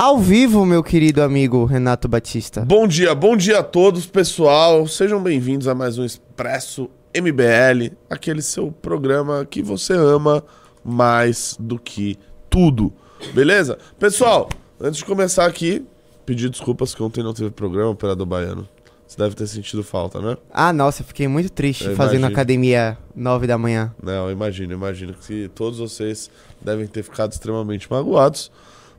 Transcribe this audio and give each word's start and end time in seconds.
Ao 0.00 0.16
vivo, 0.16 0.64
meu 0.64 0.80
querido 0.80 1.20
amigo 1.24 1.64
Renato 1.64 2.06
Batista. 2.06 2.60
Bom 2.64 2.86
dia, 2.86 3.12
bom 3.16 3.36
dia 3.36 3.58
a 3.58 3.62
todos, 3.64 4.06
pessoal. 4.06 4.86
Sejam 4.86 5.20
bem-vindos 5.20 5.66
a 5.66 5.74
mais 5.74 5.98
um 5.98 6.04
Expresso 6.04 6.88
MBL, 7.12 7.96
aquele 8.08 8.40
seu 8.40 8.70
programa 8.70 9.44
que 9.44 9.60
você 9.60 9.94
ama 9.94 10.44
mais 10.84 11.56
do 11.58 11.80
que 11.80 12.16
tudo. 12.48 12.92
Beleza? 13.34 13.76
Pessoal, 13.98 14.48
antes 14.80 14.98
de 14.98 15.04
começar 15.04 15.46
aqui, 15.46 15.84
pedir 16.24 16.48
desculpas 16.48 16.94
que 16.94 17.02
ontem 17.02 17.24
não 17.24 17.34
teve 17.34 17.50
programa, 17.50 17.90
Operador 17.90 18.24
Baiano. 18.24 18.68
Você 19.04 19.18
deve 19.18 19.34
ter 19.34 19.48
sentido 19.48 19.82
falta, 19.82 20.20
né? 20.20 20.36
Ah, 20.52 20.72
nossa, 20.72 21.02
fiquei 21.02 21.26
muito 21.26 21.50
triste 21.50 21.86
Eu 21.86 21.96
fazendo 21.96 22.20
imagino. 22.20 22.36
academia 22.36 22.96
nove 23.16 23.48
da 23.48 23.58
manhã. 23.58 23.92
Não, 24.00 24.30
imagino, 24.30 24.72
imagino 24.72 25.12
que 25.12 25.50
todos 25.56 25.80
vocês 25.80 26.30
devem 26.60 26.86
ter 26.86 27.02
ficado 27.02 27.32
extremamente 27.32 27.90
magoados. 27.90 28.48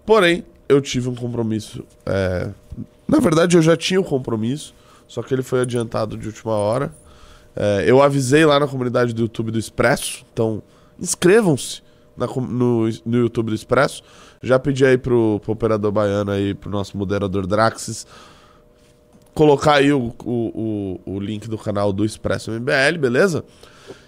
Porém, 0.06 0.44
eu 0.70 0.80
tive 0.80 1.10
um 1.10 1.16
compromisso. 1.16 1.84
é, 2.06 2.50
Na 3.08 3.20
verdade, 3.20 3.58
eu 3.58 3.62
já 3.62 3.76
tinha 3.76 4.00
o 4.00 4.04
compromisso, 4.04 4.74
só 5.08 5.22
que 5.24 5.34
ele 5.34 5.42
foi 5.42 5.62
adiantado 5.62 6.16
de 6.16 6.28
última 6.28 6.54
hora. 6.54 6.94
É, 7.56 7.84
Eu 7.88 8.02
avisei 8.02 8.46
lá 8.46 8.60
na 8.60 8.68
comunidade 8.68 9.12
do 9.14 9.24
YouTube 9.24 9.52
do 9.52 9.60
Expresso, 9.60 10.24
então 10.32 10.62
inscrevam-se 11.00 11.82
no, 12.48 12.88
no 13.06 13.18
YouTube 13.18 13.48
do 13.50 13.56
Expresso. 13.56 14.04
Já 14.42 14.58
pedi 14.60 14.86
aí 14.86 14.98
pro, 14.98 15.40
pro 15.44 15.52
operador 15.54 15.92
baiano 15.92 16.32
aí, 16.32 16.54
pro 16.54 16.70
nosso 16.70 16.98
moderador 16.98 17.46
Draxis, 17.48 18.06
colocar 19.34 19.76
aí 19.76 19.92
o, 19.92 20.14
o, 20.24 21.00
o, 21.06 21.14
o 21.16 21.20
link 21.20 21.48
do 21.50 21.58
canal 21.58 21.92
do 21.92 22.06
Expresso 22.06 22.52
MBL, 22.52 22.98
beleza? 23.00 23.44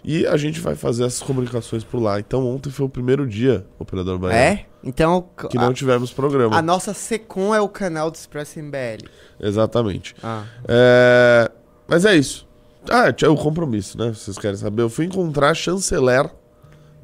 E 0.04 0.26
a 0.28 0.38
gente 0.38 0.60
vai 0.60 0.76
fazer 0.76 1.06
essas 1.06 1.22
comunicações 1.22 1.84
por 1.84 2.00
lá. 2.02 2.20
Então 2.20 2.46
ontem 2.48 2.70
foi 2.70 2.86
o 2.86 2.90
primeiro 2.90 3.26
dia, 3.28 3.66
operador 3.80 4.18
baiano, 4.20 4.40
É? 4.40 4.66
Então, 4.84 5.28
que 5.50 5.58
não 5.58 5.70
a, 5.70 5.74
tivemos 5.74 6.12
programa. 6.12 6.58
a 6.58 6.62
nossa 6.62 6.94
Secom 6.94 7.54
é 7.54 7.62
o 7.62 7.70
canal 7.70 8.10
do 8.10 8.16
Expresso 8.16 8.60
MBL. 8.60 9.08
Exatamente. 9.40 10.16
Ah. 10.24 10.46
É, 10.68 11.52
Mas 11.88 12.06
é 12.06 12.16
isso. 12.16 12.48
Ah, 12.90 13.12
tinha 13.14 13.32
o 13.32 13.36
compromisso, 13.38 13.98
né? 13.98 14.10
Vocês 14.12 14.38
querem 14.40 14.58
saber? 14.58 14.82
Eu 14.82 14.90
fui 14.90 15.06
encontrar 15.06 15.52
a 15.52 15.54
chanceler 15.54 16.28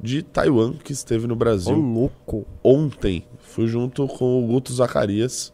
de 0.00 0.22
Taiwan, 0.22 0.72
que 0.72 0.92
esteve 0.92 1.26
no 1.26 1.36
Brasil 1.36 1.74
louco. 1.76 2.46
ontem. 2.64 3.24
Fui 3.40 3.66
junto 3.66 4.06
com 4.08 4.42
o 4.42 4.46
Guto 4.46 4.72
Zacarias 4.72 5.52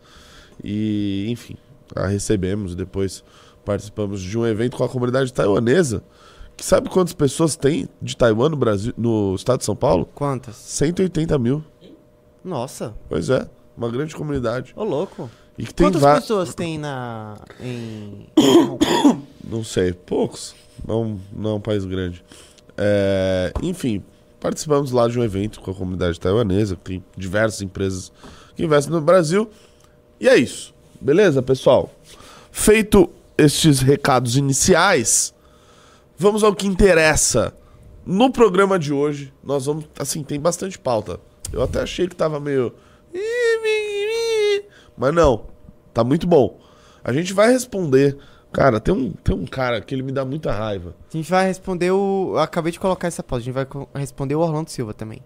e, 0.62 1.26
enfim, 1.28 1.56
a 1.94 2.06
recebemos. 2.06 2.74
Depois 2.74 3.22
participamos 3.64 4.20
de 4.22 4.38
um 4.38 4.46
evento 4.46 4.76
com 4.76 4.84
a 4.84 4.88
comunidade 4.88 5.32
taiwanesa. 5.32 6.02
Que 6.56 6.64
sabe 6.64 6.88
quantas 6.88 7.12
pessoas 7.12 7.56
tem 7.56 7.88
de 8.00 8.16
Taiwan 8.16 8.48
no 8.50 8.56
Brasil, 8.56 8.94
no 8.96 9.34
estado 9.34 9.58
de 9.58 9.64
São 9.64 9.74
Paulo? 9.74 10.08
Quantas? 10.14 10.54
180 10.54 11.36
mil. 11.38 11.64
Nossa, 12.44 12.94
Pois 13.08 13.30
é, 13.30 13.48
uma 13.76 13.88
grande 13.88 14.14
comunidade. 14.14 14.72
ô 14.76 14.84
louco. 14.84 15.30
E 15.56 15.64
que 15.64 15.72
tem 15.72 15.86
Quantas 15.86 16.02
va- 16.02 16.14
pessoas 16.20 16.54
tem 16.54 16.76
na. 16.78 17.36
em. 17.60 18.26
Não 19.48 19.62
sei, 19.62 19.92
poucos. 19.92 20.54
Não, 20.86 21.20
não 21.32 21.50
é 21.50 21.54
um 21.54 21.60
país 21.60 21.84
grande. 21.84 22.24
É, 22.76 23.52
enfim, 23.62 24.02
participamos 24.40 24.90
lá 24.90 25.06
de 25.06 25.18
um 25.18 25.22
evento 25.22 25.60
com 25.60 25.70
a 25.70 25.74
comunidade 25.74 26.18
taiwanesa, 26.18 26.74
que 26.76 26.82
tem 26.82 27.04
diversas 27.16 27.62
empresas 27.62 28.12
que 28.56 28.64
investem 28.64 28.92
no 28.92 29.00
Brasil. 29.00 29.48
E 30.18 30.28
é 30.28 30.36
isso. 30.36 30.74
Beleza, 31.00 31.40
pessoal? 31.42 31.90
Feito 32.50 33.08
estes 33.38 33.80
recados 33.80 34.36
iniciais, 34.36 35.32
vamos 36.18 36.42
ao 36.42 36.54
que 36.54 36.66
interessa. 36.66 37.52
No 38.04 38.30
programa 38.32 38.78
de 38.78 38.92
hoje, 38.92 39.32
nós 39.42 39.66
vamos. 39.66 39.84
Assim, 39.98 40.22
tem 40.24 40.40
bastante 40.40 40.78
pauta. 40.78 41.20
Eu 41.54 41.62
até 41.62 41.80
achei 41.80 42.08
que 42.08 42.16
tava 42.16 42.40
meio. 42.40 42.74
Mas 44.96 45.14
não, 45.14 45.46
tá 45.92 46.02
muito 46.02 46.26
bom. 46.26 46.58
A 47.02 47.12
gente 47.12 47.32
vai 47.32 47.52
responder. 47.52 48.16
Cara, 48.52 48.78
tem 48.78 48.94
um, 48.94 49.10
tem 49.12 49.34
um 49.34 49.46
cara 49.46 49.80
que 49.80 49.94
ele 49.94 50.02
me 50.02 50.12
dá 50.12 50.24
muita 50.24 50.52
raiva. 50.52 50.94
A 51.12 51.16
gente 51.16 51.28
vai 51.30 51.46
responder 51.46 51.90
o. 51.90 52.32
Eu 52.34 52.38
acabei 52.38 52.70
de 52.70 52.78
colocar 52.78 53.08
essa 53.08 53.22
pausa. 53.22 53.42
A 53.42 53.44
gente 53.44 53.54
vai 53.54 53.66
responder 53.94 54.34
o 54.34 54.40
Orlando 54.40 54.70
Silva 54.70 54.94
também. 54.94 55.20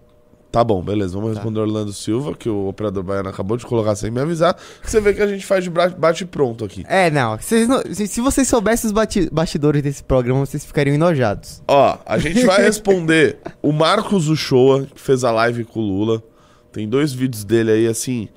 Tá 0.51 0.63
bom, 0.63 0.81
beleza. 0.81 1.13
Vamos 1.13 1.29
Tá. 1.29 1.35
responder 1.35 1.59
o 1.59 1.61
Orlando 1.63 1.93
Silva, 1.93 2.33
que 2.35 2.49
o 2.49 2.67
operador 2.67 3.03
baiano 3.03 3.29
acabou 3.29 3.55
de 3.55 3.65
colocar 3.67 3.95
sem 3.95 4.09
me 4.09 4.19
avisar. 4.19 4.57
Você 4.83 4.99
vê 4.99 5.13
que 5.13 5.21
a 5.21 5.27
gente 5.27 5.45
faz 5.45 5.63
de 5.63 5.69
bra- 5.69 5.89
bate-pronto 5.89 6.65
aqui. 6.65 6.83
É, 6.87 7.11
não. 7.11 7.37
vocês 7.37 7.67
não- 7.67 7.83
se, 7.93 8.07
se 8.07 8.19
vocês 8.19 8.47
soubessem 8.47 8.87
os 8.87 8.91
bati- 8.91 9.29
bastidores 9.31 9.83
desse 9.83 10.03
programa, 10.03 10.43
vocês 10.43 10.65
ficariam 10.65 10.95
enojados. 10.95 11.61
Ó, 11.67 11.99
a 12.03 12.17
gente 12.17 12.43
vai 12.45 12.63
responder 12.63 13.37
o 13.61 13.71
Marcos 13.71 14.27
Uchoa, 14.27 14.87
que 14.87 14.99
fez 14.99 15.23
a 15.23 15.31
live 15.31 15.63
com 15.65 15.79
o 15.81 15.83
Lula. 15.83 16.23
Tem 16.71 16.89
dois 16.89 17.13
vídeos 17.13 17.43
dele 17.43 17.71
aí, 17.71 17.87
assim. 17.87 18.27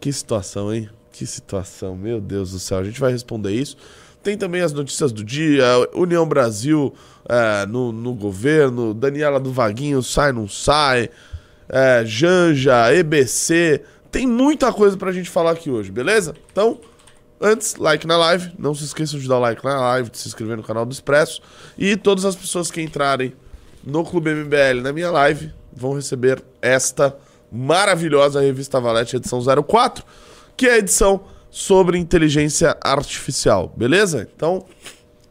Que 0.00 0.10
situação, 0.12 0.72
hein? 0.72 0.88
Que 1.12 1.26
situação, 1.26 1.94
meu 1.96 2.18
Deus 2.20 2.52
do 2.52 2.58
céu. 2.58 2.78
A 2.78 2.84
gente 2.84 2.98
vai 3.00 3.12
responder 3.12 3.50
isso. 3.52 3.76
Tem 4.26 4.36
também 4.36 4.60
as 4.60 4.72
notícias 4.72 5.12
do 5.12 5.22
dia, 5.22 5.64
União 5.94 6.26
Brasil 6.26 6.92
é, 7.28 7.64
no, 7.64 7.92
no 7.92 8.12
governo, 8.12 8.92
Daniela 8.92 9.38
do 9.38 9.52
Vaguinho 9.52 10.02
sai, 10.02 10.32
não 10.32 10.48
sai, 10.48 11.10
é, 11.68 12.04
Janja, 12.04 12.92
EBC. 12.92 13.84
Tem 14.10 14.26
muita 14.26 14.72
coisa 14.72 14.96
pra 14.96 15.12
gente 15.12 15.30
falar 15.30 15.52
aqui 15.52 15.70
hoje, 15.70 15.92
beleza? 15.92 16.34
Então, 16.50 16.80
Antes, 17.40 17.76
like 17.76 18.04
na 18.04 18.16
live. 18.16 18.50
Não 18.58 18.74
se 18.74 18.82
esqueçam 18.82 19.20
de 19.20 19.28
dar 19.28 19.38
like 19.38 19.64
na 19.64 19.78
live, 19.78 20.10
de 20.10 20.18
se 20.18 20.26
inscrever 20.26 20.56
no 20.56 20.62
canal 20.64 20.84
do 20.84 20.92
Expresso. 20.92 21.40
E 21.78 21.96
todas 21.96 22.24
as 22.24 22.34
pessoas 22.34 22.68
que 22.68 22.82
entrarem 22.82 23.32
no 23.84 24.04
Clube 24.04 24.34
MBL 24.34 24.82
na 24.82 24.92
minha 24.92 25.10
live 25.12 25.52
vão 25.72 25.94
receber 25.94 26.42
esta 26.60 27.16
maravilhosa 27.52 28.40
revista 28.40 28.80
Valete, 28.80 29.14
edição 29.14 29.40
04, 29.40 30.04
que 30.56 30.66
é 30.66 30.72
a 30.72 30.78
edição 30.78 31.35
sobre 31.56 31.96
inteligência 31.96 32.76
artificial, 32.82 33.72
beleza? 33.74 34.28
Então, 34.36 34.62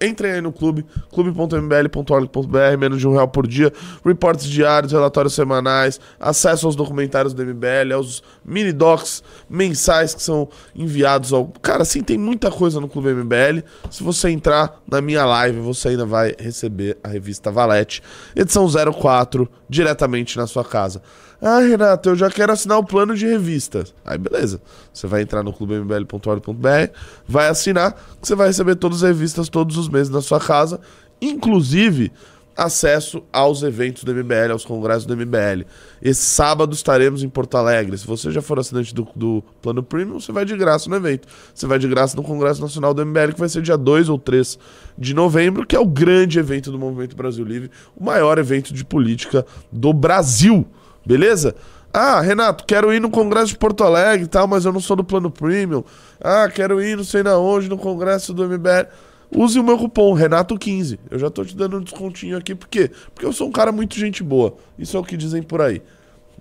Entrem 0.01 0.33
aí 0.33 0.41
no 0.41 0.51
clube, 0.51 0.85
clube.mbl.org.br, 1.13 2.77
menos 2.77 2.99
de 2.99 3.07
um 3.07 3.13
real 3.13 3.29
por 3.29 3.47
dia, 3.47 3.71
reportes 4.03 4.45
diários, 4.45 4.91
relatórios 4.91 5.33
semanais, 5.33 6.01
acesso 6.19 6.65
aos 6.65 6.75
documentários 6.75 7.33
do 7.33 7.45
MBL, 7.45 7.93
aos 7.93 8.21
mini 8.43 8.73
docs 8.73 9.23
mensais 9.49 10.13
que 10.13 10.21
são 10.21 10.49
enviados 10.75 11.31
ao. 11.31 11.47
Cara, 11.61 11.83
assim, 11.83 12.03
tem 12.03 12.17
muita 12.17 12.51
coisa 12.51 12.81
no 12.81 12.89
Clube 12.89 13.13
MBL. 13.13 13.63
Se 13.89 14.03
você 14.03 14.29
entrar 14.29 14.81
na 14.85 14.99
minha 14.99 15.23
live, 15.23 15.59
você 15.59 15.89
ainda 15.89 16.05
vai 16.05 16.35
receber 16.37 16.97
a 17.01 17.07
revista 17.07 17.49
Valete, 17.49 18.03
edição 18.35 18.67
04, 18.67 19.49
diretamente 19.69 20.35
na 20.35 20.45
sua 20.45 20.65
casa. 20.65 21.01
Ah, 21.47 21.59
Renato, 21.59 22.09
eu 22.09 22.15
já 22.15 22.27
quero 22.27 22.51
assinar 22.51 22.79
o 22.79 22.83
plano 22.83 23.15
de 23.15 23.27
revistas. 23.27 23.93
Aí, 24.03 24.17
beleza. 24.17 24.59
Você 24.91 25.05
vai 25.05 25.21
entrar 25.21 25.43
no 25.43 25.53
clubembl.org.br, 25.53 26.91
vai 27.27 27.49
assinar, 27.49 27.95
você 28.19 28.33
vai 28.33 28.47
receber 28.47 28.73
todas 28.73 29.03
as 29.03 29.09
revistas 29.09 29.47
todos 29.47 29.77
os 29.77 29.87
meses 29.87 30.09
na 30.09 30.21
sua 30.21 30.39
casa, 30.39 30.79
inclusive 31.21 32.11
acesso 32.57 33.21
aos 33.31 33.61
eventos 33.61 34.03
do 34.03 34.11
MBL, 34.11 34.53
aos 34.53 34.65
congressos 34.65 35.05
do 35.05 35.15
MBL. 35.15 35.67
Esse 36.01 36.25
sábado 36.25 36.73
estaremos 36.73 37.21
em 37.21 37.29
Porto 37.29 37.57
Alegre. 37.57 37.95
Se 37.95 38.07
você 38.07 38.31
já 38.31 38.41
for 38.41 38.57
assinante 38.57 38.95
do, 38.95 39.07
do 39.15 39.43
Plano 39.61 39.83
Premium, 39.83 40.19
você 40.19 40.31
vai 40.31 40.45
de 40.45 40.57
graça 40.57 40.89
no 40.89 40.95
evento. 40.95 41.27
Você 41.53 41.67
vai 41.67 41.77
de 41.77 41.87
graça 41.87 42.17
no 42.17 42.23
Congresso 42.23 42.59
Nacional 42.59 42.91
do 42.91 43.05
MBL, 43.05 43.33
que 43.33 43.39
vai 43.39 43.49
ser 43.49 43.61
dia 43.61 43.77
2 43.77 44.09
ou 44.09 44.17
3 44.17 44.57
de 44.97 45.13
novembro, 45.13 45.63
que 45.63 45.75
é 45.75 45.79
o 45.79 45.85
grande 45.85 46.39
evento 46.39 46.71
do 46.71 46.79
Movimento 46.79 47.15
Brasil 47.15 47.45
Livre, 47.45 47.69
o 47.95 48.03
maior 48.03 48.39
evento 48.39 48.73
de 48.73 48.83
política 48.83 49.45
do 49.71 49.93
Brasil. 49.93 50.65
Beleza? 51.05 51.55
Ah, 51.93 52.19
Renato, 52.19 52.65
quero 52.65 52.93
ir 52.93 52.99
no 52.99 53.09
Congresso 53.09 53.47
de 53.47 53.57
Porto 53.57 53.83
Alegre 53.83 54.25
e 54.25 54.27
tal, 54.27 54.47
mas 54.47 54.65
eu 54.65 54.73
não 54.73 54.81
sou 54.81 54.97
do 54.97 55.03
plano 55.03 55.31
premium. 55.31 55.83
Ah, 56.19 56.49
quero 56.53 56.81
ir 56.81 56.97
não 56.97 57.03
sei 57.03 57.23
na 57.23 57.37
onde, 57.37 57.69
no 57.69 57.77
Congresso 57.77 58.33
do 58.33 58.43
MBL. 58.47 58.87
Use 59.33 59.59
o 59.59 59.63
meu 59.63 59.77
cupom, 59.77 60.13
Renato15. 60.13 60.99
Eu 61.09 61.17
já 61.17 61.29
tô 61.29 61.45
te 61.45 61.55
dando 61.55 61.77
um 61.77 61.81
descontinho 61.81 62.37
aqui, 62.37 62.53
por 62.53 62.67
quê? 62.67 62.91
Porque 63.13 63.25
eu 63.25 63.31
sou 63.31 63.47
um 63.47 63.51
cara 63.51 63.71
muito 63.71 63.95
gente 63.95 64.23
boa. 64.23 64.55
Isso 64.77 64.97
é 64.97 64.99
o 64.99 65.03
que 65.03 65.15
dizem 65.15 65.41
por 65.41 65.61
aí. 65.61 65.81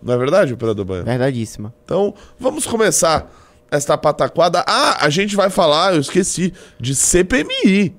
Não 0.02 0.14
é 0.14 0.18
verdade, 0.18 0.52
operador 0.52 0.84
Baiano? 0.84 1.06
Verdadíssima. 1.06 1.72
Então, 1.84 2.14
vamos 2.38 2.66
começar 2.66 3.32
esta 3.70 3.96
pataquada. 3.96 4.64
Ah, 4.66 5.04
a 5.04 5.08
gente 5.08 5.34
vai 5.34 5.50
falar, 5.50 5.94
eu 5.94 6.00
esqueci, 6.00 6.52
de 6.78 6.94
CPMI. 6.94 7.94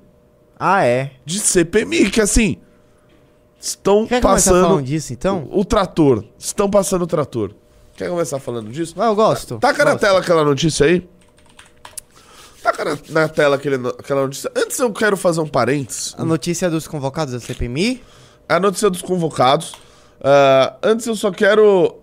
Ah, 0.58 0.84
é. 0.84 1.12
De 1.24 1.38
CPMI, 1.38 2.10
que 2.10 2.20
assim, 2.20 2.58
estão 3.66 4.06
Quer 4.06 4.20
passando 4.20 4.62
falando 4.62 4.82
disso, 4.84 5.12
então? 5.12 5.48
o, 5.50 5.60
o 5.60 5.64
trator. 5.64 6.24
Estão 6.38 6.70
passando 6.70 7.02
o 7.02 7.06
trator. 7.06 7.52
Quer 7.96 8.08
começar 8.08 8.38
falando 8.38 8.70
disso? 8.70 8.94
Ah, 8.98 9.06
eu 9.06 9.14
gosto. 9.14 9.58
Taca 9.58 9.84
na 9.84 9.92
Gosto. 9.92 10.00
tela 10.02 10.20
aquela 10.20 10.44
notícia 10.44 10.86
aí. 10.86 11.08
Taca 12.62 12.84
na, 12.84 12.98
na 13.08 13.28
tela 13.28 13.56
aquele, 13.56 13.76
aquela 13.98 14.22
notícia. 14.22 14.50
Antes 14.54 14.78
eu 14.78 14.92
quero 14.92 15.16
fazer 15.16 15.40
um 15.40 15.46
parênteses. 15.48 16.14
A 16.18 16.24
notícia 16.24 16.68
dos 16.68 16.86
convocados 16.86 17.32
da 17.32 17.40
CPMI? 17.40 18.02
A 18.48 18.60
notícia 18.60 18.90
dos 18.90 19.02
convocados. 19.02 19.74
Ah, 20.20 20.76
antes 20.82 21.06
eu 21.06 21.16
só 21.16 21.30
quero 21.30 21.96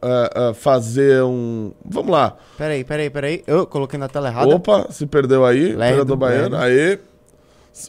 ah, 0.00 0.30
ah, 0.34 0.54
fazer 0.54 1.22
um. 1.22 1.72
Vamos 1.84 2.10
lá. 2.10 2.36
Peraí, 2.56 2.82
peraí, 2.84 3.10
peraí. 3.10 3.44
Eu 3.46 3.66
coloquei 3.66 3.98
na 3.98 4.08
tela 4.08 4.28
errada. 4.28 4.54
Opa, 4.54 4.86
se 4.90 5.06
perdeu 5.06 5.44
aí. 5.44 5.74
Lerdo, 5.74 6.14
Operador 6.14 6.16
Baiano. 6.16 6.56
Aê. 6.56 6.98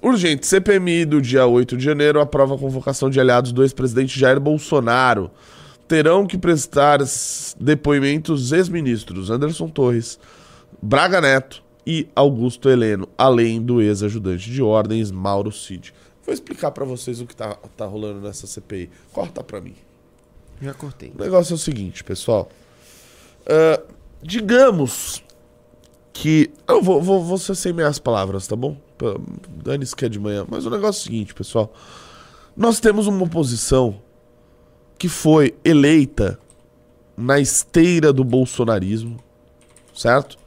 Urgente, 0.02 0.48
CPMI 0.48 1.06
do 1.06 1.22
dia 1.22 1.46
8 1.46 1.78
de 1.78 1.84
janeiro 1.84 2.20
aprova 2.20 2.56
a 2.56 2.58
convocação 2.58 3.10
de 3.10 3.20
aliados 3.20 3.52
do 3.52 3.62
ex-presidente 3.62 4.20
Jair 4.20 4.40
Bolsonaro. 4.40 5.30
terão 5.88 6.26
que 6.26 6.38
prestar 6.38 7.00
depoimentos 7.60 8.52
ex-ministros 8.52 9.30
Anderson 9.30 9.70
Torres, 9.70 10.20
Braga 10.82 11.22
Neto 11.22 11.64
e 11.86 12.08
Augusto 12.16 12.68
Heleno, 12.68 13.08
além 13.16 13.62
do 13.62 13.80
ex-ajudante 13.80 14.50
de 14.50 14.64
ordens 14.64 15.12
Mauro 15.12 15.52
Cid. 15.52 15.94
Vou 16.26 16.34
explicar 16.34 16.72
pra 16.72 16.84
vocês 16.84 17.22
o 17.22 17.28
que 17.28 17.36
tá, 17.36 17.56
tá 17.78 17.86
rolando 17.86 18.22
nessa 18.22 18.48
CPI. 18.48 18.90
Corta 19.14 19.44
pra 19.44 19.62
mim. 19.62 19.76
Já 20.60 20.74
cortei. 20.74 21.14
O 21.16 21.22
negócio 21.22 21.54
é 21.54 21.56
o 21.56 21.60
seguinte, 21.60 22.04
pessoal. 22.04 22.50
Ah, 23.46 23.80
digamos 24.24 25.24
que. 26.16 26.50
Eu 26.66 26.82
vou, 26.82 27.02
vou, 27.02 27.22
vou 27.22 27.38
ser 27.38 27.56
sem 27.56 27.74
meias 27.74 28.00
palavras, 28.00 28.48
tá 28.48 28.56
bom? 28.56 28.78
Dane-se 29.48 29.94
que 29.94 30.06
é 30.06 30.10
de 30.10 30.18
manhã. 30.18 30.46
Mas 30.50 30.66
o 30.66 30.70
negócio 30.70 31.00
é 31.00 31.02
o 31.02 31.04
seguinte, 31.04 31.34
pessoal. 31.34 31.74
Nós 32.56 32.80
temos 32.80 33.06
uma 33.06 33.26
oposição 33.26 34.02
que 34.98 35.10
foi 35.10 35.54
eleita 35.64 36.40
na 37.18 37.38
esteira 37.38 38.14
do 38.14 38.24
bolsonarismo, 38.24 39.18
certo? 39.94 40.38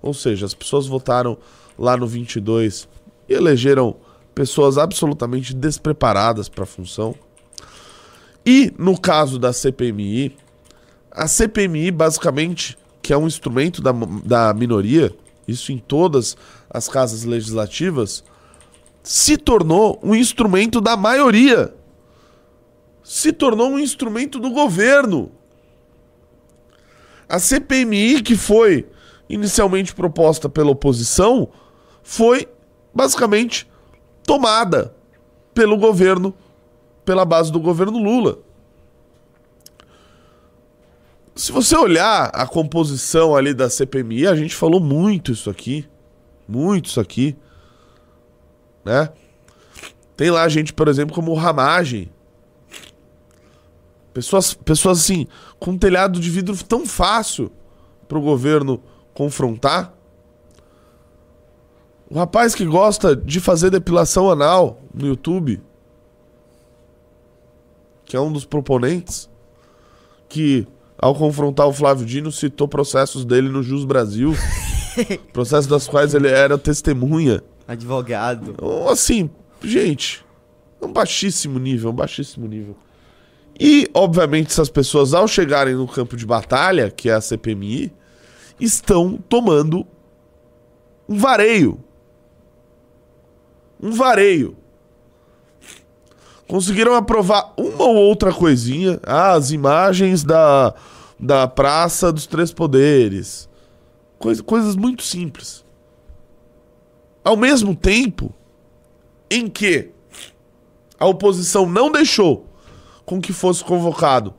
Ou 0.00 0.14
seja, 0.14 0.46
as 0.46 0.54
pessoas 0.54 0.86
votaram 0.86 1.36
lá 1.78 1.94
no 1.94 2.06
22 2.06 2.88
e 3.28 3.34
elegeram 3.34 3.96
pessoas 4.34 4.78
absolutamente 4.78 5.54
despreparadas 5.54 6.48
para 6.48 6.64
a 6.64 6.66
função. 6.66 7.14
E 8.46 8.72
no 8.78 8.98
caso 8.98 9.38
da 9.38 9.52
CPMI, 9.52 10.34
a 11.10 11.28
CPMI 11.28 11.90
basicamente, 11.90 12.78
que 13.02 13.12
é 13.12 13.16
um 13.16 13.26
instrumento 13.26 13.80
da, 13.80 13.92
da 14.24 14.54
minoria, 14.54 15.14
isso 15.46 15.72
em 15.72 15.78
todas 15.78 16.36
as 16.68 16.88
casas 16.88 17.24
legislativas, 17.24 18.22
se 19.02 19.36
tornou 19.38 19.98
um 20.02 20.14
instrumento 20.14 20.80
da 20.80 20.96
maioria. 20.96 21.74
Se 23.02 23.32
tornou 23.32 23.70
um 23.70 23.78
instrumento 23.78 24.38
do 24.38 24.50
governo. 24.50 25.32
A 27.28 27.38
CPMI, 27.38 28.22
que 28.22 28.36
foi 28.36 28.86
inicialmente 29.28 29.94
proposta 29.94 30.48
pela 30.48 30.70
oposição, 30.70 31.48
foi 32.02 32.48
basicamente 32.94 33.68
tomada 34.24 34.94
pelo 35.54 35.76
governo, 35.76 36.34
pela 37.04 37.24
base 37.24 37.50
do 37.50 37.60
governo 37.60 37.98
Lula. 37.98 38.38
Se 41.38 41.52
você 41.52 41.76
olhar 41.76 42.30
a 42.34 42.48
composição 42.48 43.36
ali 43.36 43.54
da 43.54 43.70
CPMI, 43.70 44.26
a 44.26 44.34
gente 44.34 44.56
falou 44.56 44.80
muito 44.80 45.30
isso 45.30 45.48
aqui. 45.48 45.88
Muito 46.48 46.86
isso 46.86 46.98
aqui. 46.98 47.36
Né? 48.84 49.08
Tem 50.16 50.32
lá 50.32 50.48
gente, 50.48 50.72
por 50.72 50.88
exemplo, 50.88 51.14
como 51.14 51.30
o 51.30 51.36
Ramagem. 51.36 52.10
Pessoas, 54.12 54.52
pessoas 54.52 54.98
assim, 54.98 55.28
com 55.60 55.70
um 55.70 55.78
telhado 55.78 56.18
de 56.18 56.28
vidro 56.28 56.56
tão 56.64 56.84
fácil 56.84 57.52
pro 58.08 58.20
governo 58.20 58.82
confrontar. 59.14 59.94
O 62.10 62.18
rapaz 62.18 62.52
que 62.52 62.64
gosta 62.64 63.14
de 63.14 63.38
fazer 63.38 63.70
depilação 63.70 64.28
anal 64.28 64.80
no 64.92 65.06
YouTube, 65.06 65.62
que 68.04 68.16
é 68.16 68.20
um 68.20 68.32
dos 68.32 68.44
proponentes, 68.44 69.30
que 70.28 70.66
ao 70.98 71.14
confrontar 71.14 71.66
o 71.68 71.72
Flávio 71.72 72.04
Dino 72.04 72.32
citou 72.32 72.66
processos 72.66 73.24
dele 73.24 73.48
no 73.48 73.62
Jus 73.62 73.84
Brasil, 73.84 74.34
processos 75.32 75.66
das 75.66 75.86
quais 75.86 76.14
ele 76.14 76.28
era 76.28 76.58
testemunha. 76.58 77.42
Advogado. 77.66 78.50
Então, 78.50 78.88
Assim, 78.88 79.30
gente, 79.62 80.24
é 80.80 80.86
um 80.86 80.92
baixíssimo 80.92 81.58
nível, 81.58 81.90
um 81.90 81.94
baixíssimo 81.94 82.46
nível. 82.46 82.76
E, 83.60 83.88
obviamente, 83.92 84.50
essas 84.50 84.68
pessoas, 84.68 85.14
ao 85.14 85.26
chegarem 85.26 85.74
no 85.74 85.86
campo 85.86 86.16
de 86.16 86.24
batalha, 86.24 86.90
que 86.90 87.10
é 87.10 87.14
a 87.14 87.20
CPMI, 87.20 87.92
estão 88.60 89.18
tomando 89.28 89.86
um 91.08 91.16
vareio. 91.16 91.82
Um 93.80 93.90
vareio. 93.92 94.56
Conseguiram 96.48 96.94
aprovar 96.94 97.52
uma 97.58 97.84
ou 97.84 97.94
outra 97.94 98.32
coisinha. 98.32 98.98
Ah, 99.04 99.34
as 99.34 99.50
imagens 99.50 100.24
da, 100.24 100.74
da 101.20 101.46
Praça 101.46 102.10
dos 102.10 102.26
Três 102.26 102.50
Poderes. 102.50 103.48
Coisa, 104.18 104.42
coisas 104.42 104.74
muito 104.74 105.02
simples. 105.02 105.64
Ao 107.22 107.36
mesmo 107.36 107.76
tempo 107.76 108.34
em 109.30 109.46
que 109.46 109.90
a 110.98 111.06
oposição 111.06 111.66
não 111.66 111.92
deixou 111.92 112.46
com 113.04 113.20
que 113.20 113.32
fosse 113.32 113.62
convocado 113.62 114.34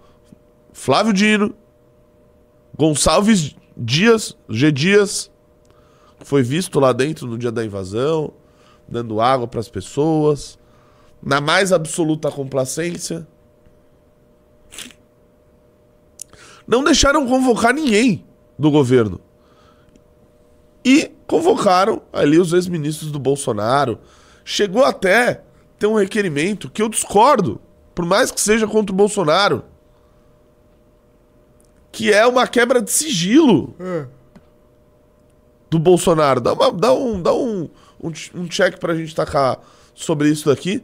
Flávio 0.74 1.14
Dino, 1.14 1.54
Gonçalves 2.78 3.56
Dias, 3.78 4.36
G. 4.50 4.72
Dias, 4.72 5.32
que 6.20 6.26
foi 6.26 6.42
visto 6.42 6.80
lá 6.80 6.92
dentro 6.92 7.28
no 7.28 7.38
dia 7.38 7.52
da 7.52 7.64
invasão, 7.64 8.34
dando 8.88 9.22
água 9.22 9.48
para 9.48 9.60
as 9.60 9.70
pessoas, 9.70 10.59
na 11.22 11.40
mais 11.42 11.72
absoluta 11.74 12.32
complacência. 12.32 13.28
Não 16.68 16.84
deixaram 16.84 17.28
convocar 17.28 17.74
ninguém 17.74 18.26
do 18.58 18.70
governo. 18.70 19.20
E 20.86 21.12
convocaram 21.28 22.02
ali 22.14 22.38
os 22.40 22.54
ex-ministros 22.54 23.12
do 23.12 23.20
Bolsonaro. 23.20 24.00
Chegou 24.46 24.84
até 24.84 25.44
ter 25.78 25.88
um 25.88 25.96
requerimento 25.96 26.70
que 26.70 26.82
eu 26.82 26.90
discordo, 26.90 27.60
por 27.96 28.06
mais 28.06 28.32
que 28.32 28.40
seja 28.42 28.68
contra 28.68 28.94
o 28.94 28.96
Bolsonaro, 28.96 29.64
que 31.92 32.14
é 32.14 32.26
uma 32.26 32.48
quebra 32.48 32.82
de 32.82 32.92
sigilo 32.92 33.74
do 35.70 35.80
Bolsonaro. 35.80 36.40
Dá, 36.40 36.54
uma- 36.54 36.72
dá 36.72 36.94
um, 36.94 37.22
dá 37.22 37.34
um, 37.34 37.70
um, 38.02 38.12
um 38.36 38.48
check 38.48 38.78
pra 38.80 38.96
gente 38.96 39.14
tacar 39.16 39.60
sobre 39.96 40.30
isso 40.30 40.48
daqui, 40.48 40.82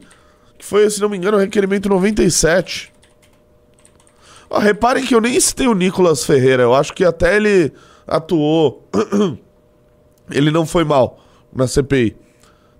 que 0.58 0.64
foi, 0.64 0.88
se 0.90 1.00
não 1.00 1.08
me 1.08 1.16
engano, 1.16 1.36
o 1.36 1.40
requerimento 1.40 1.88
97. 1.88 2.92
Ó, 4.48 4.58
reparem 4.58 5.04
que 5.04 5.14
eu 5.14 5.20
nem 5.20 5.38
citei 5.38 5.66
o 5.66 5.74
Nicolas 5.74 6.24
Ferreira, 6.24 6.62
eu 6.62 6.74
acho 6.74 6.92
que 6.92 7.04
até 7.04 7.36
ele 7.36 7.72
atuou. 8.06 8.88
ele 10.30 10.50
não 10.50 10.66
foi 10.66 10.84
mal 10.84 11.18
na 11.52 11.66
CPI, 11.66 12.16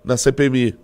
na 0.03 0.17
CPMI. 0.17 0.77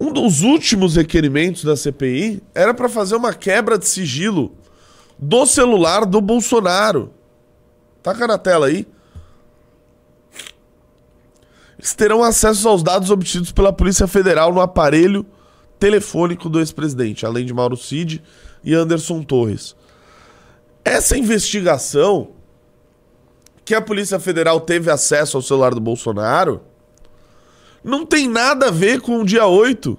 Um 0.00 0.12
dos 0.12 0.42
últimos 0.42 0.96
requerimentos 0.96 1.62
da 1.62 1.76
CPI 1.76 2.42
era 2.54 2.74
para 2.74 2.88
fazer 2.88 3.14
uma 3.14 3.32
quebra 3.32 3.78
de 3.78 3.86
sigilo 3.86 4.52
do 5.16 5.46
celular 5.46 6.04
do 6.04 6.20
Bolsonaro. 6.20 7.12
Taca 8.02 8.26
na 8.26 8.36
tela 8.36 8.66
aí. 8.66 8.86
Terão 11.96 12.22
acesso 12.22 12.68
aos 12.68 12.82
dados 12.82 13.10
obtidos 13.10 13.50
pela 13.52 13.72
Polícia 13.72 14.06
Federal 14.06 14.52
no 14.52 14.60
aparelho 14.60 15.26
telefônico 15.78 16.48
do 16.48 16.60
ex-presidente, 16.60 17.26
além 17.26 17.44
de 17.44 17.52
Mauro 17.52 17.76
Cid 17.76 18.22
e 18.62 18.72
Anderson 18.74 19.22
Torres. 19.22 19.74
Essa 20.84 21.16
investigação 21.18 22.30
que 23.64 23.74
a 23.74 23.80
Polícia 23.80 24.18
Federal 24.20 24.60
teve 24.60 24.90
acesso 24.90 25.36
ao 25.36 25.42
celular 25.42 25.74
do 25.74 25.80
Bolsonaro 25.80 26.62
não 27.82 28.06
tem 28.06 28.28
nada 28.28 28.68
a 28.68 28.70
ver 28.70 29.00
com 29.00 29.20
o 29.20 29.24
dia 29.24 29.46
8. 29.46 29.98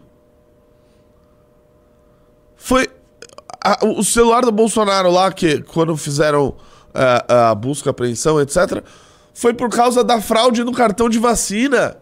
Foi 2.56 2.88
a- 3.63 3.86
o 3.86 4.04
celular 4.04 4.42
do 4.42 4.52
Bolsonaro 4.52 5.12
lá, 5.12 5.32
que 5.32 5.62
quando 5.63 5.96
fizeram 5.98 6.56
a, 6.94 7.50
a 7.52 7.56
busca, 7.56 7.90
apreensão, 7.90 8.40
etc., 8.40 8.84
foi 9.34 9.54
por 9.54 9.70
causa 9.70 10.04
da 10.04 10.22
fraude 10.22 10.63
no 10.63 10.72
cartão 10.72 11.10
de 11.10 11.18
vacina. 11.18 11.98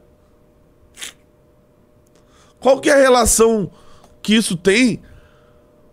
Qual 2.60 2.80
que 2.80 2.90
é 2.90 2.94
a 2.94 3.02
relação 3.02 3.72
que 4.22 4.36
isso 4.36 4.56
tem 4.56 5.02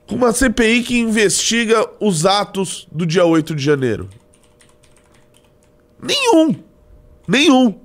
com 0.07 0.17
uma 0.17 0.33
CPI 0.33 0.83
que 0.83 0.99
investiga 0.99 1.89
os 2.01 2.27
atos 2.27 2.87
do 2.91 3.07
dia 3.07 3.25
8 3.25 3.55
de 3.55 3.63
janeiro? 3.63 4.09
Nenhum. 6.03 6.55
Nenhum. 7.27 7.81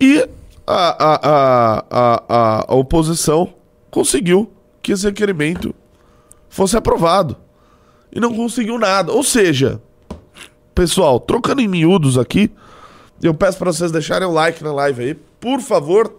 E 0.00 0.28
a, 0.66 1.04
a, 1.04 1.84
a, 1.90 2.64
a, 2.68 2.74
oposição 2.74 3.54
conseguiu 3.90 4.52
que 4.82 4.92
esse 4.92 5.06
requerimento 5.06 5.74
fosse 6.48 6.76
aprovado. 6.76 7.36
E 8.12 8.20
não 8.20 8.34
conseguiu 8.34 8.78
nada. 8.78 9.12
Ou 9.12 9.22
seja, 9.22 9.80
pessoal, 10.76 11.18
trocando 11.18 11.62
em 11.62 11.66
miúdos 11.66 12.18
aqui, 12.18 12.52
eu 13.22 13.34
peço 13.34 13.58
para 13.58 13.72
vocês 13.72 13.90
deixarem 13.90 14.28
o 14.28 14.30
like 14.30 14.62
na 14.62 14.72
live 14.72 15.02
aí, 15.02 15.14
por 15.14 15.60
favor. 15.60 16.14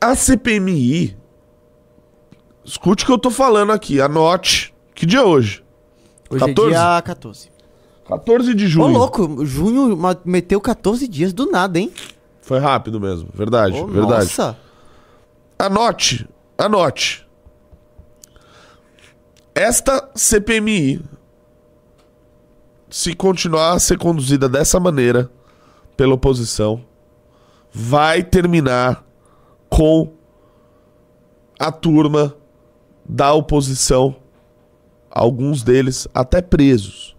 A 0.00 0.14
CPMI, 0.14 1.16
escute 2.64 3.04
o 3.04 3.06
que 3.06 3.12
eu 3.12 3.18
tô 3.18 3.30
falando 3.30 3.72
aqui, 3.72 4.00
anote. 4.00 4.74
Que 4.94 5.06
dia 5.06 5.20
é 5.20 5.22
hoje? 5.22 5.64
Hoje 6.28 6.44
14? 6.44 6.74
é 6.74 6.76
dia 6.76 7.02
14. 7.02 7.50
14 8.06 8.54
de 8.54 8.64
Ô, 8.64 8.68
junho. 8.68 8.98
louco, 8.98 9.46
junho 9.46 9.98
meteu 10.24 10.60
14 10.60 11.06
dias 11.06 11.32
do 11.32 11.50
nada, 11.50 11.78
hein? 11.78 11.92
Foi 12.42 12.58
rápido 12.58 13.00
mesmo, 13.00 13.28
verdade, 13.32 13.78
Ô, 13.78 13.86
verdade. 13.86 14.24
Nossa. 14.24 14.56
Anote 15.58 16.26
anote. 16.58 17.27
Esta 19.58 20.08
CPMI, 20.14 21.02
se 22.88 23.12
continuar 23.12 23.72
a 23.72 23.78
ser 23.80 23.98
conduzida 23.98 24.48
dessa 24.48 24.78
maneira 24.78 25.28
pela 25.96 26.14
oposição, 26.14 26.84
vai 27.72 28.22
terminar 28.22 29.04
com 29.68 30.12
a 31.58 31.72
turma 31.72 32.36
da 33.04 33.32
oposição, 33.32 34.14
alguns 35.10 35.64
deles 35.64 36.06
até 36.14 36.40
presos. 36.40 37.16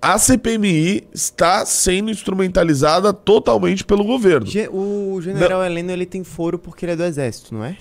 A 0.00 0.18
CPMI 0.18 1.06
está 1.12 1.66
sendo 1.66 2.10
instrumentalizada 2.10 3.12
totalmente 3.12 3.84
pelo 3.84 4.04
governo. 4.04 4.46
O 4.70 5.20
general 5.20 5.62
Heleno, 5.62 5.90
ele 5.90 6.06
tem 6.06 6.24
foro 6.24 6.58
porque 6.58 6.86
ele 6.86 6.92
é 6.92 6.96
do 6.96 7.04
exército, 7.04 7.54
não 7.54 7.62
é? 7.62 7.76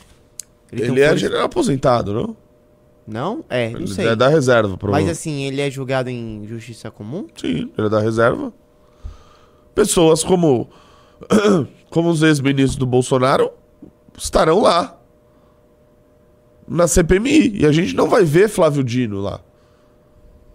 Tem 0.78 0.86
Ele 0.88 0.92
um 1.02 1.04
é 1.04 1.08
foro- 1.08 1.18
general 1.20 1.46
aposentado, 1.46 2.14
não? 2.14 2.38
Não? 3.08 3.44
É, 3.50 3.70
não 3.72 3.80
Ele 3.80 3.88
sei. 3.88 4.08
é 4.08 4.16
da 4.16 4.28
reserva, 4.28 4.70
Mas 4.70 4.78
provavelmente. 4.80 5.12
assim, 5.12 5.44
ele 5.44 5.60
é 5.60 5.70
julgado 5.70 6.10
em 6.10 6.46
justiça 6.48 6.90
comum? 6.92 7.28
Sim, 7.36 7.72
ele 7.78 7.88
é 7.88 7.90
da 7.90 8.00
reserva. 8.00 8.54
Pessoas 9.76 10.24
como, 10.24 10.70
como 11.90 12.10
os 12.10 12.22
ex-ministros 12.22 12.76
do 12.78 12.86
Bolsonaro 12.86 13.52
estarão 14.18 14.62
lá. 14.62 14.98
Na 16.68 16.88
CPMI. 16.88 17.58
E 17.62 17.66
a 17.66 17.72
gente 17.72 17.96
não 17.96 18.08
vai 18.08 18.24
ver 18.24 18.48
Flávio 18.48 18.84
Dino 18.84 19.20
lá. 19.20 19.42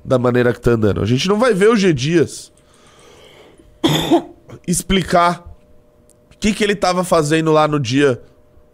Da 0.04 0.18
maneira 0.18 0.52
que 0.52 0.60
tá 0.60 0.70
andando. 0.70 1.02
A 1.02 1.04
gente 1.04 1.28
não 1.28 1.38
vai 1.38 1.52
ver 1.52 1.68
o 1.68 1.76
G 1.76 1.92
Dias 1.92 2.52
explicar 4.66 5.44
o 6.34 6.38
que, 6.38 6.52
que 6.54 6.62
ele 6.62 6.76
tava 6.76 7.02
fazendo 7.04 7.52
lá 7.52 7.66
no 7.66 7.78
dia, 7.80 8.22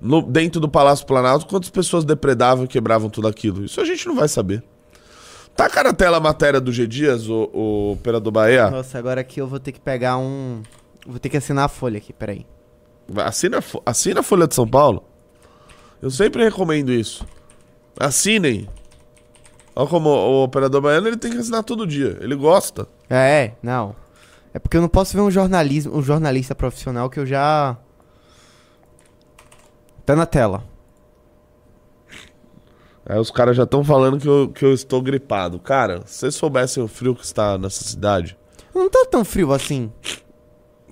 no- 0.02 0.20
dentro 0.22 0.60
do 0.60 0.68
Palácio 0.68 1.06
Planalto, 1.06 1.46
quantas 1.46 1.70
pessoas 1.70 2.04
depredavam 2.04 2.64
e 2.64 2.68
quebravam 2.68 3.08
tudo 3.08 3.28
aquilo. 3.28 3.64
Isso 3.64 3.80
a 3.80 3.84
gente 3.84 4.06
não 4.06 4.14
vai 4.16 4.28
saber. 4.28 4.62
Taca 5.56 5.82
na 5.84 5.92
tela 5.92 6.16
a 6.16 6.20
matéria 6.20 6.60
do 6.60 6.72
G 6.72 6.86
Dias, 6.86 7.28
o, 7.28 7.48
o 7.52 7.92
operador 7.92 8.32
Bahia. 8.32 8.70
Nossa, 8.70 8.98
agora 8.98 9.20
aqui 9.20 9.40
eu 9.40 9.46
vou 9.46 9.60
ter 9.60 9.72
que 9.72 9.80
pegar 9.80 10.16
um. 10.18 10.62
Vou 11.06 11.18
ter 11.18 11.28
que 11.28 11.36
assinar 11.36 11.64
a 11.66 11.68
folha 11.68 11.98
aqui, 11.98 12.12
peraí. 12.12 12.46
Assina, 13.16 13.62
assina 13.84 14.20
a 14.20 14.22
Folha 14.22 14.46
de 14.46 14.54
São 14.54 14.66
Paulo. 14.66 15.04
Eu 16.00 16.10
sempre 16.10 16.42
recomendo 16.42 16.90
isso. 16.92 17.26
Assinem. 17.98 18.68
Olha 19.74 19.88
como 19.88 20.08
o 20.08 20.44
operador 20.44 20.80
baiano 20.80 21.08
ele 21.08 21.16
tem 21.16 21.30
que 21.30 21.38
assinar 21.38 21.62
todo 21.62 21.86
dia. 21.86 22.16
Ele 22.20 22.34
gosta. 22.34 22.86
É, 23.10 23.52
não. 23.62 23.94
É 24.54 24.58
porque 24.58 24.76
eu 24.76 24.80
não 24.80 24.88
posso 24.88 25.14
ver 25.14 25.22
um 25.22 25.30
jornalismo, 25.30 25.96
um 25.96 26.02
jornalista 26.02 26.54
profissional 26.54 27.08
que 27.10 27.18
eu 27.20 27.26
já. 27.26 27.76
Tá 30.04 30.16
na 30.16 30.26
tela. 30.26 30.64
Aí 33.04 33.18
os 33.18 33.30
caras 33.30 33.56
já 33.56 33.64
estão 33.64 33.82
falando 33.82 34.18
que 34.18 34.28
eu, 34.28 34.48
que 34.48 34.64
eu 34.64 34.72
estou 34.72 35.02
gripado. 35.02 35.58
Cara, 35.58 36.02
se 36.06 36.18
vocês 36.20 36.34
soubessem 36.34 36.82
o 36.82 36.88
frio 36.88 37.14
que 37.14 37.24
está 37.24 37.58
nessa 37.58 37.82
cidade, 37.84 38.36
Não 38.74 38.88
tá 38.88 39.06
tão 39.10 39.24
frio 39.24 39.52
assim. 39.52 39.90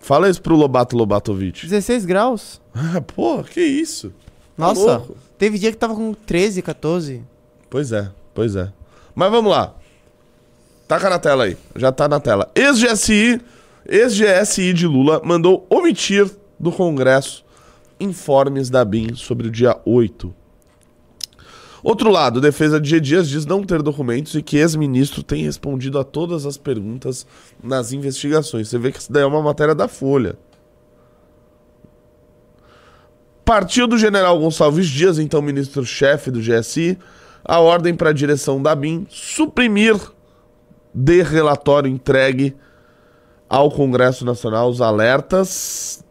fala 0.01 0.29
isso 0.29 0.43
pro 0.43 0.57
Lobato 0.57 0.97
Lobatovic. 0.97 1.67
16 1.67 2.05
graus. 2.05 2.61
Ah, 2.75 3.01
pô, 3.01 3.43
que 3.45 3.61
isso? 3.61 4.11
Tá 4.11 4.67
Nossa, 4.67 4.81
louco. 4.99 5.17
teve 5.39 5.59
dia 5.59 5.71
que 5.71 5.79
tava 5.79 5.95
com 5.95 6.13
13, 6.13 6.63
14. 6.63 7.23
Pois 7.69 7.93
é, 7.93 8.11
pois 8.35 8.57
é. 8.57 8.73
Mas 9.15 9.31
vamos 9.31 9.51
lá. 9.51 9.75
Taca 10.89 11.09
na 11.09 11.19
tela 11.21 11.45
aí. 11.45 11.57
Já 11.77 11.93
tá 11.93 12.09
na 12.09 12.19
tela. 12.19 12.51
Ex-GSI, 12.55 13.41
ex-GSI 13.87 14.73
de 14.73 14.87
Lula 14.89 15.21
mandou 15.25 15.65
omitir 15.71 16.29
do 16.59 16.73
Congresso 16.73 17.45
informes 18.01 18.71
da 18.71 18.85
BIM 18.85 19.15
sobre 19.15 19.49
o 19.49 19.51
dia 19.51 19.79
8. 19.85 20.35
Outro 21.83 22.11
lado, 22.11 22.41
defesa 22.41 22.79
de 22.81 22.91
G. 22.91 23.01
Dias 23.01 23.29
diz 23.29 23.47
não 23.47 23.65
ter 23.65 23.83
documentos 23.83 24.35
e 24.35 24.43
que 24.43 24.59
ex-ministro 24.59 25.23
tem 25.23 25.45
respondido 25.45 25.99
a 25.99 26.05
todas 26.05 26.45
as 26.45 26.59
perguntas 26.59 27.27
nas 27.63 27.93
investigações. 27.93 28.69
Você 28.69 28.79
vê 28.79 28.93
que 28.93 28.99
isso 28.99 29.11
daí 29.13 29.23
é 29.23 29.27
uma 29.27 29.41
matéria 29.41 29.75
da 29.75 29.89
Folha. 29.89 30.39
Partiu 33.45 33.87
do 33.87 33.97
general 33.97 34.39
Gonçalves 34.39 34.87
Dias, 34.87 35.19
então 35.19 35.41
ministro-chefe 35.41 36.31
do 36.31 36.41
GSI, 36.41 36.99
a 37.43 37.59
ordem 37.59 37.95
para 37.95 38.11
a 38.11 38.13
direção 38.13 38.63
da 38.63 38.75
BIM 38.75 39.07
suprimir 39.09 39.97
de 40.93 41.23
relatório 41.23 41.91
entregue 41.91 42.55
ao 43.49 43.71
Congresso 43.71 44.25
Nacional 44.25 44.69
os 44.69 44.81
alertas 44.81 46.05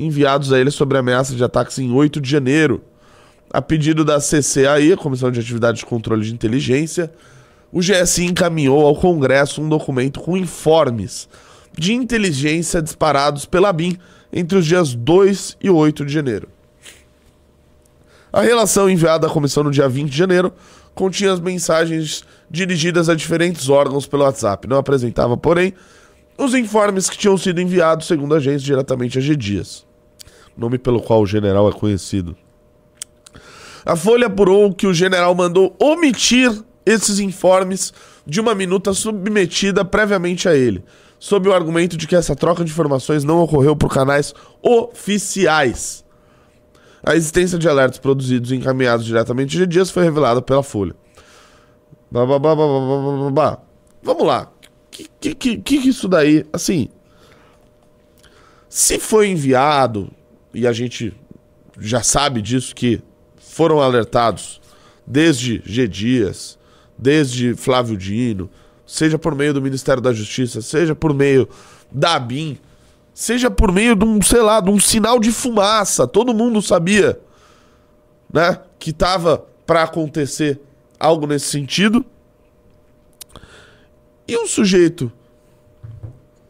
enviados 0.00 0.52
a 0.52 0.58
ele 0.58 0.70
sobre 0.70 0.96
ameaças 0.96 1.36
de 1.36 1.44
ataques 1.44 1.78
em 1.78 1.92
8 1.92 2.20
de 2.20 2.30
janeiro. 2.30 2.82
A 3.52 3.60
pedido 3.60 4.04
da 4.04 4.18
CCAI, 4.18 4.92
a 4.92 4.96
Comissão 4.96 5.30
de 5.30 5.38
Atividades 5.38 5.80
de 5.80 5.86
Controle 5.86 6.24
de 6.24 6.32
Inteligência, 6.32 7.12
o 7.70 7.80
GSI 7.80 8.24
encaminhou 8.26 8.86
ao 8.86 8.96
Congresso 8.96 9.60
um 9.60 9.68
documento 9.68 10.20
com 10.20 10.36
informes 10.36 11.28
de 11.76 11.92
inteligência 11.92 12.80
disparados 12.80 13.44
pela 13.44 13.72
BIM 13.72 13.96
entre 14.32 14.58
os 14.58 14.66
dias 14.66 14.94
2 14.94 15.58
e 15.60 15.70
8 15.70 16.04
de 16.04 16.12
janeiro. 16.12 16.48
A 18.32 18.40
relação 18.40 18.88
enviada 18.88 19.26
à 19.26 19.30
comissão 19.30 19.64
no 19.64 19.70
dia 19.70 19.88
20 19.88 20.08
de 20.08 20.16
janeiro 20.16 20.52
continha 20.94 21.32
as 21.32 21.40
mensagens 21.40 22.24
dirigidas 22.48 23.08
a 23.08 23.14
diferentes 23.14 23.68
órgãos 23.68 24.06
pelo 24.06 24.22
WhatsApp. 24.22 24.68
Não 24.68 24.76
apresentava, 24.76 25.36
porém, 25.36 25.74
os 26.38 26.54
informes 26.54 27.10
que 27.10 27.18
tinham 27.18 27.36
sido 27.36 27.60
enviados, 27.60 28.06
segundo 28.06 28.34
a 28.34 28.38
agência, 28.38 28.64
diretamente 28.64 29.18
a 29.18 29.20
G. 29.20 29.36
Dias, 29.36 29.84
nome 30.60 30.78
pelo 30.78 31.00
qual 31.00 31.22
o 31.22 31.26
general 31.26 31.68
é 31.68 31.72
conhecido. 31.72 32.36
A 33.84 33.96
Folha 33.96 34.26
apurou 34.26 34.74
que 34.74 34.86
o 34.86 34.92
general 34.92 35.34
mandou 35.34 35.74
omitir 35.80 36.52
esses 36.84 37.18
informes 37.18 37.92
de 38.26 38.40
uma 38.40 38.54
minuta 38.54 38.92
submetida 38.92 39.84
previamente 39.84 40.48
a 40.48 40.54
ele, 40.54 40.84
sob 41.18 41.48
o 41.48 41.54
argumento 41.54 41.96
de 41.96 42.06
que 42.06 42.14
essa 42.14 42.36
troca 42.36 42.62
de 42.62 42.70
informações 42.70 43.24
não 43.24 43.40
ocorreu 43.40 43.74
por 43.74 43.92
canais 43.92 44.34
oficiais. 44.62 46.04
A 47.02 47.16
existência 47.16 47.58
de 47.58 47.66
alertas 47.66 47.98
produzidos 47.98 48.52
e 48.52 48.56
encaminhados 48.56 49.06
diretamente 49.06 49.56
G. 49.56 49.66
Dias 49.66 49.90
foi 49.90 50.04
revelada 50.04 50.42
pela 50.42 50.62
Folha. 50.62 50.94
Bah, 52.10 52.26
bah, 52.26 52.38
bah, 52.38 52.54
bah. 53.32 53.58
Vamos 54.02 54.26
lá. 54.26 54.52
Que, 54.90 55.08
que, 55.18 55.34
que, 55.34 55.56
que 55.56 55.88
isso 55.88 56.08
daí, 56.08 56.44
assim. 56.52 56.88
Se 58.68 58.98
foi 58.98 59.28
enviado, 59.28 60.10
e 60.52 60.66
a 60.66 60.72
gente 60.72 61.14
já 61.78 62.02
sabe 62.02 62.42
disso, 62.42 62.74
que 62.74 63.02
foram 63.38 63.80
alertados 63.80 64.60
desde 65.06 65.62
G. 65.64 65.88
Dias, 65.88 66.58
desde 66.96 67.54
Flávio 67.54 67.96
Dino, 67.96 68.50
seja 68.86 69.18
por 69.18 69.34
meio 69.34 69.54
do 69.54 69.62
Ministério 69.62 70.02
da 70.02 70.12
Justiça, 70.12 70.60
seja 70.60 70.94
por 70.94 71.14
meio 71.14 71.48
da 71.90 72.18
BIM, 72.18 72.58
seja 73.14 73.50
por 73.50 73.72
meio 73.72 73.94
de 73.94 74.04
um, 74.04 74.20
sei 74.20 74.42
lá, 74.42 74.60
de 74.60 74.70
um 74.70 74.78
sinal 74.78 75.18
de 75.18 75.32
fumaça, 75.32 76.06
todo 76.06 76.34
mundo 76.34 76.60
sabia, 76.60 77.20
né, 78.32 78.58
que 78.78 78.92
tava 78.92 79.44
para 79.66 79.82
acontecer 79.82 80.60
algo 80.98 81.26
nesse 81.26 81.46
sentido. 81.46 82.04
E 84.26 84.36
um 84.36 84.46
sujeito 84.46 85.10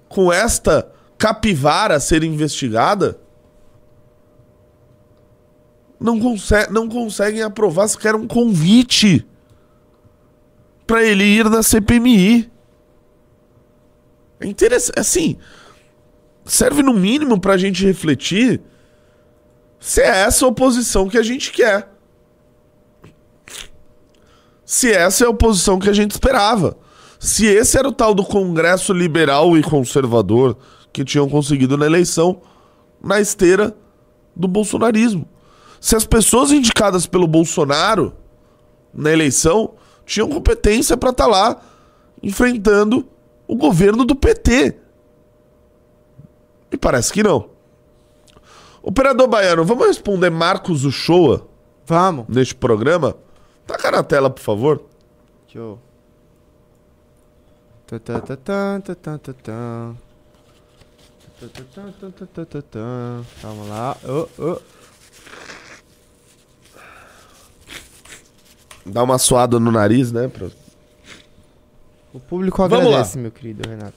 com 0.08 0.32
esta 0.32 0.90
capivara 1.16 2.00
ser 2.00 2.22
investigada 2.24 3.18
não, 6.00 6.18
consegue, 6.18 6.72
não 6.72 6.88
conseguem 6.88 7.42
aprovar 7.42 7.86
sequer 7.88 8.14
um 8.14 8.26
convite 8.26 9.26
para 10.86 11.04
ele 11.04 11.24
ir 11.24 11.48
na 11.48 11.62
CPMI. 11.62 12.50
É 14.40 14.46
interessante, 14.46 14.98
assim, 14.98 15.36
serve 16.44 16.82
no 16.82 16.94
mínimo 16.94 17.38
pra 17.38 17.58
gente 17.58 17.84
refletir 17.84 18.60
se 19.78 20.00
é 20.00 20.22
essa 20.22 20.44
a 20.44 20.48
oposição 20.48 21.08
que 21.08 21.18
a 21.18 21.22
gente 21.22 21.52
quer. 21.52 21.90
Se 24.64 24.90
essa 24.90 25.24
é 25.24 25.26
a 25.26 25.30
oposição 25.30 25.78
que 25.78 25.88
a 25.88 25.92
gente 25.92 26.12
esperava. 26.12 26.76
Se 27.18 27.46
esse 27.46 27.76
era 27.76 27.88
o 27.88 27.92
tal 27.92 28.14
do 28.14 28.24
Congresso 28.24 28.92
liberal 28.92 29.56
e 29.56 29.62
conservador 29.62 30.56
que 30.92 31.04
tinham 31.04 31.28
conseguido 31.28 31.76
na 31.76 31.86
eleição 31.86 32.40
na 33.02 33.20
esteira 33.20 33.76
do 34.34 34.46
bolsonarismo. 34.48 35.26
Se 35.80 35.96
as 35.96 36.04
pessoas 36.04 36.52
indicadas 36.52 37.06
pelo 37.06 37.26
Bolsonaro 37.26 38.12
na 38.92 39.10
eleição 39.10 39.74
tinham 40.04 40.28
competência 40.28 40.96
para 40.96 41.10
estar 41.10 41.26
lá 41.26 41.60
enfrentando 42.22 43.08
o 43.48 43.56
governo 43.56 44.04
do 44.04 44.14
PT. 44.14 44.76
E 46.70 46.76
parece 46.76 47.12
que 47.12 47.22
não. 47.22 47.48
Operador 48.82 49.26
Baiano, 49.26 49.64
vamos 49.64 49.86
responder 49.86 50.30
Marcos 50.30 50.84
Uchoa 50.84 51.48
Vamos. 51.84 52.26
neste 52.28 52.54
programa? 52.54 53.16
Taca 53.66 53.90
na 53.90 54.02
tela, 54.02 54.30
por 54.30 54.40
favor. 54.40 54.82
Deixa 55.44 55.58
eu. 55.58 55.78
Tá, 57.86 57.98
tá, 57.98 58.20
tá, 58.20 58.36
tá, 58.36 58.80
tá, 58.80 58.94
tá, 58.94 59.18
tá, 59.18 59.32
tá. 59.32 59.94
Tá, 61.40 61.46
tá, 61.48 61.64
tá, 61.74 61.82
tá, 62.00 62.10
tá, 62.10 62.26
tá, 62.26 62.44
tá, 62.44 62.62
tá. 62.62 63.22
Calma 63.42 63.64
lá. 63.64 63.96
Ô, 64.04 64.42
ô. 64.42 64.60
Dá 68.92 69.02
uma 69.02 69.18
suada 69.18 69.58
no 69.60 69.70
nariz, 69.70 70.12
né? 70.12 70.28
pra- 70.28 70.48
O 72.12 72.18
público 72.20 72.56
Vamos 72.68 72.86
agradece, 72.86 73.18
meu 73.18 73.30
querido 73.30 73.68
Renato. 73.68 73.94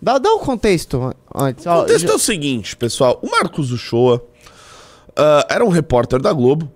Dá, 0.00 0.18
dá 0.18 0.32
o 0.32 0.38
contexto 0.38 1.02
an- 1.02 1.14
antes. 1.34 1.66
O 1.66 1.70
contexto 1.70 2.10
é 2.10 2.14
o 2.14 2.18
seguinte, 2.18 2.76
pessoal. 2.76 3.18
O 3.22 3.30
Marcos 3.30 3.72
Uchoa 3.72 4.22
ah, 5.16 5.46
era 5.50 5.64
um 5.64 5.68
repórter 5.68 6.20
da 6.20 6.32
Globo. 6.32 6.70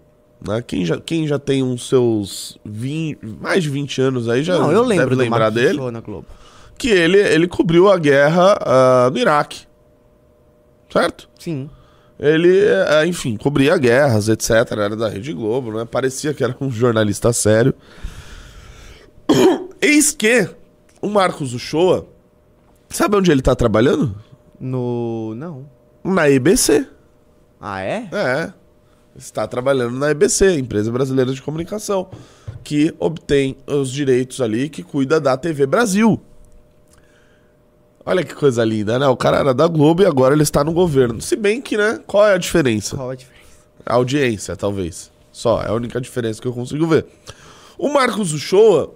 Né? 0.47 0.61
Quem, 0.67 0.85
já, 0.85 1.01
quem 1.01 1.27
já 1.27 1.39
tem 1.39 1.63
uns 1.63 1.89
seus 1.89 2.59
20, 2.65 3.19
mais 3.41 3.63
de 3.63 3.71
20 3.71 4.01
anos 4.01 4.29
aí 4.29 4.43
já 4.43 4.59
Não, 4.59 4.73
eu 4.73 4.83
lembro 4.83 5.11
deve 5.11 5.23
lembrar 5.23 5.51
dele. 5.51 5.79
Que 6.77 6.89
ele, 6.89 7.19
ele 7.19 7.47
cobriu 7.47 7.89
a 7.89 7.97
guerra 7.97 8.59
ah, 8.61 9.11
no 9.11 9.19
Iraque. 9.19 9.67
Certo? 10.93 11.29
Sim. 11.39 11.71
Ele, 12.23 12.57
eh, 12.57 13.05
enfim, 13.05 13.37
cobria 13.37 13.77
guerras, 13.77 14.29
etc. 14.29 14.51
Era 14.71 14.95
da 14.95 15.09
Rede 15.09 15.33
Globo, 15.33 15.73
né? 15.73 15.85
Parecia 15.85 16.33
que 16.33 16.45
era 16.45 16.57
um 16.61 16.71
jornalista 16.71 17.33
sério. 17.33 17.75
Eis 19.83 20.13
que 20.13 20.49
o 21.01 21.09
Marcos 21.09 21.53
Uchoa, 21.53 22.07
sabe 22.89 23.17
onde 23.17 23.33
ele 23.33 23.43
tá 23.43 23.57
trabalhando? 23.57 24.15
No. 24.61 25.35
Não. 25.35 25.69
Na 26.05 26.31
EBC. 26.31 26.87
Ah, 27.61 27.83
é? 27.83 28.09
É. 28.13 28.53
Está 29.17 29.49
trabalhando 29.49 29.99
na 29.99 30.13
EBC, 30.13 30.61
Empresa 30.61 30.93
Brasileira 30.93 31.33
de 31.33 31.43
Comunicação, 31.43 32.09
que 32.63 32.95
obtém 33.01 33.57
os 33.67 33.91
direitos 33.91 34.41
ali, 34.41 34.69
que 34.69 34.85
cuida 34.85 35.21
da 35.21 35.37
TV 35.37 35.67
Brasil. 35.67 36.21
Olha 38.05 38.25
que 38.25 38.35
coisa 38.35 38.65
linda, 38.65 38.99
né? 38.99 39.07
O 39.07 39.17
cara 39.17 39.39
era 39.39 39.55
da 39.55 39.69
Globo 39.69 40.03
e 40.03 40.07
agora 40.07 40.35
ele 40.35 40.43
está 40.43 40.65
no 40.65 40.73
governo. 40.73 41.21
Se 41.21 41.37
bem 41.37 41.63
que, 41.63 41.77
né? 41.77 42.01
Qual 42.07 42.27
é 42.27 42.35
a 42.35 42.39
diferença? 42.39 42.97
Qual 42.97 43.11
a 43.11 43.15
diferença? 43.15 43.43
A 43.87 43.95
audiência, 43.95 44.57
talvez. 44.57 45.11
Só, 45.31 45.63
é 45.63 45.69
a 45.69 45.73
única 45.73 46.01
diferença 46.01 46.41
que 46.43 46.49
eu 46.49 46.53
consigo 46.53 46.87
ver. 46.87 47.07
O 47.79 47.93
Marcos 47.93 48.33
Uchoa, 48.33 48.93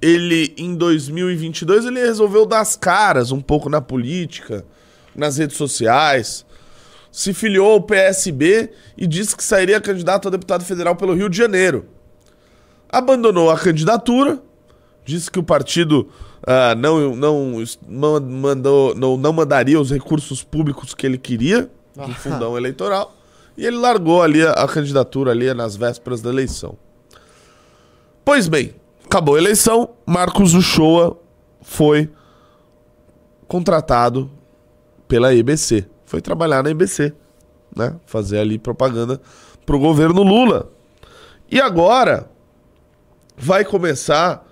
ele, 0.00 0.54
em 0.56 0.74
2022, 0.74 1.84
ele 1.84 2.00
resolveu 2.00 2.46
dar 2.46 2.60
as 2.60 2.74
caras 2.74 3.32
um 3.32 3.40
pouco 3.40 3.68
na 3.68 3.82
política, 3.82 4.64
nas 5.14 5.36
redes 5.36 5.56
sociais. 5.56 6.44
Se 7.12 7.34
filiou 7.34 7.72
ao 7.72 7.82
PSB 7.82 8.70
e 8.96 9.06
disse 9.06 9.36
que 9.36 9.44
sairia 9.44 9.80
candidato 9.80 10.28
a 10.28 10.30
deputado 10.30 10.64
federal 10.64 10.96
pelo 10.96 11.14
Rio 11.14 11.28
de 11.28 11.36
Janeiro. 11.36 11.86
Abandonou 12.88 13.50
a 13.50 13.58
candidatura, 13.58 14.42
disse 15.04 15.30
que 15.30 15.38
o 15.38 15.42
partido 15.42 16.08
ah, 16.46 16.74
não, 16.76 17.16
não, 17.16 17.62
mandou, 18.22 18.94
não, 18.94 19.16
não 19.16 19.32
mandaria 19.32 19.80
os 19.80 19.90
recursos 19.90 20.44
públicos 20.44 20.94
que 20.94 21.04
ele 21.04 21.18
queria 21.18 21.70
do 21.94 22.14
fundão 22.14 22.56
eleitoral. 22.56 23.14
E 23.56 23.66
ele 23.66 23.76
largou 23.76 24.22
ali 24.22 24.42
a, 24.42 24.52
a 24.52 24.68
candidatura 24.68 25.32
ali 25.32 25.52
nas 25.52 25.74
vésperas 25.76 26.20
da 26.20 26.30
eleição. 26.30 26.78
Pois 28.24 28.48
bem, 28.48 28.74
acabou 29.04 29.34
a 29.34 29.38
eleição, 29.38 29.90
Marcos 30.06 30.54
Uchoa 30.54 31.18
foi 31.62 32.10
contratado 33.48 34.30
pela 35.08 35.34
EBC. 35.34 35.86
Foi 36.04 36.20
trabalhar 36.20 36.62
na 36.62 36.70
EBC, 36.70 37.12
né? 37.74 37.96
Fazer 38.06 38.38
ali 38.38 38.58
propaganda 38.58 39.20
pro 39.64 39.78
governo 39.78 40.22
Lula. 40.22 40.70
E 41.50 41.60
agora 41.60 42.30
vai 43.36 43.64
começar, 43.64 44.45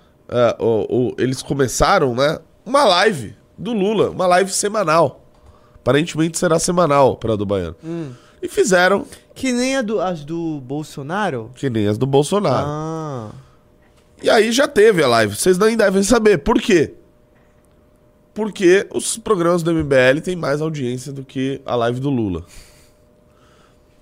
o- 0.58 1.14
eles 1.18 1.42
começaram, 1.42 2.14
né? 2.14 2.38
Uma 2.64 2.84
live 2.84 3.34
do 3.56 3.72
Lula, 3.72 4.10
uma 4.10 4.26
live 4.26 4.50
semanal. 4.50 5.24
Aparentemente 5.76 6.38
será 6.38 6.58
semanal 6.58 7.16
para 7.16 7.36
do 7.36 7.44
Baiano. 7.46 7.76
E 8.42 8.48
fizeram 8.48 9.04
Que 9.34 9.52
nem 9.52 9.76
a 9.76 9.82
do- 9.82 10.00
as 10.00 10.24
do 10.24 10.60
Bolsonaro? 10.60 11.50
que 11.54 11.68
nem 11.70 11.86
as 11.86 11.96
do 11.98 12.06
Bolsonaro. 12.06 12.66
Ah. 12.68 13.30
E 14.22 14.30
aí 14.30 14.50
já 14.52 14.66
teve 14.66 15.02
a 15.02 15.08
live. 15.08 15.36
Vocês 15.36 15.58
nem 15.58 15.76
devem 15.76 16.02
saber. 16.02 16.38
Por 16.38 16.60
quê? 16.60 16.94
Porque 18.32 18.86
os 18.92 19.16
programas 19.18 19.62
do 19.62 19.70
MBL 19.70 20.20
têm 20.22 20.34
mais 20.34 20.60
audiência 20.60 21.12
do 21.12 21.24
que 21.24 21.60
a 21.64 21.76
live 21.76 22.00
do 22.00 22.10
Lula. 22.10 22.44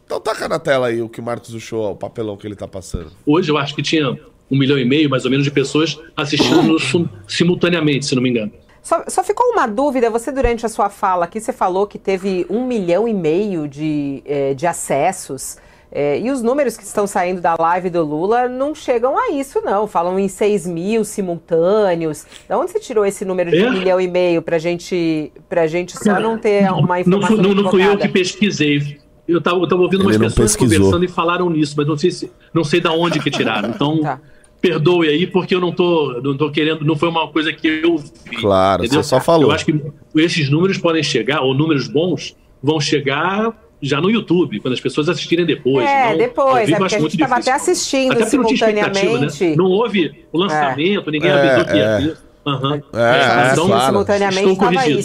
Então 0.06 0.20
taca 0.20 0.48
na 0.48 0.58
tela 0.58 0.86
aí 0.88 1.02
o 1.02 1.08
que 1.08 1.20
o 1.20 1.22
Marcos 1.22 1.52
Uchoa, 1.54 1.90
o 1.90 1.96
papelão 1.96 2.36
que 2.36 2.46
ele 2.46 2.54
tá 2.56 2.68
passando. 2.68 3.10
Hoje 3.26 3.50
eu 3.50 3.58
acho 3.58 3.74
que 3.74 3.82
tinha 3.82 4.18
um 4.52 4.58
milhão 4.58 4.78
e 4.78 4.84
meio, 4.84 5.08
mais 5.08 5.24
ou 5.24 5.30
menos, 5.30 5.44
de 5.44 5.50
pessoas 5.50 5.98
assistindo 6.16 6.78
sim- 6.78 7.08
simultaneamente, 7.26 8.04
se 8.04 8.14
não 8.14 8.22
me 8.22 8.28
engano. 8.28 8.52
Só, 8.82 9.02
só 9.08 9.24
ficou 9.24 9.46
uma 9.52 9.66
dúvida, 9.66 10.10
você 10.10 10.30
durante 10.30 10.66
a 10.66 10.68
sua 10.68 10.90
fala 10.90 11.24
aqui, 11.24 11.40
você 11.40 11.52
falou 11.52 11.86
que 11.86 11.98
teve 11.98 12.44
um 12.50 12.66
milhão 12.66 13.06
e 13.08 13.14
meio 13.14 13.66
de, 13.66 14.22
eh, 14.26 14.54
de 14.54 14.66
acessos. 14.66 15.56
eh, 15.94 16.20
e 16.20 16.30
os 16.30 16.42
números 16.42 16.76
que 16.76 16.82
estão 16.84 17.06
saindo 17.06 17.40
da 17.40 17.54
live 17.58 17.90
do 17.90 18.02
Lula 18.02 18.48
não 18.48 18.74
chegam 18.74 19.16
a 19.18 19.30
isso, 19.30 19.60
não. 19.62 19.86
Falam 19.86 20.18
em 20.18 20.26
6 20.26 20.66
mil 20.66 21.04
simultâneos. 21.04 22.24
Da 22.48 22.58
onde 22.58 22.70
você 22.72 22.80
tirou 22.80 23.04
esse 23.04 23.24
número 23.24 23.50
de 23.50 23.58
É? 23.58 23.68
um 23.68 23.72
milhão 23.72 24.00
e 24.00 24.08
meio 24.08 24.40
pra 24.42 24.58
gente, 24.58 25.30
pra 25.48 25.66
gente 25.66 25.96
só 25.96 26.18
não 26.18 26.38
ter 26.38 26.62
uma 26.72 26.94
Não, 26.94 26.98
informação 27.00 27.36
fui- 27.36 27.46
não, 27.46 27.54
não 27.62 27.70
fui 27.70 27.86
eu 27.86 27.96
que 27.98 28.08
pesquisei. 28.08 28.98
Eu 29.28 29.38
estava 29.38 29.58
ouvindo 29.58 29.96
Ele 30.00 30.02
umas 30.04 30.18
não 30.18 30.26
pessoas 30.28 30.56
pesquisou. 30.56 30.78
conversando 30.78 31.04
e 31.04 31.08
falaram 31.08 31.48
nisso, 31.50 31.74
mas 31.76 31.86
não 31.86 31.96
sei, 31.96 32.10
se, 32.10 32.32
não 32.52 32.64
sei 32.64 32.80
da 32.80 32.92
onde 32.92 33.20
que 33.20 33.30
tiraram. 33.30 33.68
Então, 33.76 34.00
Tá. 34.00 34.18
Perdoe 34.62 35.08
aí, 35.08 35.26
porque 35.26 35.54
eu 35.54 35.60
não 35.60 35.72
tô, 35.72 36.20
não 36.22 36.36
tô 36.36 36.48
querendo, 36.50 36.84
não 36.84 36.94
foi 36.96 37.08
uma 37.08 37.26
coisa 37.28 37.52
que 37.52 37.66
eu 37.82 37.96
vi. 37.98 38.36
Claro, 38.40 38.84
entendeu? 38.84 39.02
você 39.02 39.08
só 39.10 39.20
falou. 39.20 39.48
Eu 39.48 39.50
acho 39.50 39.64
que 39.66 39.74
esses 40.14 40.48
números 40.48 40.78
podem 40.78 41.02
chegar, 41.02 41.40
ou 41.42 41.52
números 41.52 41.88
bons, 41.88 42.36
vão 42.62 42.80
chegar 42.80 43.52
já 43.82 44.00
no 44.00 44.08
YouTube, 44.08 44.60
quando 44.60 44.74
as 44.74 44.80
pessoas 44.80 45.08
assistirem 45.08 45.44
depois. 45.44 45.84
É, 45.86 46.10
Não- 46.12 46.18
depois, 46.18 46.68
é 46.70 46.76
porque 46.78 46.94
a 46.94 47.00
gente 47.00 47.14
estava 47.14 47.36
até 47.36 47.50
assistindo 47.52 48.12
Até 48.12 48.26
simultaneamente. 48.26 49.44
né? 49.44 49.56
Não 49.56 49.64
houve 49.66 50.24
o 50.32 50.38
lançamento, 50.38 51.10
ninguém 51.10 51.30
É, 51.30 51.34
avisou 51.34 51.64
que 51.64 51.76
ia 51.76 51.82
é. 51.84 51.98
ter. 51.98 52.16
Aham. 52.44 52.74
É, 52.74 52.78
então, 52.78 53.00
é, 53.00 53.50
Sim, 53.54 53.66
claro. 53.66 53.86
simultaneamente 53.86 54.50
estava 54.52 54.88
isso. 54.88 54.98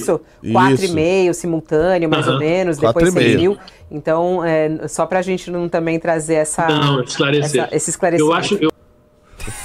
Isso. 0.43 0.54
4,5 0.54 1.34
simultâneo, 1.34 2.10
mais 2.10 2.26
ou 2.28 2.34
Aham. 2.34 2.39
menos, 2.39 2.78
depois 2.78 3.10
e 3.10 3.12
6 3.12 3.26
meio. 3.26 3.39
mil. 3.39 3.58
Então, 3.91 4.43
é, 4.43 4.88
só 4.88 5.06
pra 5.06 5.22
gente 5.22 5.50
não 5.52 5.67
também 5.70 6.00
trazer 6.00 6.36
essa, 6.36 6.67
Não, 6.67 7.02
esclarecer. 7.02 7.63
essa- 7.63 7.76
esse 7.76 7.89
esclarecimento. 7.91 8.32
Eu 8.32 8.38
acho, 8.38 8.56
eu, 8.56 8.72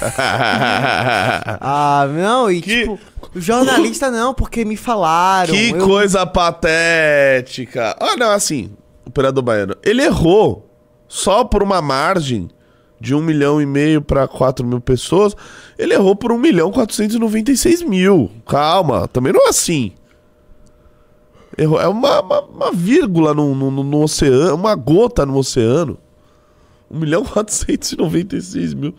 Ah, 1.61 2.07
não, 2.13 2.51
e 2.51 2.61
Que- 2.61 2.79
tipo, 2.81 2.99
jornalista 3.35 4.09
não, 4.11 4.33
porque 4.33 4.63
me 4.65 4.75
falaram. 4.77 5.53
que 5.53 5.69
eu- 5.71 5.85
coisa 5.85 6.25
patética. 6.25 7.95
Ah, 7.99 8.15
não, 8.17 8.31
assim, 8.31 8.71
o 9.05 9.09
operador 9.09 9.43
baiano, 9.43 9.75
ele 9.83 10.03
errou 10.03 10.69
só 11.07 11.43
por 11.43 11.61
uma 11.63 11.81
margem 11.81 12.49
de 12.99 13.13
um 13.13 13.21
milhão 13.21 13.61
e 13.61 13.65
meio 13.65 14.01
para 14.01 14.27
4 14.27 14.65
mil 14.65 14.79
pessoas. 14.79 15.35
Ele 15.77 15.93
errou 15.93 16.15
por 16.15 16.31
1 16.31 16.37
milhão 16.37 16.71
496 16.71 17.81
mil. 17.83 18.31
Calma, 18.47 19.07
também 19.07 19.33
não 19.33 19.45
é 19.45 19.49
assim. 19.49 19.91
Errou, 21.57 21.79
é 21.79 21.87
uma, 21.87 22.21
uma, 22.21 22.41
uma 22.41 22.71
vírgula 22.71 23.33
no, 23.33 23.53
no, 23.53 23.69
no- 23.69 23.83
no 23.83 24.01
oceano, 24.03 24.55
uma 24.55 24.73
gota 24.75 25.25
no 25.25 25.37
oceano. 25.37 25.97
1 26.89 26.97
milhão 26.99 27.23
496 27.25 28.73
mil. 28.73 28.95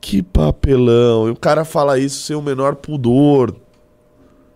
Que 0.00 0.22
papelão. 0.22 1.28
E 1.28 1.30
o 1.30 1.36
cara 1.36 1.64
fala 1.64 1.98
isso 1.98 2.22
sem 2.22 2.36
o 2.36 2.42
menor 2.42 2.76
pudor. 2.76 3.54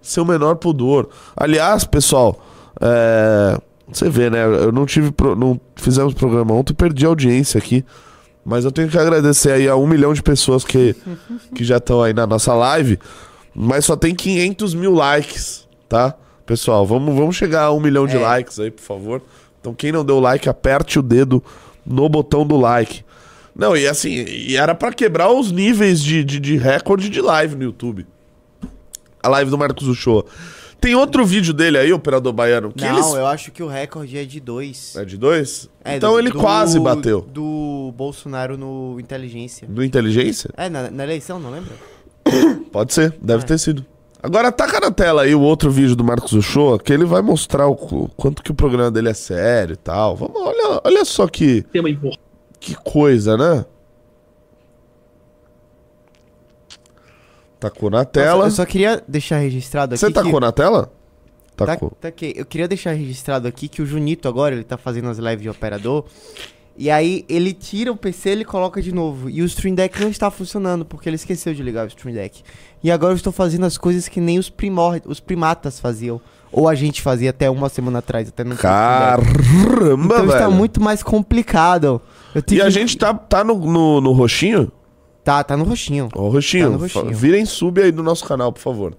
Sem 0.01 0.23
o 0.23 0.27
menor 0.27 0.57
pudor. 0.57 1.09
Aliás, 1.37 1.85
pessoal, 1.85 2.39
é, 2.81 3.59
você 3.91 4.09
vê, 4.09 4.31
né? 4.31 4.45
Eu 4.45 4.73
não 4.73 4.87
tive. 4.87 5.11
pro- 5.11 5.35
Não 5.37 5.61
fizemos 5.77 6.15
programa 6.15 6.55
ontem, 6.55 6.73
perdi 6.73 7.05
a 7.05 7.09
audiência 7.09 7.59
aqui. 7.59 7.85
Mas 8.45 8.65
eu 8.65 8.73
tenho 8.73 8.89
que 8.89 8.97
agradecer 8.99 9.53
aí 9.53 9.69
a 9.69 9.77
um 9.77 9.87
milhão 9.87 10.15
de 10.15 10.23
pessoas 10.23 10.65
que, 10.65 10.97
que 11.55 11.63
já 11.65 11.77
estão 11.77 12.03
aí 12.03 12.13
na 12.15 12.27
nossa 12.27 12.55
live. 12.55 12.99
Mas 13.55 13.85
só 13.85 13.97
tem 13.97 14.15
500 14.15 14.75
mil 14.75 14.95
likes, 14.95 15.69
tá? 15.89 16.15
Pessoal, 16.47 16.87
vamos, 16.87 17.15
vamos 17.15 17.37
chegar 17.37 17.65
a 17.65 17.73
um 17.73 17.81
milhão 17.81 18.07
de 18.07 18.17
É. 18.17 18.21
likes 18.21 18.59
aí, 18.59 18.71
por 18.71 18.83
favor. 18.83 19.23
Então, 19.61 19.75
quem 19.75 19.93
não 19.93 20.05
deu 20.05 20.19
like, 20.21 20.49
aperte 20.49 20.99
o 20.99 21.03
dedo 21.03 21.43
no 21.85 22.09
botão 22.09 22.47
do 22.47 22.57
like. 22.57 23.05
Não, 23.55 23.77
e 23.77 23.87
assim, 23.87 24.11
e 24.11 24.57
era 24.57 24.75
pra 24.75 24.93
quebrar 24.93 25.31
os 25.33 25.51
níveis 25.51 26.03
de, 26.03 26.23
de, 26.25 26.39
de 26.41 26.57
recorde 26.57 27.09
de 27.09 27.21
live 27.21 27.57
no 27.57 27.65
YouTube. 27.65 28.07
A 29.23 29.29
live 29.29 29.51
do 29.51 29.59
Marcos 29.59 29.87
Uchoa. 29.87 30.25
Tem 30.81 30.95
outro 30.95 31.27
vídeo 31.27 31.53
dele 31.53 31.77
aí, 31.77 31.93
operador 31.93 32.33
baiano, 32.33 32.73
que 32.73 32.83
Não, 32.83 32.95
eles... 32.95 33.07
eu 33.13 33.27
acho 33.27 33.53
que 33.53 33.63
o 33.63 33.67
recorde 33.69 34.17
é 34.17 34.25
de 34.25 34.41
dois. 34.41 34.97
É 34.97 35.05
de 35.05 35.19
dois? 35.19 35.69
É, 35.85 35.97
então 35.97 36.13
do- 36.15 36.19
ele 36.19 36.31
do- 36.31 36.39
quase 36.39 36.81
bateu. 36.81 37.21
Do 37.21 37.93
Bolsonaro 37.95 38.57
no 38.57 38.99
Inteligência. 38.99 39.69
Do 39.69 39.85
Inteligência? 39.85 40.49
É, 40.57 40.71
na, 40.71 40.91
na 40.91 41.03
eleição, 41.05 41.39
não 41.39 41.51
lembra? 41.51 41.73
Pode 42.73 42.95
ser, 42.95 43.15
deve 43.21 43.43
É. 43.43 43.47
ter 43.47 43.59
sido. 43.59 43.85
Agora 44.23 44.51
taca 44.53 44.81
na 44.81 44.91
tela 44.91 45.23
aí 45.23 45.35
o 45.35 45.41
outro 45.41 45.71
vídeo 45.71 45.95
do 45.97 46.05
Marcos 46.05 46.33
Uchoa, 46.33 46.79
que 46.79 46.93
ele 46.93 47.05
vai 47.05 47.21
mostrar 47.21 47.67
o 47.67 47.75
qu- 47.77 48.11
quanto 48.17 48.43
que 48.43 48.51
o 48.51 48.55
programa 48.55 48.91
dele 48.91 49.11
é 49.11 49.15
sério 49.15 49.75
e 49.75 49.77
tal. 49.77 50.17
Vamos, 50.17 50.37
olha, 50.41 50.81
olha 50.85 51.05
só 51.05 51.27
que, 51.29 51.61
tema 51.73 51.91
importante. 51.91 52.21
Que 52.61 52.75
coisa, 52.77 53.37
né? 53.37 53.65
Tacou 57.59 57.91
na 57.91 58.05
tela. 58.05 58.47
Eu 58.47 58.51
só 58.51 58.65
queria 58.65 59.03
deixar 59.07 59.39
registrado 59.39 59.95
aqui. 59.95 60.01
Você 60.01 60.07
que- 60.07 60.13
tacou 60.15 60.41
na 60.41 60.53
tela? 60.53 60.91
Tá, 61.57 61.67
Tacou. 61.67 61.91
tá 62.01 62.09
aqui. 62.09 62.33
Eu 62.35 62.47
queria 62.47 62.67
deixar 62.67 62.93
registrado 62.93 63.47
aqui 63.47 63.69
que 63.69 63.83
o 63.83 63.87
Junito 63.87 64.27
agora, 64.27 64.55
ele 64.55 64.65
tá 64.65 64.79
fazendo 64.79 65.09
as 65.09 65.19
lives 65.19 65.43
de 65.43 65.49
operador. 65.51 66.07
E 66.77 66.91
aí 66.91 67.27
ele 67.29 67.53
tira 67.53 67.93
o 67.93 67.97
PC 67.97 68.31
ele 68.31 68.45
coloca 68.47 68.81
de 68.81 68.93
novo. 68.95 69.29
E 69.29 69.43
o 69.43 69.45
Stream 69.45 69.75
Deck 69.75 70.01
não 70.01 70.09
está 70.09 70.31
funcionando, 70.31 70.87
porque 70.87 71.07
ele 71.07 71.17
esqueceu 71.17 71.53
de 71.53 71.63
ligar 71.63 71.85
o 71.85 71.89
Stream 71.89 72.15
Deck. 72.15 72.43
E 72.83 72.91
agora 72.91 73.13
eu 73.13 73.17
estou 73.17 73.33
fazendo 73.33 73.67
as 73.67 73.77
coisas 73.77 74.09
que 74.09 74.21
nem 74.21 74.39
os, 74.39 74.49
primor 74.49 74.99
os 75.05 75.21
primatas 75.21 75.79
faziam. 75.79 76.19
Ou 76.53 76.69
a 76.69 76.75
gente 76.75 77.01
fazia 77.01 77.31
até 77.31 77.49
uma 77.49 77.69
semana 77.69 78.01
atrás, 78.01 78.29
até 78.29 78.43
não. 78.43 78.57
Caramba, 78.57 80.05
Então 80.05 80.25
está 80.27 80.39
velho. 80.47 80.51
muito 80.53 80.81
mais 80.83 81.03
complicado. 81.03 82.01
Eu 82.35 82.43
E 82.51 82.61
a 82.61 82.69
gente 82.71 82.97
tá, 82.99 83.15
tá 83.15 83.45
no, 83.45 83.55
no, 83.59 84.01
no 84.01 84.13
roxinho? 84.13 84.71
Tá, 85.23 85.45
tá 85.45 85.57
no 85.57 85.65
roxinho. 85.65 86.09
Ó, 86.15 86.29
roxinho, 86.29 86.65
Tá 86.67 86.71
no 86.73 86.79
roxinho. 86.79 87.15
virem 87.15 87.45
sub 87.45 87.81
aí 87.81 87.93
do 87.93 88.03
nosso 88.03 88.25
canal, 88.25 88.53
por 88.53 88.61
favor. 88.61 88.97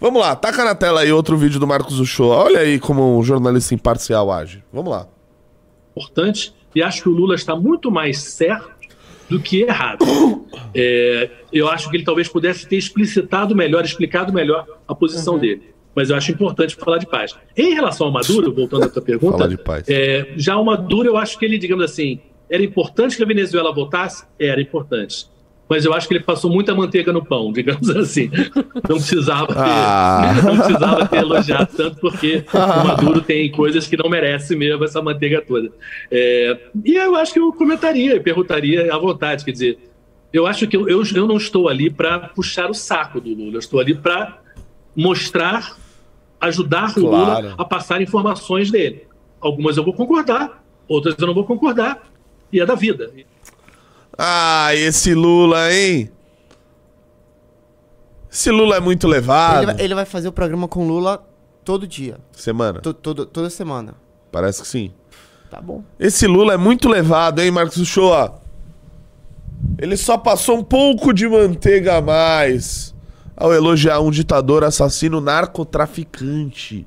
Vamos 0.00 0.20
lá, 0.22 0.34
taca 0.34 0.64
na 0.64 0.74
tela 0.74 1.00
aí 1.02 1.12
outro 1.12 1.36
vídeo 1.36 1.60
do 1.60 1.66
Marcos 1.66 2.00
Uchoa. 2.00 2.36
Olha 2.36 2.60
aí 2.60 2.78
como 2.78 3.18
um 3.18 3.22
jornalista 3.22 3.74
imparcial 3.74 4.32
age. 4.32 4.62
Vamos 4.72 4.90
lá. 4.90 5.06
importante 5.94 6.54
e 6.74 6.82
acho 6.82 7.02
que 7.02 7.08
o 7.08 7.12
Lula 7.12 7.34
está 7.34 7.54
muito 7.56 7.90
mais 7.90 8.22
certo 8.22 8.70
do 9.28 9.38
que 9.40 9.62
errado. 9.62 10.04
É, 10.72 11.30
eu 11.52 11.68
acho 11.68 11.90
que 11.90 11.96
ele 11.96 12.04
talvez 12.04 12.28
pudesse 12.28 12.64
ter 12.66 12.76
explicitado 12.76 13.56
melhor, 13.56 13.84
explicado 13.84 14.32
melhor 14.32 14.64
a 14.86 14.94
posição 14.94 15.34
Uhum. 15.34 15.40
dele. 15.40 15.74
Mas 16.00 16.08
eu 16.08 16.16
acho 16.16 16.32
importante 16.32 16.74
falar 16.76 16.96
de 16.96 17.06
paz. 17.06 17.36
Em 17.54 17.74
relação 17.74 18.06
ao 18.06 18.12
Maduro, 18.12 18.52
voltando 18.56 18.84
à 18.84 18.88
tua 18.88 19.02
pergunta, 19.02 19.36
Falar 19.36 19.50
de 19.50 19.58
paz. 19.58 19.84
é, 19.86 20.32
já 20.34 20.56
o 20.56 20.64
Maduro, 20.64 21.06
eu 21.08 21.16
acho 21.18 21.38
que 21.38 21.44
ele, 21.44 21.58
digamos 21.58 21.84
assim, 21.84 22.20
era 22.48 22.62
importante 22.62 23.18
que 23.18 23.22
a 23.22 23.26
Venezuela 23.26 23.70
votasse? 23.70 24.24
Era 24.38 24.62
importante. 24.62 25.26
Mas 25.68 25.84
eu 25.84 25.92
acho 25.92 26.08
que 26.08 26.14
ele 26.14 26.24
passou 26.24 26.50
muita 26.50 26.74
manteiga 26.74 27.12
no 27.12 27.22
pão, 27.22 27.52
digamos 27.52 27.90
assim. 27.90 28.30
Não 28.88 28.96
precisava 28.96 29.48
ter, 29.48 29.54
Ah. 29.58 30.32
não 30.42 30.56
precisava 30.56 31.06
ter 31.06 31.18
elogiado 31.18 31.68
tanto, 31.76 32.00
porque 32.00 32.44
o 32.50 32.86
Maduro 32.88 33.20
tem 33.20 33.52
coisas 33.52 33.86
que 33.86 33.94
não 33.98 34.08
merece 34.08 34.56
mesmo 34.56 34.82
essa 34.82 35.02
manteiga 35.02 35.42
toda. 35.42 35.70
É, 36.10 36.58
e 36.82 36.94
eu 36.94 37.14
acho 37.14 37.34
que 37.34 37.38
eu 37.38 37.52
comentaria 37.52 38.16
e 38.16 38.20
perguntaria 38.20 38.92
à 38.92 38.96
vontade. 38.96 39.44
Quer 39.44 39.52
dizer, 39.52 39.78
eu 40.32 40.46
acho 40.46 40.66
que 40.66 40.76
eu, 40.76 40.88
eu, 40.88 41.02
eu 41.14 41.26
não 41.28 41.36
estou 41.36 41.68
ali 41.68 41.90
para 41.90 42.18
puxar 42.20 42.70
o 42.70 42.74
saco 42.74 43.20
do 43.20 43.28
Lula, 43.34 43.56
eu 43.56 43.58
estou 43.58 43.78
ali 43.78 43.94
para 43.94 44.38
mostrar, 44.96 45.76
ajudar 46.40 46.90
o 46.90 46.94
Claro. 46.94 47.42
Lula 47.42 47.54
a 47.58 47.64
passar 47.64 48.00
informações 48.00 48.70
dele. 48.70 49.06
Algumas 49.40 49.76
eu 49.76 49.84
vou 49.84 49.92
concordar, 49.94 50.62
outras 50.88 51.14
eu 51.18 51.26
não 51.26 51.34
vou 51.34 51.44
concordar. 51.44 52.02
E 52.52 52.60
é 52.60 52.66
da 52.66 52.74
vida. 52.74 53.10
Ah, 54.18 54.74
esse 54.74 55.14
Lula, 55.14 55.72
hein? 55.72 56.10
Esse 58.30 58.50
Lula 58.50 58.76
é 58.76 58.80
muito 58.80 59.08
levado. 59.08 59.62
Ele, 59.64 59.72
vai- 59.72 59.84
ele 59.84 59.94
vai 59.94 60.04
fazer 60.04 60.28
o 60.28 60.32
programa 60.32 60.68
com 60.68 60.86
Lula 60.86 61.24
todo 61.64 61.86
dia. 61.86 62.18
Semana. 62.32 62.80
To- 62.80 62.94
todo- 62.94 63.26
toda 63.26 63.50
semana. 63.50 63.94
Parece 64.30 64.62
que 64.62 64.68
sim. 64.68 64.92
Tá 65.50 65.60
bom. 65.60 65.82
Esse 65.98 66.26
Lula 66.26 66.54
é 66.54 66.56
muito 66.56 66.88
levado, 66.88 67.40
hein, 67.40 67.50
Marcos 67.50 67.76
Uchoa? 67.76 68.40
Ele 69.78 69.96
só 69.96 70.16
passou 70.16 70.58
um 70.58 70.62
pouco 70.64 71.12
de 71.12 71.28
manteiga 71.28 71.96
a 71.96 72.00
mais 72.00 72.94
ao 73.40 73.54
elogiar 73.54 74.00
um 74.00 74.10
ditador 74.10 74.62
assassino 74.62 75.18
narcotraficante. 75.18 76.86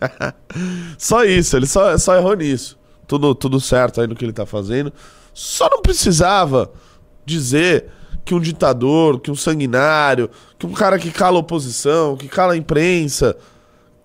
só 0.96 1.22
isso, 1.22 1.54
ele 1.54 1.66
só, 1.66 1.96
só 1.98 2.16
errou 2.16 2.34
nisso. 2.34 2.78
Tudo, 3.06 3.34
tudo 3.34 3.60
certo 3.60 4.00
aí 4.00 4.06
no 4.06 4.16
que 4.16 4.24
ele 4.24 4.32
tá 4.32 4.46
fazendo. 4.46 4.90
Só 5.34 5.68
não 5.70 5.82
precisava 5.82 6.72
dizer 7.26 7.90
que 8.24 8.34
um 8.34 8.40
ditador, 8.40 9.20
que 9.20 9.30
um 9.30 9.36
sanguinário, 9.36 10.30
que 10.58 10.66
um 10.66 10.72
cara 10.72 10.98
que 10.98 11.10
cala 11.10 11.36
a 11.36 11.40
oposição, 11.40 12.16
que 12.16 12.26
cala 12.26 12.54
a 12.54 12.56
imprensa, 12.56 13.36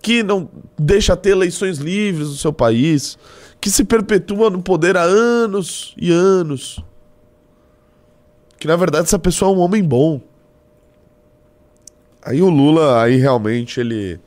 que 0.01 0.21
não 0.23 0.49
deixa 0.77 1.15
ter 1.15 1.29
eleições 1.29 1.77
livres 1.77 2.27
no 2.27 2.35
seu 2.35 2.51
país, 2.51 3.17
que 3.61 3.69
se 3.69 3.85
perpetua 3.85 4.49
no 4.49 4.61
poder 4.61 4.97
há 4.97 5.03
anos 5.03 5.95
e 5.97 6.11
anos. 6.11 6.83
Que 8.59 8.67
na 8.67 8.75
verdade 8.75 9.05
essa 9.05 9.17
pessoa 9.17 9.51
é 9.51 9.55
um 9.55 9.59
homem 9.59 9.81
bom. 9.81 10.21
Aí 12.21 12.41
o 12.41 12.49
Lula, 12.49 13.01
aí 13.01 13.17
realmente 13.17 13.79
ele. 13.79 14.19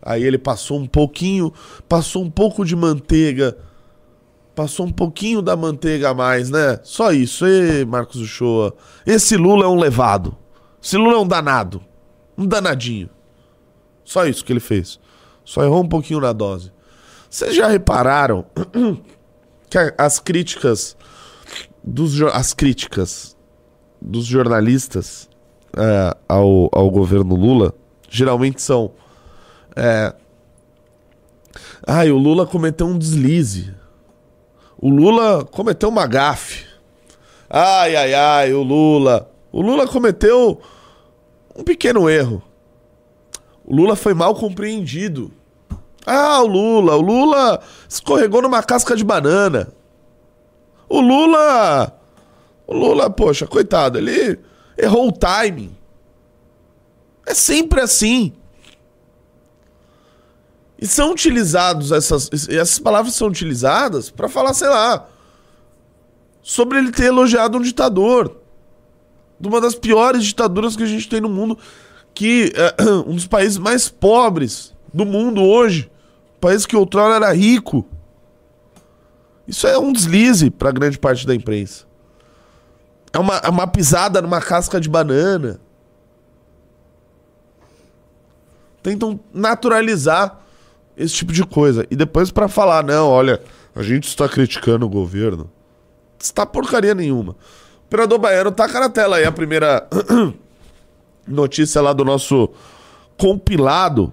Aí 0.00 0.24
ele 0.24 0.38
passou 0.38 0.78
um 0.78 0.86
pouquinho, 0.86 1.52
passou 1.88 2.24
um 2.24 2.30
pouco 2.30 2.64
de 2.64 2.74
manteiga, 2.74 3.56
passou 4.54 4.86
um 4.86 4.90
pouquinho 4.90 5.40
da 5.40 5.54
manteiga 5.54 6.10
a 6.10 6.14
mais, 6.14 6.50
né? 6.50 6.80
Só 6.82 7.12
isso. 7.12 7.46
Ê, 7.46 7.84
Marcos 7.84 8.20
Uchoa. 8.20 8.74
Esse 9.06 9.36
Lula 9.36 9.64
é 9.64 9.68
um 9.68 9.78
levado. 9.78 10.36
Esse 10.82 10.96
Lula 10.96 11.14
é 11.14 11.18
um 11.18 11.26
danado. 11.26 11.80
Um 12.36 12.46
danadinho. 12.46 13.08
Só 14.04 14.26
isso 14.26 14.44
que 14.44 14.52
ele 14.52 14.60
fez. 14.60 14.98
Só 15.44 15.62
errou 15.62 15.82
um 15.82 15.88
pouquinho 15.88 16.20
na 16.20 16.32
dose. 16.32 16.72
Vocês 17.30 17.54
já 17.54 17.68
repararam 17.68 18.44
que 19.70 19.78
as 19.96 20.18
críticas 20.18 20.96
dos 21.82 22.20
as 22.22 22.52
críticas 22.52 23.36
dos 24.00 24.26
jornalistas 24.26 25.28
é, 25.76 26.16
ao, 26.28 26.68
ao 26.72 26.90
governo 26.90 27.34
Lula 27.34 27.74
geralmente 28.08 28.60
são 28.60 28.92
é, 29.74 30.14
ai 31.86 32.10
o 32.10 32.18
Lula 32.18 32.46
cometeu 32.46 32.86
um 32.86 32.98
deslize 32.98 33.74
o 34.78 34.88
Lula 34.88 35.44
cometeu 35.44 35.88
uma 35.88 36.06
gafe 36.06 36.66
ai 37.48 37.96
ai 37.96 38.14
ai 38.14 38.52
o 38.52 38.62
Lula 38.62 39.30
o 39.50 39.62
Lula 39.62 39.86
cometeu 39.86 40.60
um 41.56 41.62
pequeno 41.64 42.08
erro 42.08 42.42
o 43.64 43.74
Lula 43.74 43.96
foi 43.96 44.14
mal 44.14 44.34
compreendido 44.34 45.32
ah, 46.04 46.42
o 46.42 46.46
Lula, 46.46 46.96
o 46.96 47.00
Lula 47.00 47.60
escorregou 47.88 48.42
numa 48.42 48.62
casca 48.62 48.96
de 48.96 49.04
banana. 49.04 49.72
O 50.88 51.00
Lula. 51.00 51.92
O 52.66 52.74
Lula, 52.74 53.08
poxa, 53.08 53.46
coitado, 53.46 53.98
ele 53.98 54.38
errou 54.76 55.08
o 55.08 55.12
timing. 55.12 55.74
É 57.26 57.34
sempre 57.34 57.80
assim. 57.80 58.32
E 60.80 60.86
são 60.86 61.12
utilizados 61.12 61.92
essas 61.92 62.28
essas 62.48 62.78
palavras 62.80 63.14
são 63.14 63.28
utilizadas 63.28 64.10
pra 64.10 64.28
falar, 64.28 64.52
sei 64.52 64.68
lá, 64.68 65.06
sobre 66.42 66.78
ele 66.78 66.90
ter 66.90 67.04
elogiado 67.04 67.56
um 67.56 67.62
ditador. 67.62 68.36
De 69.38 69.48
uma 69.48 69.60
das 69.60 69.74
piores 69.74 70.24
ditaduras 70.24 70.76
que 70.76 70.82
a 70.82 70.86
gente 70.86 71.08
tem 71.08 71.20
no 71.20 71.28
mundo, 71.28 71.56
que 72.14 72.52
é 72.54 72.82
um 73.06 73.14
dos 73.14 73.26
países 73.26 73.58
mais 73.58 73.88
pobres 73.88 74.74
do 74.92 75.04
mundo 75.04 75.42
hoje, 75.42 75.90
país 76.40 76.66
que 76.66 76.76
outrora 76.76 77.14
era 77.14 77.32
rico. 77.32 77.86
Isso 79.46 79.66
é 79.66 79.78
um 79.78 79.92
deslize 79.92 80.50
para 80.50 80.70
grande 80.70 80.98
parte 80.98 81.26
da 81.26 81.34
imprensa. 81.34 81.84
É 83.12 83.18
uma, 83.18 83.36
é 83.38 83.48
uma 83.48 83.66
pisada 83.66 84.22
numa 84.22 84.40
casca 84.40 84.80
de 84.80 84.88
banana. 84.88 85.60
Tentam 88.82 89.20
naturalizar 89.32 90.40
esse 90.96 91.14
tipo 91.14 91.32
de 91.32 91.44
coisa. 91.44 91.86
E 91.90 91.96
depois 91.96 92.30
para 92.30 92.48
falar, 92.48 92.82
não, 92.84 93.08
olha, 93.08 93.40
a 93.74 93.82
gente 93.82 94.08
está 94.08 94.28
criticando 94.28 94.86
o 94.86 94.88
governo. 94.88 95.50
Está 96.18 96.46
porcaria 96.46 96.94
nenhuma. 96.94 97.36
Operador 97.86 98.18
Baiano, 98.18 98.50
taca 98.50 98.80
na 98.80 98.88
tela 98.88 99.16
aí 99.16 99.24
a 99.24 99.32
primeira 99.32 99.86
notícia 101.26 101.80
lá 101.82 101.92
do 101.92 102.04
nosso 102.04 102.48
compilado. 103.18 104.12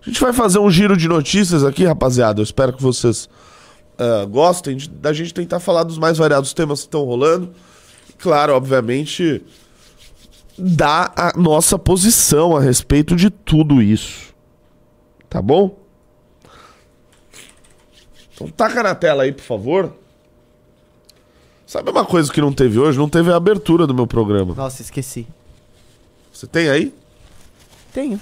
A 0.00 0.08
gente 0.08 0.20
vai 0.20 0.32
fazer 0.32 0.60
um 0.60 0.70
giro 0.70 0.96
de 0.96 1.08
notícias 1.08 1.64
aqui, 1.64 1.84
rapaziada. 1.84 2.40
Eu 2.40 2.44
espero 2.44 2.72
que 2.72 2.82
vocês 2.82 3.28
ah, 3.98 4.24
gostem 4.26 4.78
da 5.00 5.12
gente 5.12 5.32
tentar 5.32 5.58
falar 5.58 5.82
dos 5.82 5.98
mais 5.98 6.18
variados 6.18 6.52
temas 6.52 6.80
que 6.80 6.86
estão 6.86 7.04
rolando. 7.04 7.50
Claro, 8.18 8.54
obviamente, 8.54 9.42
dar 10.58 11.12
a 11.16 11.32
nossa 11.36 11.78
posição 11.78 12.56
a 12.56 12.60
respeito 12.60 13.14
de 13.14 13.30
tudo 13.30 13.82
isso. 13.82 14.34
Tá 15.28 15.42
bom? 15.42 15.78
Então 18.34 18.48
taca 18.48 18.82
na 18.82 18.94
tela 18.94 19.24
aí, 19.24 19.32
por 19.32 19.42
favor. 19.44 19.92
Sabe 21.66 21.90
uma 21.90 22.04
coisa 22.04 22.32
que 22.32 22.40
não 22.40 22.52
teve 22.52 22.78
hoje? 22.78 22.96
Não 22.96 23.08
teve 23.08 23.32
a 23.32 23.36
abertura 23.36 23.86
do 23.86 23.94
meu 23.94 24.06
programa. 24.06 24.54
Nossa, 24.54 24.82
esqueci. 24.82 25.26
Você 26.32 26.46
tem 26.46 26.68
aí? 26.68 26.94
Tenho. 27.92 28.20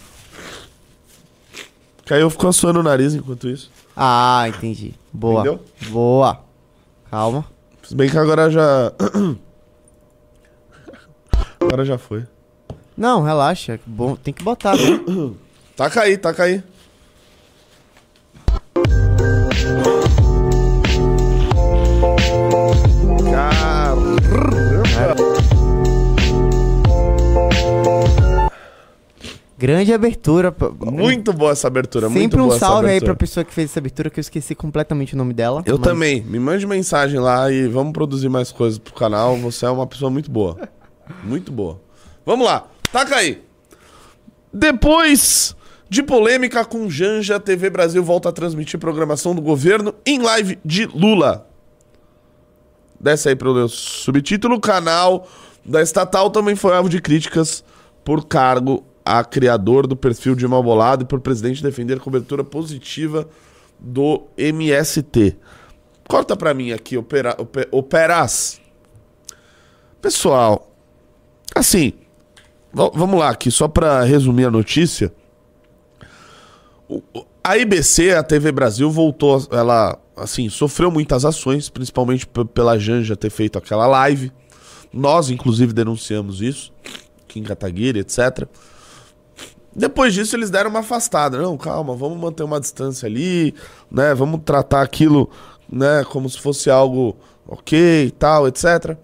Que 2.04 2.14
aí 2.14 2.20
eu 2.20 2.30
fico 2.30 2.52
suando 2.52 2.80
o 2.80 2.82
nariz 2.82 3.14
enquanto 3.14 3.48
isso. 3.48 3.70
Ah, 3.96 4.44
entendi. 4.48 4.94
Boa. 5.12 5.40
Entendeu? 5.40 5.64
Boa. 5.88 6.40
Calma. 7.10 7.44
Se 7.82 7.94
bem 7.94 8.08
que 8.08 8.16
agora 8.16 8.50
já. 8.50 8.92
Agora 11.64 11.84
já 11.84 11.98
foi. 11.98 12.24
Não, 12.96 13.22
relaxa. 13.22 13.80
Bom, 13.86 14.14
tem 14.16 14.32
que 14.32 14.42
botar, 14.42 14.76
né? 14.76 15.00
Taca 15.76 16.02
aí, 16.02 16.16
taca 16.16 16.44
aí. 16.44 16.62
Grande 29.56 29.94
abertura. 29.94 30.54
Muito 30.78 31.32
boa 31.32 31.52
essa 31.52 31.66
abertura, 31.66 32.10
Sempre 32.10 32.40
um 32.40 32.50
salve 32.50 32.90
aí 32.90 33.00
pra 33.00 33.14
pessoa 33.14 33.42
que 33.42 33.52
fez 33.52 33.70
essa 33.70 33.80
abertura, 33.80 34.10
que 34.10 34.20
eu 34.20 34.22
esqueci 34.22 34.54
completamente 34.54 35.14
o 35.14 35.16
nome 35.16 35.32
dela. 35.32 35.62
Eu 35.64 35.78
mas- 35.78 35.88
também. 35.88 36.20
Me 36.22 36.38
mande 36.38 36.66
mensagem 36.66 37.18
lá 37.18 37.50
e 37.50 37.66
vamos 37.66 37.94
produzir 37.94 38.28
mais 38.28 38.52
coisas 38.52 38.78
pro 38.78 38.92
canal. 38.92 39.36
Você 39.38 39.64
é 39.64 39.70
uma 39.70 39.86
pessoa 39.86 40.10
muito 40.10 40.30
boa. 40.30 40.56
Muito 41.22 41.50
boa. 41.52 41.80
Vamos 42.24 42.46
lá. 42.46 42.66
Taca 42.92 43.16
aí. 43.16 43.42
Depois 44.52 45.54
de 45.88 46.02
polêmica 46.02 46.64
com 46.64 46.88
Janja, 46.88 47.38
TV 47.40 47.70
Brasil 47.70 48.02
volta 48.02 48.28
a 48.28 48.32
transmitir 48.32 48.78
programação 48.80 49.34
do 49.34 49.42
governo 49.42 49.94
em 50.06 50.18
live 50.20 50.58
de 50.64 50.86
Lula. 50.86 51.48
Desce 52.98 53.28
aí 53.28 53.36
pro 53.36 53.54
meu 53.54 53.68
subtítulo. 53.68 54.56
O 54.56 54.60
canal 54.60 55.28
da 55.64 55.82
estatal 55.82 56.30
também 56.30 56.56
foi 56.56 56.74
alvo 56.74 56.88
de 56.88 57.00
críticas 57.00 57.64
por 58.04 58.26
cargo 58.26 58.84
a 59.04 59.22
criador 59.22 59.86
do 59.86 59.94
perfil 59.96 60.34
de 60.34 60.46
Malbolado 60.48 61.04
e 61.04 61.06
por 61.06 61.20
presidente 61.20 61.62
defender 61.62 62.00
cobertura 62.00 62.42
positiva 62.42 63.28
do 63.78 64.22
MST. 64.38 65.36
Corta 66.08 66.36
pra 66.36 66.54
mim 66.54 66.72
aqui, 66.72 66.96
opera, 66.96 67.34
ope- 67.38 67.68
Operas. 67.70 68.60
Pessoal, 70.00 70.73
assim, 71.54 71.92
va- 72.72 72.90
vamos 72.94 73.18
lá 73.18 73.30
aqui, 73.30 73.50
só 73.50 73.66
pra 73.66 74.02
resumir 74.04 74.44
a 74.44 74.50
notícia. 74.50 75.12
A 77.42 77.56
IBC, 77.58 78.12
a 78.12 78.22
TV 78.22 78.52
Brasil, 78.52 78.90
voltou, 78.90 79.46
ela, 79.50 79.98
assim, 80.16 80.48
sofreu 80.48 80.90
muitas 80.90 81.24
ações, 81.24 81.68
principalmente 81.68 82.26
pela 82.54 82.78
Janja 82.78 83.16
ter 83.16 83.30
feito 83.30 83.58
aquela 83.58 83.86
live. 83.86 84.32
Nós, 84.92 85.28
inclusive, 85.30 85.72
denunciamos 85.72 86.40
isso, 86.40 86.72
Kim 87.26 87.42
Kataguiri, 87.42 88.00
etc. 88.00 88.46
Depois 89.74 90.14
disso, 90.14 90.36
eles 90.36 90.50
deram 90.50 90.70
uma 90.70 90.80
afastada. 90.80 91.36
Não, 91.36 91.56
calma, 91.56 91.96
vamos 91.96 92.16
manter 92.18 92.44
uma 92.44 92.60
distância 92.60 93.06
ali, 93.06 93.54
né? 93.90 94.14
Vamos 94.14 94.40
tratar 94.44 94.82
aquilo, 94.82 95.28
né, 95.68 96.04
como 96.04 96.30
se 96.30 96.38
fosse 96.40 96.70
algo 96.70 97.16
ok 97.46 98.04
e 98.06 98.10
tal, 98.12 98.46
etc. 98.46 98.96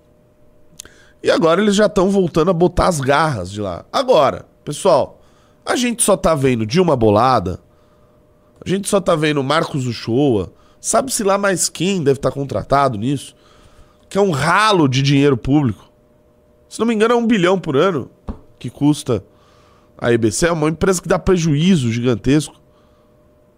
E 1.23 1.31
agora 1.31 1.61
eles 1.61 1.75
já 1.75 1.87
estão 1.87 2.11
voltando 2.11 2.51
a 2.51 2.55
botar 2.55 2.89
as 2.89 3.01
garras 3.01 3.51
de 3.51 3.61
lá. 3.61 3.85
Agora, 3.93 4.47
pessoal, 4.65 5.21
a 5.65 5.77
gente 5.77 6.03
só 6.03 6.17
tá 6.17 6.35
vendo 6.35 6.67
Dilma 6.67 6.97
Bolada, 6.97 7.61
a 8.65 8.69
gente 8.69 8.89
só 8.89 9.01
tá 9.01 9.15
vendo 9.15 9.43
Marcos 9.43 9.87
Uchoa, 9.87 10.53
sabe-se 10.81 11.23
lá 11.23 11.37
mais 11.37 11.69
quem 11.69 12.03
deve 12.03 12.19
estar 12.19 12.31
contratado 12.31 12.99
nisso, 12.99 13.35
que 14.09 14.19
é 14.19 14.21
um 14.21 14.31
ralo 14.31 14.89
de 14.89 15.03
dinheiro 15.03 15.37
público. 15.37 15.91
Se 16.69 16.79
não 16.79 16.87
me 16.87 16.95
engano, 16.95 17.15
é 17.15 17.17
um 17.17 17.27
bilhão 17.27 17.59
por 17.59 17.77
ano 17.77 18.11
que 18.59 18.71
custa 18.71 19.25
a 19.99 20.13
EBC. 20.13 20.47
É 20.47 20.53
uma 20.53 20.69
empresa 20.69 21.03
que 21.03 21.09
dá 21.09 21.19
prejuízo 21.19 21.93
gigantesco. 21.93 22.55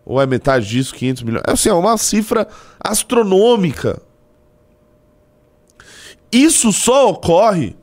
Ou 0.04 0.20
é 0.20 0.26
metade 0.26 0.66
disso, 0.66 0.94
500 0.94 1.22
milhões. 1.22 1.42
É, 1.46 1.52
assim, 1.52 1.68
é 1.68 1.74
uma 1.74 1.96
cifra 1.96 2.48
astronômica. 2.80 4.02
Isso 6.32 6.72
só 6.72 7.10
ocorre 7.10 7.76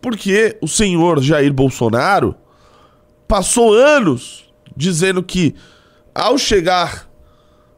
porque 0.00 0.56
o 0.62 0.66
senhor 0.66 1.22
Jair 1.22 1.52
Bolsonaro 1.52 2.34
passou 3.28 3.74
anos 3.74 4.50
dizendo 4.74 5.22
que, 5.22 5.54
ao 6.14 6.38
chegar 6.38 7.08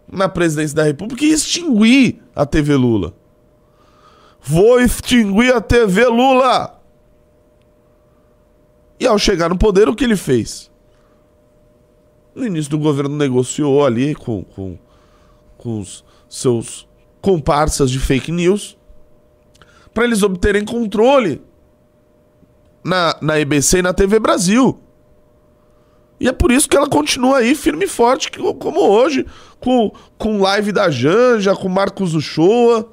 na 0.09 0.29
presidência 0.29 0.77
da 0.77 0.85
República, 0.85 1.25
ia 1.25 1.35
extinguir 1.35 2.23
a 2.35 2.47
TV 2.47 2.77
Lula. 2.77 3.13
Vou 4.41 4.81
extinguir 4.81 5.53
a 5.53 5.61
TV 5.61 6.07
Lula! 6.07 6.81
E 9.01 9.07
ao 9.07 9.19
chegar 9.19 9.49
no 9.49 9.59
poder, 9.59 9.89
o 9.89 9.95
que 9.95 10.05
ele 10.05 10.17
fez? 10.17 10.71
No 12.35 12.47
início 12.47 12.71
do 12.71 12.79
governo 12.79 13.17
negociou 13.17 13.85
ali 13.85 14.15
com, 14.15 14.45
com, 14.45 14.79
com 15.59 15.81
os 15.81 16.05
seus 16.29 16.89
comparsas 17.21 17.91
de 17.91 17.99
fake 17.99 18.31
news 18.31 18.77
para 19.95 20.05
eles 20.05 20.23
obterem 20.25 20.65
controle 20.65 21.41
na, 22.85 23.17
na 23.23 23.39
EBC 23.39 23.79
e 23.79 23.83
na 23.83 23.95
TV 23.95 24.19
Brasil. 24.19 24.81
E 26.19 26.29
é 26.29 26.33
por 26.33 26.51
isso 26.51 26.69
que 26.69 26.77
ela 26.77 26.89
continua 26.89 27.39
aí 27.39 27.55
firme 27.55 27.85
e 27.85 27.89
forte, 27.89 28.31
como 28.59 28.81
hoje, 28.81 29.25
com, 29.61 29.93
com 30.19 30.41
live 30.41 30.73
da 30.73 30.91
Janja, 30.91 31.55
com 31.55 31.69
Marcos 31.69 32.15
Uchoa. 32.15 32.89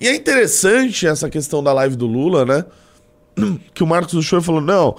E 0.00 0.08
é 0.08 0.14
interessante 0.14 1.06
essa 1.06 1.28
questão 1.28 1.62
da 1.62 1.72
live 1.72 1.96
do 1.96 2.06
Lula, 2.06 2.44
né? 2.44 2.64
Que 3.74 3.82
o 3.82 3.86
Marcos 3.86 4.14
Uchoa 4.14 4.40
falou: 4.40 4.60
não, 4.60 4.96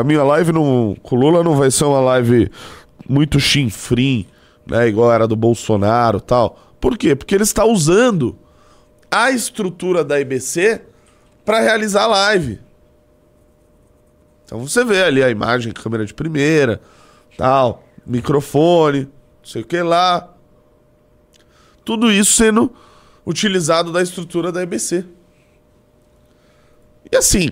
a 0.00 0.04
minha 0.04 0.22
live 0.22 0.52
com 0.52 1.16
o 1.16 1.18
Lula 1.18 1.42
não 1.42 1.56
vai 1.56 1.70
ser 1.70 1.84
uma 1.84 2.00
live 2.00 2.50
muito 3.08 3.40
chinfrim, 3.40 4.26
né? 4.66 4.88
Igual 4.88 5.12
era 5.12 5.26
do 5.26 5.36
Bolsonaro 5.36 6.20
tal. 6.20 6.58
Por 6.80 6.98
quê? 6.98 7.14
Porque 7.14 7.34
ele 7.34 7.44
está 7.44 7.64
usando 7.64 8.36
a 9.14 9.30
estrutura 9.30 10.02
da 10.02 10.20
IBC 10.20 10.82
para 11.44 11.60
realizar 11.60 12.02
a 12.02 12.08
live. 12.08 12.60
Então 14.44 14.58
você 14.58 14.84
vê 14.84 15.04
ali 15.04 15.22
a 15.22 15.30
imagem, 15.30 15.72
câmera 15.72 16.04
de 16.04 16.12
primeira, 16.12 16.80
tal, 17.38 17.84
microfone, 18.04 19.02
não 19.02 19.44
sei 19.44 19.62
o 19.62 19.64
que 19.64 19.80
lá. 19.80 20.34
Tudo 21.84 22.10
isso 22.10 22.32
sendo 22.32 22.74
utilizado 23.24 23.92
da 23.92 24.02
estrutura 24.02 24.50
da 24.50 24.64
IBC. 24.64 25.04
E 27.12 27.16
assim, 27.16 27.50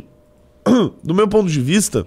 do 1.04 1.14
meu 1.14 1.28
ponto 1.28 1.48
de 1.48 1.60
vista, 1.60 2.04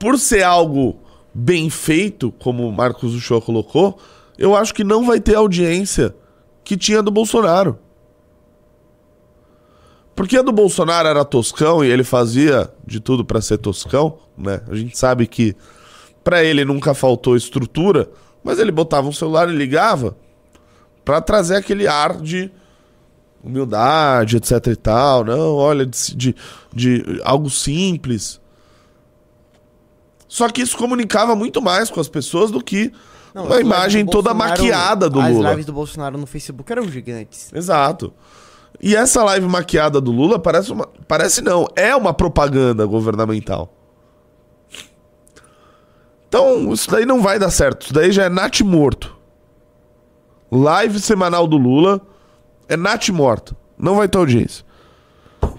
por 0.00 0.18
ser 0.18 0.42
algo 0.42 0.98
bem 1.32 1.70
feito, 1.70 2.32
como 2.32 2.66
o 2.66 2.72
Marcos 2.72 3.14
Uchoa 3.14 3.40
colocou, 3.40 4.00
eu 4.36 4.56
acho 4.56 4.74
que 4.74 4.82
não 4.82 5.06
vai 5.06 5.20
ter 5.20 5.36
audiência 5.36 6.12
que 6.64 6.76
tinha 6.76 7.00
do 7.00 7.12
Bolsonaro. 7.12 7.78
Porque 10.20 10.36
a 10.36 10.42
do 10.42 10.52
Bolsonaro 10.52 11.08
era 11.08 11.24
toscão 11.24 11.82
e 11.82 11.88
ele 11.88 12.04
fazia 12.04 12.70
de 12.86 13.00
tudo 13.00 13.24
pra 13.24 13.40
ser 13.40 13.56
toscão, 13.56 14.18
né? 14.36 14.60
A 14.68 14.74
gente 14.76 14.98
sabe 14.98 15.26
que 15.26 15.56
pra 16.22 16.44
ele 16.44 16.62
nunca 16.62 16.92
faltou 16.92 17.34
estrutura, 17.34 18.06
mas 18.44 18.58
ele 18.58 18.70
botava 18.70 19.08
um 19.08 19.12
celular 19.14 19.48
e 19.48 19.56
ligava 19.56 20.14
pra 21.06 21.22
trazer 21.22 21.56
aquele 21.56 21.86
ar 21.88 22.20
de 22.20 22.50
humildade, 23.42 24.36
etc 24.36 24.66
e 24.66 24.76
tal. 24.76 25.24
Não, 25.24 25.54
olha, 25.54 25.86
de, 25.86 26.14
de, 26.14 26.34
de 26.70 27.20
algo 27.24 27.48
simples. 27.48 28.38
Só 30.28 30.50
que 30.50 30.60
isso 30.60 30.76
comunicava 30.76 31.34
muito 31.34 31.62
mais 31.62 31.88
com 31.90 31.98
as 31.98 32.08
pessoas 32.08 32.50
do 32.50 32.62
que 32.62 32.92
Não, 33.34 33.50
as 33.50 33.60
imagem 33.60 34.04
toda 34.04 34.34
Bolsonaro- 34.34 34.62
maquiada 34.62 35.08
do 35.08 35.18
As 35.18 35.32
Lula. 35.34 35.50
lives 35.52 35.64
do 35.64 35.72
Bolsonaro 35.72 36.18
no 36.18 36.26
Facebook 36.26 36.70
eram 36.70 36.86
gigantes. 36.90 37.50
Exato. 37.54 38.12
E 38.78 38.94
essa 38.94 39.22
live 39.24 39.46
maquiada 39.46 40.00
do 40.00 40.10
Lula 40.12 40.38
parece 40.38 40.70
uma. 40.72 40.86
Parece 41.08 41.42
não, 41.42 41.66
é 41.74 41.94
uma 41.96 42.12
propaganda 42.14 42.84
governamental. 42.86 43.72
Então, 46.28 46.72
isso 46.72 46.90
daí 46.90 47.04
não 47.04 47.20
vai 47.20 47.38
dar 47.38 47.50
certo. 47.50 47.82
Isso 47.84 47.92
daí 47.94 48.12
já 48.12 48.24
é 48.24 48.28
Nat 48.28 48.60
morto. 48.60 49.16
Live 50.50 51.00
semanal 51.00 51.46
do 51.46 51.56
Lula 51.56 52.00
é 52.68 52.76
Nat 52.76 53.08
morto. 53.10 53.56
Não 53.76 53.96
vai 53.96 54.08
ter 54.08 54.18
audiência. 54.18 54.64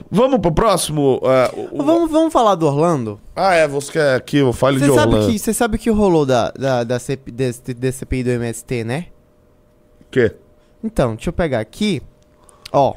Vamos 0.09 0.39
pro 0.39 0.51
próximo. 0.51 1.19
é, 1.23 1.51
o- 1.55 1.81
o- 1.81 1.83
Vamos, 1.83 2.11
vamos 2.11 2.31
falar 2.33 2.55
do 2.55 2.65
Orlando? 2.67 3.19
Ah, 3.35 3.53
é, 3.53 3.67
você 3.67 3.91
quer 3.91 4.21
que 4.21 4.37
eu 4.37 4.51
fale 4.53 4.77
de 4.79 4.85
Você 4.85 4.93
sabe, 4.93 5.13
Orlando. 5.13 5.31
que, 5.31 5.39
você 5.39 5.53
sabe 5.53 5.77
que 5.77 5.89
rolou 5.89 6.25
da, 6.25 6.51
da, 6.51 6.83
da 6.83 6.99
CP, 6.99 7.31
CPI 7.91 8.23
do 8.23 8.29
MST, 8.31 8.83
né? 8.83 9.07
O 10.01 10.05
quê? 10.11 10.35
Então, 10.83 11.15
deixa 11.15 11.29
eu 11.29 11.33
pegar 11.33 11.59
aqui. 11.59 12.01
Ó, 12.71 12.95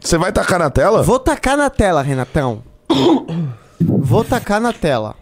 Você 0.00 0.18
vai 0.18 0.32
tacar 0.32 0.58
na 0.58 0.70
tela? 0.70 1.02
vou 1.02 1.18
tacar 1.18 1.56
na 1.56 1.70
tela, 1.70 2.02
Renatão. 2.02 2.62
vou 3.80 4.24
tacar 4.24 4.60
na 4.60 4.72
tela. 4.72 5.14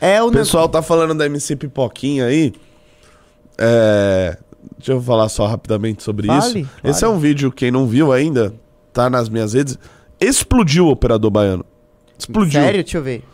É 0.00 0.22
o 0.22 0.28
O 0.28 0.32
pessoal 0.32 0.68
tá 0.68 0.82
falando 0.82 1.14
da 1.14 1.26
MC 1.26 1.56
Pipoquinha 1.56 2.26
aí. 2.26 2.52
É... 3.56 4.36
Deixa 4.78 4.92
eu 4.92 5.00
falar 5.00 5.28
só 5.28 5.46
rapidamente 5.46 6.02
sobre 6.02 6.26
Fale, 6.26 6.60
isso. 6.60 6.68
fale. 6.68 6.90
Esse 6.90 7.04
é 7.04 7.08
um 7.08 7.18
vídeo, 7.18 7.50
quem 7.50 7.70
não 7.70 7.86
viu 7.86 8.12
ainda, 8.12 8.54
tá 8.92 9.08
nas 9.08 9.28
minhas 9.28 9.52
redes. 9.54 9.78
Explodiu 10.20 10.86
o 10.86 10.90
operador 10.90 11.30
baiano. 11.30 11.64
Explodiu. 12.18 12.60
Sério? 12.60 12.82
Deixa 12.82 12.98
eu 12.98 13.02
ver. 13.02 13.24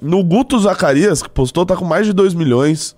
No 0.00 0.22
Guto 0.24 0.58
Zacarias, 0.58 1.22
que 1.22 1.28
postou, 1.28 1.64
tá 1.66 1.76
com 1.76 1.84
mais 1.84 2.06
de 2.06 2.12
2 2.12 2.34
milhões. 2.34 2.96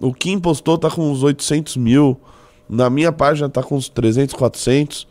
O 0.00 0.12
Kim 0.12 0.38
postou, 0.38 0.76
tá 0.78 0.90
com 0.90 1.10
uns 1.10 1.22
800 1.22 1.76
mil. 1.76 2.18
Na 2.68 2.88
minha 2.90 3.10
página 3.12 3.48
tá 3.48 3.62
com 3.62 3.76
uns 3.76 3.88
300, 3.88 4.34
400. 4.34 5.07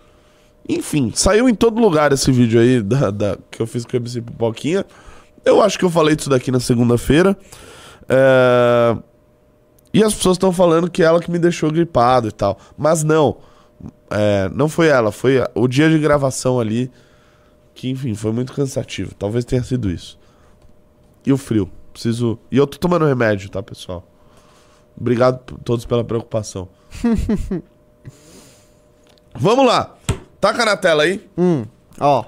Enfim, 0.69 1.11
saiu 1.15 1.47
em 1.47 1.55
todo 1.55 1.79
lugar 1.79 2.11
esse 2.11 2.31
vídeo 2.31 2.59
aí 2.59 2.81
da, 2.81 3.09
da- 3.09 3.37
que 3.49 3.61
eu 3.61 3.67
fiz 3.67 3.85
com 3.85 3.95
a 3.95 3.99
MC 3.99 4.21
Pipoquinha. 4.21 4.85
Eu 5.45 5.61
acho 5.61 5.79
que 5.79 5.85
eu 5.85 5.89
falei 5.89 6.15
disso 6.15 6.29
daqui 6.29 6.51
na 6.51 6.59
segunda-feira. 6.59 7.37
É, 8.09 8.97
E 9.93 10.03
as 10.03 10.13
pessoas 10.13 10.35
estão 10.35 10.51
falando 10.51 10.89
que 10.91 11.01
é 11.01 11.05
ela 11.05 11.21
que 11.21 11.31
me 11.31 11.39
deixou 11.39 11.71
gripado 11.71 12.27
e 12.27 12.31
tal. 12.31 12.57
Mas 12.77 13.03
não. 13.03 13.37
É, 14.09 14.49
não 14.53 14.67
foi 14.67 14.87
ela, 14.87 15.11
foi 15.11 15.37
o 15.55 15.67
dia 15.67 15.89
de 15.89 15.97
gravação 15.99 16.59
ali. 16.59 16.91
Que, 17.73 17.89
enfim, 17.89 18.13
foi 18.13 18.31
muito 18.33 18.51
cansativo. 18.53 19.13
Talvez 19.15 19.45
tenha 19.45 19.63
sido 19.63 19.89
isso. 19.89 20.19
e 21.25 21.31
o 21.31 21.37
frio. 21.37 21.69
Preciso. 21.93 22.37
E 22.51 22.57
eu 22.57 22.67
tô 22.67 22.77
tomando 22.77 23.05
remédio, 23.05 23.49
tá, 23.49 23.63
pessoal? 23.63 24.05
Obrigado 24.99 25.39
todos 25.63 25.85
pela 25.85 26.03
preocupação. 26.03 26.67
Vamos 29.35 29.65
lá. 29.65 29.95
Taca 30.39 30.65
na 30.65 30.77
tela 30.77 31.03
aí. 31.03 31.27
Hum, 31.37 31.65
ó. 31.99 32.25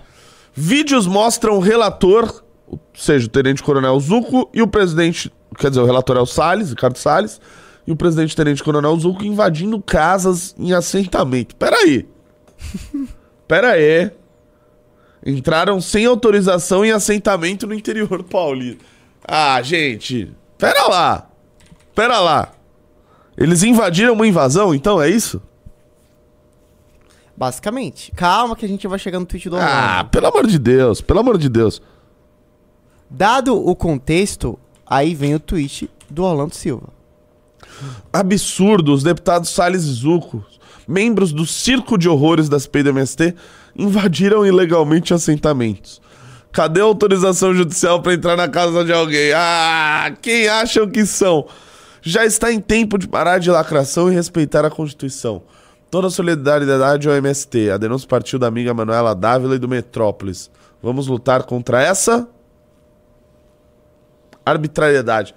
Vídeos 0.54 1.08
mostram 1.08 1.56
o 1.56 1.60
relator, 1.60 2.44
ou 2.68 2.80
seja, 2.94 3.28
o 3.28 3.30
tenente 3.30 3.64
coronel 3.64 4.00
Zuco 4.00 4.50
e 4.54 4.62
o 4.62 4.68
presidente, 4.68 5.32
quer 5.58 5.70
dizer, 5.70 5.82
o 5.82 5.86
relator 5.86 6.18
é 6.18 6.20
o 6.22 6.26
Salles, 6.26 6.72
Ricardo 6.72 6.98
Salles, 6.98 7.40
e 7.88 7.92
o 7.92 7.96
presidente 7.96 8.36
tenente 8.36 8.64
coronel 8.64 8.98
Zuco 9.00 9.24
invadindo 9.24 9.82
casas 9.82 10.54
em 10.58 10.74
assentamento. 10.74 11.56
Peraí. 11.56 12.08
Peraí. 13.48 14.12
Entraram 15.26 15.82
sem 15.82 16.06
autorização 16.06 16.84
em 16.84 16.92
assentamento 16.92 17.68
no 17.68 17.74
interior 17.74 18.24
paulista. 18.24 18.84
Ah, 19.26 19.62
gente. 19.62 20.32
Pera 20.58 20.88
lá. 20.88 21.30
Pera 21.94 22.20
lá. 22.20 22.52
Eles 23.38 23.64
invadiram 23.64 24.14
uma 24.14 24.28
invasão, 24.28 24.74
então 24.74 25.02
é 25.02 25.10
isso? 25.10 25.42
Basicamente. 27.40 28.12
Calma 28.18 28.54
que 28.54 28.66
a 28.66 28.68
gente 28.68 28.86
vai 28.86 29.00
chegar 29.00 29.18
no 29.18 29.26
tweet 29.26 29.50
do 29.50 29.56
Ah, 29.56 29.60
Orlando. 30.00 30.10
pelo 30.10 30.28
amor 30.28 30.46
de 30.46 30.60
Deus, 30.60 31.00
pelo 31.00 31.20
amor 31.22 31.38
de 31.38 31.48
Deus. 31.48 31.82
Dado 33.10 33.56
o 33.56 33.74
contexto, 33.78 34.60
aí 34.86 35.16
vem 35.16 35.34
o 35.36 35.40
tweet 35.40 35.90
do 36.10 36.24
Orlando 36.24 36.54
Silva. 36.54 36.90
absurdo, 38.12 38.94
os 38.94 39.04
deputados 39.04 39.50
Salles 39.52 39.84
e 39.86 39.94
Zuco, 39.94 40.44
membros 40.86 41.32
do 41.32 41.46
circo 41.46 41.98
de 41.98 42.10
horrores 42.10 42.50
das 42.50 42.68
PDMST, 42.68 43.34
invadiram 43.74 44.46
ilegalmente 44.46 45.14
assentamentos. 45.14 46.02
Cadê 46.52 46.82
a 46.82 46.84
autorização 46.84 47.54
judicial 47.54 48.02
para 48.02 48.14
entrar 48.16 48.36
na 48.36 48.50
casa 48.50 48.84
de 48.84 48.92
alguém? 48.92 49.32
Ah, 49.34 50.12
quem 50.22 50.48
acham 50.50 50.90
que 50.90 51.06
são? 51.06 51.48
Já 52.02 52.26
está 52.26 52.52
em 52.52 52.60
tempo 52.60 52.98
de 52.98 53.08
parar 53.08 53.38
de 53.40 53.50
lacração 53.50 54.12
e 54.12 54.16
respeitar 54.16 54.66
a 54.66 54.70
Constituição. 54.70 55.44
Toda 55.90 56.08
a 56.08 56.12
solidariedade 56.12 57.08
ao 57.10 57.16
MST. 57.16 57.72
A 57.72 57.78
denúncia 57.78 58.08
partiu 58.08 58.38
da 58.38 58.48
amiga 58.48 58.74
Manuela 58.74 59.16
Dávila 59.16 59.56
e 59.56 59.60
do 59.60 59.68
Metrópolis. 59.68 60.52
Vamos 60.82 61.08
lutar 61.08 61.44
contra 61.44 61.82
essa 61.82 62.28
arbitrariedade. 64.46 65.34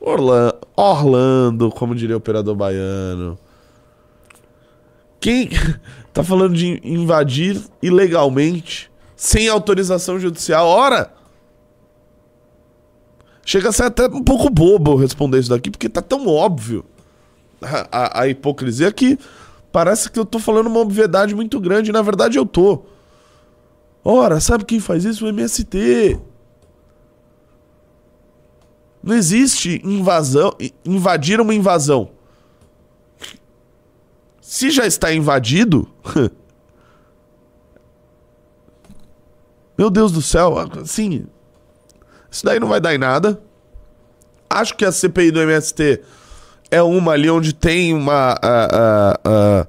Orla- 0.00 0.58
Orlando, 0.76 1.70
como 1.70 1.94
diria 1.94 2.14
o 2.14 2.18
operador 2.18 2.54
baiano. 2.54 3.36
Quem 5.20 5.50
tá 6.14 6.22
falando 6.22 6.54
de 6.54 6.80
invadir 6.84 7.60
ilegalmente, 7.82 8.90
sem 9.16 9.48
autorização 9.48 10.18
judicial? 10.20 10.66
Ora! 10.68 11.12
Chega 13.44 13.70
a 13.70 13.72
ser 13.72 13.84
até 13.84 14.06
um 14.06 14.22
pouco 14.22 14.50
bobo 14.50 14.94
responder 14.94 15.38
isso 15.40 15.48
daqui, 15.50 15.70
porque 15.70 15.88
tá 15.88 16.02
tão 16.02 16.28
óbvio 16.28 16.84
a, 17.60 17.88
a- 17.90 18.20
a 18.22 18.28
hipocrisia 18.28 18.92
que 18.92 19.18
parece 19.72 20.10
que 20.10 20.18
eu 20.18 20.24
tô 20.24 20.38
falando 20.38 20.66
uma 20.66 20.80
obviedade 20.80 21.34
muito 21.34 21.60
grande, 21.60 21.92
na 21.92 22.02
verdade 22.02 22.38
eu 22.38 22.46
tô. 22.46 22.84
Ora, 24.04 24.40
sabe 24.40 24.64
quem 24.64 24.80
faz 24.80 25.04
isso? 25.04 25.26
O 25.26 25.28
MST. 25.28 26.18
Não 29.02 29.14
existe 29.14 29.80
invasão, 29.84 30.54
invadir 30.84 31.40
uma 31.40 31.54
invasão. 31.54 32.10
Se 34.40 34.70
já 34.70 34.86
está 34.86 35.12
invadido, 35.12 35.88
meu 39.76 39.90
Deus 39.90 40.10
do 40.10 40.22
céu, 40.22 40.58
assim, 40.58 41.26
isso 42.30 42.44
daí 42.44 42.58
não 42.58 42.68
vai 42.68 42.80
dar 42.80 42.94
em 42.94 42.98
nada. 42.98 43.40
Acho 44.48 44.74
que 44.74 44.84
a 44.84 44.92
CPI 44.92 45.30
do 45.30 45.40
MST 45.40 46.02
é 46.70 46.82
uma 46.82 47.12
ali 47.12 47.30
onde 47.30 47.52
tem 47.52 47.94
uma 47.94 48.38
ah, 48.42 49.18
ah, 49.24 49.66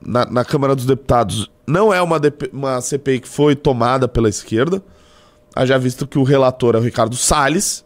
na, 0.00 0.24
na 0.26 0.44
Câmara 0.44 0.74
dos 0.74 0.86
Deputados 0.86 1.50
não 1.66 1.92
é 1.92 2.00
uma, 2.00 2.20
DP 2.20 2.50
uma 2.52 2.80
CPI 2.80 3.20
que 3.20 3.28
foi 3.28 3.56
tomada 3.56 4.06
pela 4.06 4.28
esquerda. 4.28 4.82
Haja 5.54 5.78
visto 5.78 6.06
que 6.06 6.18
o 6.18 6.22
relator 6.22 6.76
é 6.76 6.78
o 6.78 6.82
Ricardo 6.82 7.16
Salles. 7.16 7.84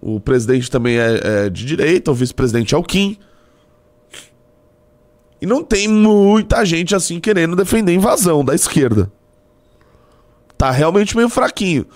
O 0.00 0.20
presidente 0.20 0.70
também 0.70 0.98
é, 0.98 1.20
é 1.22 1.50
de 1.50 1.64
direita, 1.64 2.10
o 2.10 2.14
vice-presidente 2.14 2.74
é 2.74 2.78
o 2.78 2.82
Kim. 2.82 3.16
E 5.40 5.46
não 5.46 5.62
tem 5.62 5.88
muita 5.88 6.64
gente 6.64 6.94
assim 6.94 7.18
querendo 7.18 7.56
defender 7.56 7.94
invasão 7.94 8.44
da 8.44 8.54
esquerda. 8.54 9.10
Tá 10.58 10.70
realmente 10.70 11.16
meio 11.16 11.28
fraquinho. 11.28 11.86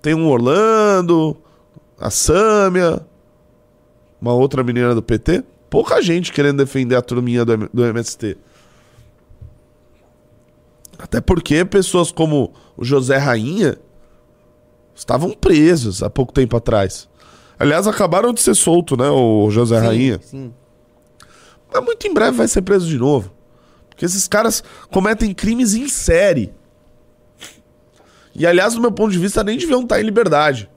Tem 0.00 0.14
um 0.14 0.28
Orlando, 0.28 1.36
a 1.98 2.10
Sâmia, 2.10 3.04
uma 4.26 4.34
outra 4.34 4.62
menina 4.62 4.94
do 4.94 5.02
PT. 5.02 5.44
Pouca 5.70 6.02
gente 6.02 6.32
querendo 6.32 6.58
defender 6.58 6.96
a 6.96 7.02
turminha 7.02 7.44
do, 7.44 7.68
do 7.72 7.84
MST. 7.84 8.36
Até 10.98 11.20
porque 11.20 11.64
pessoas 11.64 12.10
como 12.10 12.52
o 12.76 12.84
José 12.84 13.16
Rainha 13.16 13.76
estavam 14.94 15.30
presos 15.30 16.02
há 16.02 16.10
pouco 16.10 16.32
tempo 16.32 16.56
atrás. 16.56 17.08
Aliás, 17.58 17.86
acabaram 17.86 18.32
de 18.32 18.40
ser 18.40 18.54
solto, 18.54 18.96
né, 18.96 19.08
o 19.08 19.50
José 19.50 19.78
Rainha. 19.78 20.20
Sim. 20.22 20.52
Mas 21.72 21.84
muito 21.84 22.06
em 22.06 22.12
breve 22.12 22.36
vai 22.36 22.48
ser 22.48 22.62
preso 22.62 22.86
de 22.86 22.98
novo. 22.98 23.30
Porque 23.88 24.04
esses 24.04 24.26
caras 24.26 24.62
cometem 24.90 25.32
crimes 25.32 25.74
em 25.74 25.88
série. 25.88 26.52
E 28.34 28.46
aliás, 28.46 28.74
do 28.74 28.80
meu 28.80 28.92
ponto 28.92 29.12
de 29.12 29.18
vista, 29.18 29.42
nem 29.42 29.56
deviam 29.56 29.82
estar 29.82 30.00
em 30.00 30.04
liberdade. 30.04 30.68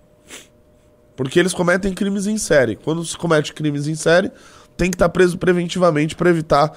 Porque 1.19 1.37
eles 1.37 1.53
cometem 1.53 1.93
crimes 1.93 2.27
em 2.27 2.37
série. 2.37 2.77
Quando 2.77 3.03
se 3.03 3.17
comete 3.17 3.53
crimes 3.53 3.87
em 3.89 3.93
série, 3.95 4.31
tem 4.77 4.89
que 4.89 4.95
estar 4.95 5.09
preso 5.09 5.37
preventivamente 5.37 6.15
para 6.15 6.29
evitar 6.29 6.71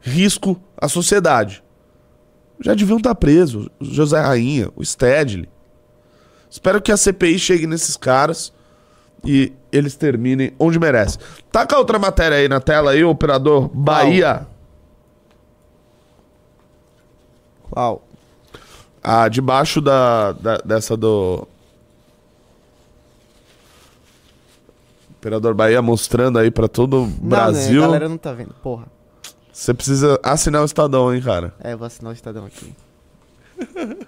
risco 0.00 0.58
à 0.74 0.88
sociedade. 0.88 1.62
Já 2.58 2.72
deviam 2.72 2.96
estar 2.96 3.14
presos. 3.14 3.66
O 3.78 3.84
José 3.84 4.18
Rainha, 4.18 4.70
o 4.74 4.82
Stedley. 4.82 5.46
Espero 6.50 6.80
que 6.80 6.90
a 6.90 6.96
CPI 6.96 7.38
chegue 7.38 7.66
nesses 7.66 7.94
caras 7.94 8.54
e 9.22 9.52
eles 9.70 9.94
terminem 9.94 10.54
onde 10.58 10.78
merece. 10.78 11.18
Taca 11.52 11.76
outra 11.76 11.98
matéria 11.98 12.38
aí 12.38 12.48
na 12.48 12.60
tela 12.60 12.92
aí, 12.92 13.04
operador 13.04 13.68
Bahia. 13.68 14.46
Qual? 17.70 18.02
Ah, 19.02 19.28
debaixo 19.28 19.82
da, 19.82 20.32
da- 20.32 20.62
dessa 20.64 20.96
do. 20.96 21.46
Operador 25.24 25.54
Bahia 25.54 25.80
mostrando 25.80 26.38
aí 26.38 26.50
pra 26.50 26.68
todo 26.68 27.04
o 27.04 27.06
né, 27.06 27.14
Brasil. 27.18 27.82
a 27.82 27.86
galera 27.86 28.10
não 28.10 28.18
tá 28.18 28.30
vendo. 28.34 28.52
Porra. 28.62 28.84
Você 29.50 29.72
precisa 29.72 30.20
assinar 30.22 30.60
o 30.60 30.66
Estadão, 30.66 31.14
hein, 31.14 31.22
cara. 31.22 31.54
É, 31.64 31.72
eu 31.72 31.78
vou 31.78 31.86
assinar 31.86 32.10
o 32.10 32.14
Estadão 32.14 32.44
aqui. 32.44 32.74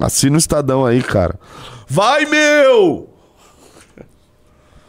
Assina 0.00 0.34
o 0.34 0.38
Estadão 0.38 0.86
aí, 0.86 1.02
cara. 1.02 1.38
Vai, 1.86 2.24
meu! 2.24 3.10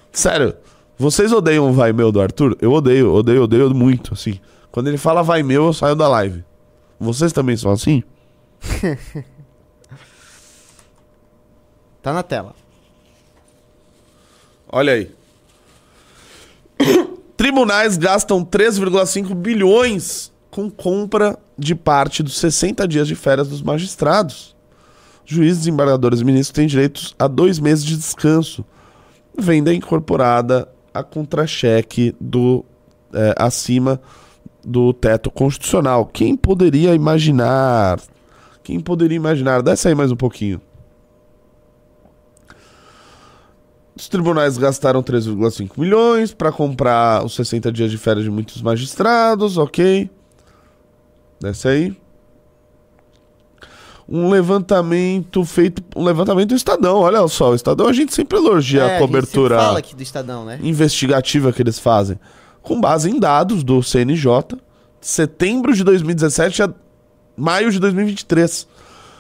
Sério, 0.10 0.56
vocês 0.98 1.34
odeiam 1.34 1.70
o 1.70 1.74
vai, 1.74 1.92
meu 1.92 2.10
do 2.10 2.22
Arthur? 2.22 2.58
Eu 2.62 2.72
odeio, 2.72 3.14
odeio, 3.14 3.44
odeio 3.44 3.76
muito, 3.76 4.14
assim. 4.14 4.40
Quando 4.72 4.88
ele 4.88 4.98
fala 4.98 5.22
vai, 5.22 5.44
meu, 5.44 5.66
eu 5.66 5.74
saio 5.74 5.96
da 5.96 6.08
live. 6.08 6.46
Vocês 6.98 7.34
também 7.34 7.58
são 7.58 7.72
assim? 7.72 8.04
Tá 12.00 12.14
na 12.14 12.24
tela. 12.24 12.56
Olha 14.70 14.94
aí. 14.94 15.12
Tribunais 17.38 17.98
gastam 17.98 18.44
3,5 18.44 19.34
bilhões 19.34 20.32
com 20.50 20.70
compra 20.70 21.38
de 21.58 21.76
parte 21.76 22.24
dos 22.24 22.38
60 22.38 22.88
dias 22.88 23.08
de 23.08 23.16
férias 23.16 23.48
dos 23.48 23.62
magistrados. 23.62 24.56
Juízes, 25.26 25.60
desembargadores 25.60 26.22
e 26.22 26.26
ministros 26.26 26.56
têm 26.56 26.68
direitos 26.68 27.14
a 27.20 27.28
dois 27.28 27.60
meses 27.60 27.84
de 27.84 27.96
descanso. 27.96 28.66
Venda 29.38 29.74
incorporada 29.74 30.68
a 30.94 31.04
contra-cheque 31.04 32.16
do 32.20 32.66
é, 33.14 33.36
acima 33.38 34.02
do 34.64 34.94
teto 34.94 35.30
constitucional. 35.30 36.06
Quem 36.06 36.36
poderia 36.36 36.94
imaginar? 36.94 38.00
Quem 38.64 38.80
poderia 38.80 39.16
imaginar? 39.16 39.62
Desce 39.62 39.88
aí 39.88 39.96
mais 39.96 40.12
um 40.12 40.16
pouquinho. 40.16 40.62
Os 43.98 44.08
tribunais 44.08 44.60
gastaram 44.60 45.02
3,5 45.02 45.72
milhões 45.76 46.32
para 46.32 46.52
comprar 46.52 47.26
os 47.26 47.34
60 47.34 47.72
dias 47.72 47.90
de 47.90 47.98
férias 47.98 48.24
de 48.24 48.30
muitos 48.30 48.62
magistrados, 48.62 49.58
ok. 49.58 50.08
Desce 51.42 51.68
aí. 51.68 51.98
Um 54.08 54.30
levantamento 54.30 55.44
feito. 55.44 55.84
Um 55.96 56.04
levantamento 56.04 56.50
do 56.50 56.56
Estadão, 56.56 56.98
olha 56.98 57.28
só. 57.28 57.52
O 57.52 57.56
Estadão 57.56 57.88
a 57.88 57.94
gente 57.94 58.14
sempre 58.14 58.38
elogia 58.38 58.84
É, 58.84 58.98
a 58.98 59.00
cobertura 59.00 59.56
sempre 59.56 59.66
fala 59.68 59.80
aqui 59.80 59.96
do 59.96 60.04
Estadão, 60.04 60.46
né? 60.46 60.60
investigativa 60.62 61.52
que 61.52 61.62
eles 61.64 61.80
fazem. 61.80 62.20
Com 62.62 62.80
base 62.80 63.10
em 63.10 63.20
dados 63.20 63.64
do 63.64 63.82
CNJ, 63.82 64.58
de 65.02 65.08
setembro 65.08 65.74
de 65.74 65.84
2017 65.84 66.62
a 66.62 66.74
maio 67.36 67.72
de 67.72 67.80
2023. 67.80 68.68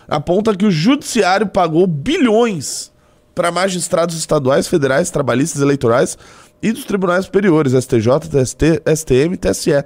Aponta 0.08 0.56
que 0.56 0.66
o 0.66 0.72
judiciário 0.72 1.48
pagou 1.48 1.88
bilhões 1.88 2.92
para 3.38 3.52
magistrados 3.52 4.18
estaduais, 4.18 4.68
federais, 4.68 5.12
trabalhistas, 5.12 5.62
eleitorais 5.62 6.18
e 6.60 6.72
dos 6.72 6.86
tribunais 6.86 7.26
superiores, 7.26 7.74
STJ, 7.74 8.08
TST, 8.22 8.82
STM 8.96 9.36
e 9.36 9.38
TSE, 9.38 9.86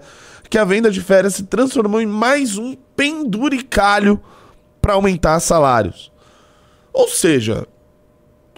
que 0.49 0.57
a 0.57 0.63
venda 0.63 0.89
de 0.89 1.01
férias 1.01 1.35
se 1.35 1.43
transformou 1.43 1.99
em 1.99 2.05
mais 2.05 2.57
um 2.57 2.77
penduricalho 2.95 4.21
para 4.81 4.93
aumentar 4.93 5.37
salários. 5.41 6.13
Ou 6.93 7.09
seja, 7.09 7.67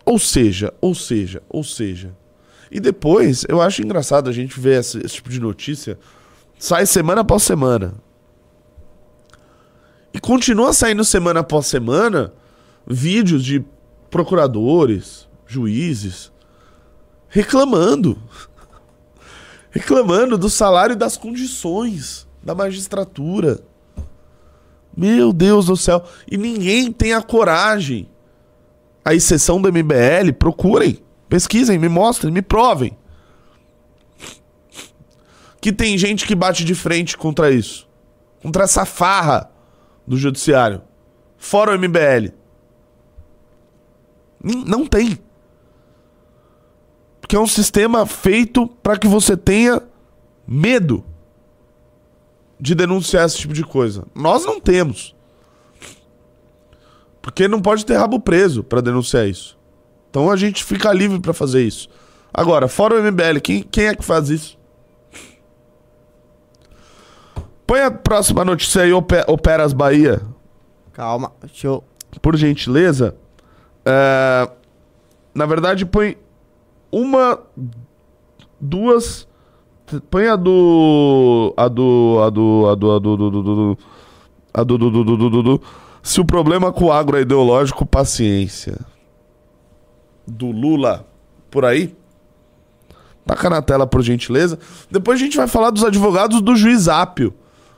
ou 0.06 0.20
seja, 0.20 0.72
ou 0.80 0.94
seja, 0.94 1.42
ou 1.50 1.64
seja. 1.64 2.16
E 2.70 2.80
depois, 2.80 3.48
eu 3.50 3.60
acho 3.60 3.82
engraçado 3.82 4.30
a 4.30 4.34
gente 4.34 4.60
ver 4.60 4.80
esse, 4.80 5.00
esse 5.00 5.16
tipo 5.16 5.30
de 5.32 5.40
notícia. 5.40 5.98
Sai 6.60 6.86
semana 6.86 7.22
após 7.22 7.42
semana. 7.42 7.96
E 10.14 10.20
continua 10.20 10.72
saindo 10.72 11.04
semana 11.04 11.40
após 11.40 11.66
semana 11.66 12.32
vídeos 12.86 13.44
de 13.44 13.66
procuradores, 14.14 15.28
juízes, 15.48 16.32
reclamando. 17.28 18.16
Reclamando 19.72 20.38
do 20.38 20.52
salário 20.52 20.94
e 20.94 20.96
das 20.96 21.18
condições 21.18 22.28
da 22.44 22.54
magistratura. 22.54 23.60
Meu 24.96 25.34
Deus 25.34 25.66
do 25.66 25.76
céu. 25.76 26.04
E 26.30 26.38
ninguém 26.38 26.92
tem 26.92 27.12
a 27.12 27.24
coragem. 27.24 28.08
A 29.04 29.16
exceção 29.16 29.60
do 29.60 29.68
MBL, 29.74 30.32
procurem, 30.38 31.00
pesquisem, 31.28 31.80
me 31.80 31.90
mostrem, 31.90 32.32
me 32.32 32.44
provem. 32.44 32.96
Que 35.60 35.74
tem 35.74 35.98
gente 35.98 36.28
que 36.28 36.36
bate 36.36 36.64
de 36.64 36.76
frente 36.76 37.18
contra 37.18 37.50
isso. 37.52 37.90
Contra 38.44 38.66
essa 38.66 38.86
farra 38.86 39.50
do 40.06 40.16
judiciário. 40.16 40.84
Fora 41.36 41.72
o 41.72 41.80
MBL. 41.80 42.43
Não 44.44 44.86
tem. 44.86 45.18
Porque 47.22 47.36
é 47.36 47.40
um 47.40 47.48
sistema 47.48 48.06
feito 48.06 48.68
para 48.68 48.98
que 48.98 49.08
você 49.08 49.38
tenha 49.38 49.82
medo 50.46 51.04
de 52.60 52.76
denunciar 52.76 53.26
esse 53.26 53.38
tipo 53.38 53.54
de 53.54 53.64
coisa. 53.64 54.06
Nós 54.14 54.46
não 54.46 54.60
temos. 54.60 55.16
Porque 57.22 57.48
não 57.48 57.62
pode 57.62 57.86
ter 57.86 57.96
rabo 57.96 58.20
preso 58.20 58.64
para 58.64 58.82
denunciar 58.82 59.28
isso. 59.28 59.58
Então 60.10 60.30
a 60.30 60.36
gente 60.36 60.64
fica 60.64 60.92
livre 60.92 61.20
para 61.20 61.34
fazer 61.34 61.64
isso. 61.64 61.90
Agora, 62.34 62.68
fora 62.68 62.96
o 62.96 63.04
MBL, 63.04 63.40
quem, 63.42 63.64
quem 63.64 63.86
é 63.86 63.96
que 63.96 64.04
faz 64.04 64.30
isso? 64.30 64.60
Põe 67.66 67.82
a 67.82 67.92
próxima 67.92 68.44
notícia 68.44 68.82
aí, 68.82 68.92
Operas 68.92 69.72
Bahia. 69.72 70.22
Calma, 70.92 71.32
deixa 71.42 71.68
eu. 71.68 71.84
Por 72.22 72.36
gentileza. 72.36 73.16
É... 73.86 74.50
Na 75.34 75.46
verdade, 75.46 75.86
põe 75.86 76.18
uma, 76.92 77.40
duas. 78.60 79.28
Põe 80.10 80.28
a 80.28 80.36
do. 80.36 81.54
A 81.58 81.68
do. 81.68 82.20
A 82.24 82.30
do. 82.30 82.68
A 82.70 82.76
do. 82.76 82.92
A 82.92 83.00
do. 83.00 83.18
do, 83.18 83.30
do, 83.32 83.78
a 84.54 84.64
do, 84.64 84.78
do, 84.78 84.92
do, 84.92 85.30
do, 85.30 85.44
do. 85.44 85.62
Se 86.04 86.22
o 86.22 86.26
problema 86.26 86.72
com 86.72 86.86
o 86.86 86.92
agro 86.92 87.18
é 87.18 87.22
ideológico, 87.22 87.86
paciência. 87.86 88.80
Do 90.28 90.52
Lula 90.52 91.06
por 91.50 91.66
aí. 91.66 91.96
Taca 93.26 93.50
na 93.50 93.62
tela, 93.62 93.88
por 93.88 94.02
gentileza. 94.02 94.60
Depois 94.92 95.20
a 95.20 95.24
gente 95.24 95.38
vai 95.38 95.48
falar 95.48 95.70
dos 95.70 95.84
advogados 95.84 96.42
do 96.42 96.56
juiz 96.56 96.88
Ápio. 96.88 97.34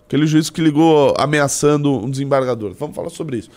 Aquele 0.06 0.26
juiz 0.26 0.50
que 0.50 0.62
ligou 0.62 1.14
ameaçando 1.18 1.92
um 1.92 2.10
desembargador. 2.10 2.74
Vamos 2.74 2.96
falar 2.96 3.10
sobre 3.10 3.38
isso. 3.38 3.50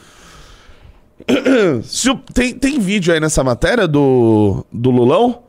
O, 1.83 2.33
tem, 2.33 2.55
tem 2.55 2.79
vídeo 2.79 3.13
aí 3.13 3.21
nessa 3.21 3.43
matéria 3.43 3.89
do, 3.89 4.65
do 4.73 4.91
Lulão? 4.91 5.43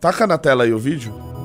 Taca 0.00 0.26
na 0.26 0.38
tela 0.38 0.64
aí 0.64 0.72
o 0.72 0.78
vídeo. 0.78 1.35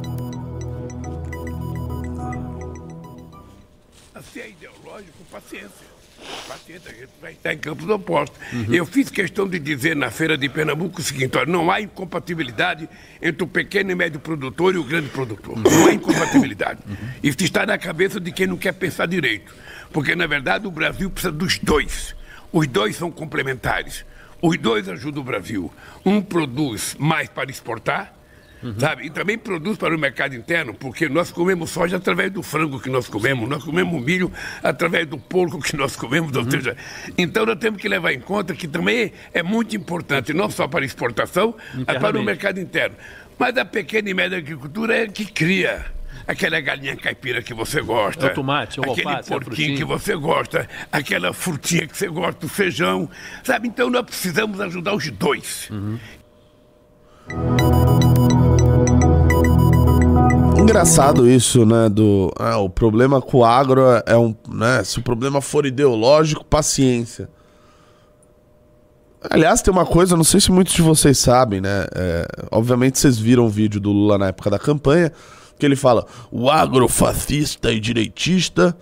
Estar 7.30 7.54
em 7.54 7.58
campos 7.58 7.88
opostos. 7.90 8.38
Uhum. 8.54 8.74
Eu 8.74 8.86
fiz 8.86 9.10
questão 9.10 9.48
de 9.48 9.58
dizer 9.58 9.96
na 9.96 10.12
feira 10.12 10.38
de 10.38 10.48
Pernambuco 10.48 11.00
o 11.00 11.04
seguinte: 11.04 11.38
olha, 11.38 11.52
não 11.52 11.72
há 11.72 11.82
incompatibilidade 11.82 12.88
entre 13.22 13.44
o 13.44 13.48
pequeno 13.48 13.92
e 13.92 13.96
médio 13.96 14.20
produtor 14.20 14.76
e 14.76 14.78
o 14.78 14.84
grande 14.84 15.10
produtor. 15.10 15.58
Uhum. 15.58 15.64
Não 15.64 15.88
há 15.88 15.94
incompatibilidade. 15.94 16.80
Uhum. 16.88 16.96
Isso 17.24 17.44
está 17.44 17.66
na 17.66 17.78
cabeça 17.78 18.20
de 18.20 18.32
quem 18.32 18.48
não 18.48 18.58
quer 18.58 18.74
pensar 18.74 19.08
direito. 19.08 19.54
Porque, 19.92 20.16
na 20.16 20.28
verdade, 20.28 20.68
o 20.68 20.72
Brasil 20.72 21.10
precisa 21.10 21.32
dos 21.32 21.58
dois. 21.60 22.16
Os 22.52 22.68
dois 22.68 22.96
são 22.96 23.12
complementares. 23.12 24.06
Os 24.42 24.58
dois 24.58 24.90
ajudam 24.90 25.22
o 25.22 25.26
Brasil. 25.26 25.72
Um 26.06 26.22
produz 26.22 26.96
mais 26.98 27.30
para 27.30 27.50
exportar, 27.50 28.14
uhum. 28.64 28.80
sabe? 28.80 29.06
E 29.06 29.10
também 29.10 29.38
produz 29.38 29.78
para 29.78 29.96
o 29.96 30.00
mercado 30.00 30.36
interno, 30.36 30.74
porque 30.74 31.08
nós 31.10 31.32
comemos 31.32 31.70
soja 31.70 31.98
através 31.98 32.32
do 32.32 32.44
frango 32.44 32.80
que 32.80 32.90
nós 32.90 33.08
comemos, 33.08 33.48
nós 33.50 33.64
comemos 33.64 34.04
milho 34.04 34.32
através 34.64 35.08
do 35.08 35.18
porco 35.18 35.60
que 35.60 35.76
nós 35.76 35.96
comemos, 35.96 36.32
uhum. 36.36 36.44
ou 36.44 36.52
seja, 36.52 36.76
então 37.18 37.46
nós 37.46 37.58
temos 37.58 37.82
que 37.82 37.88
levar 37.88 38.14
em 38.14 38.20
conta 38.20 38.54
que 38.54 38.68
também 38.68 39.12
é 39.34 39.44
muito 39.44 39.76
importante, 39.76 40.34
não 40.34 40.50
só 40.50 40.68
para 40.68 40.86
exportação, 40.86 41.56
mas 41.88 41.98
para 41.98 42.20
o 42.20 42.24
mercado 42.24 42.60
interno. 42.60 42.96
Mas 43.38 43.58
a 43.58 43.66
pequena 43.66 44.10
e 44.10 44.14
média 44.14 44.38
agricultura 44.38 44.96
é 44.96 45.08
que 45.08 45.26
cria 45.26 45.86
aquela 46.28 46.60
galinha 46.60 46.96
caipira 46.96 47.42
que 47.42 47.54
você 47.54 47.82
gosta. 47.82 48.28
É 48.28 48.32
o 48.32 48.34
tomate, 48.34 48.80
o 48.80 48.84
aquele 48.84 49.08
alface, 49.08 49.30
porquinho 49.30 49.78
que 49.78 49.84
você 49.84 50.16
gosta, 50.16 50.68
aquela 50.92 51.34
frutinha 51.34 51.88
que 51.88 51.98
você 51.98 52.08
gosta, 52.08 52.46
o 52.46 52.50
feijão, 52.50 53.10
sabe? 53.44 53.68
Então 53.68 53.90
nós 53.90 54.06
precisamos 54.06 54.60
ajudar 54.62 54.94
os 54.94 55.10
dois. 55.10 55.70
Uhum. 55.70 56.00
Engraçado 60.62 61.28
isso, 61.28 61.66
né? 61.66 61.90
Do 61.90 62.32
ah, 62.38 62.58
o 62.60 62.70
problema 62.70 63.20
com 63.20 63.40
o 63.40 63.46
agro 63.46 63.82
é 64.06 64.16
um, 64.16 64.36
né? 64.48 64.84
Se 64.84 65.00
o 65.00 65.02
problema 65.02 65.42
for 65.42 65.66
ideológico, 65.66 66.46
paciência. 66.46 67.28
Aliás, 69.28 69.62
tem 69.62 69.72
uma 69.72 69.86
coisa, 69.86 70.16
não 70.16 70.24
sei 70.24 70.40
se 70.40 70.52
muitos 70.52 70.74
de 70.74 70.82
vocês 70.82 71.18
sabem, 71.18 71.62
né? 71.62 71.86
É, 71.96 72.28
obviamente 72.52 73.00
vocês 73.00 73.18
viram 73.18 73.46
o 73.46 73.50
vídeo 73.50 73.80
do 73.80 73.92
Lula 73.92 74.18
na 74.18 74.28
época 74.28 74.50
da 74.52 74.60
campanha 74.60 75.12
que 75.58 75.66
ele 75.66 75.76
fala 75.76 76.06
o 76.32 76.50
agrofascista 76.50 77.72
e 77.72 77.80
direitista. 77.80 78.76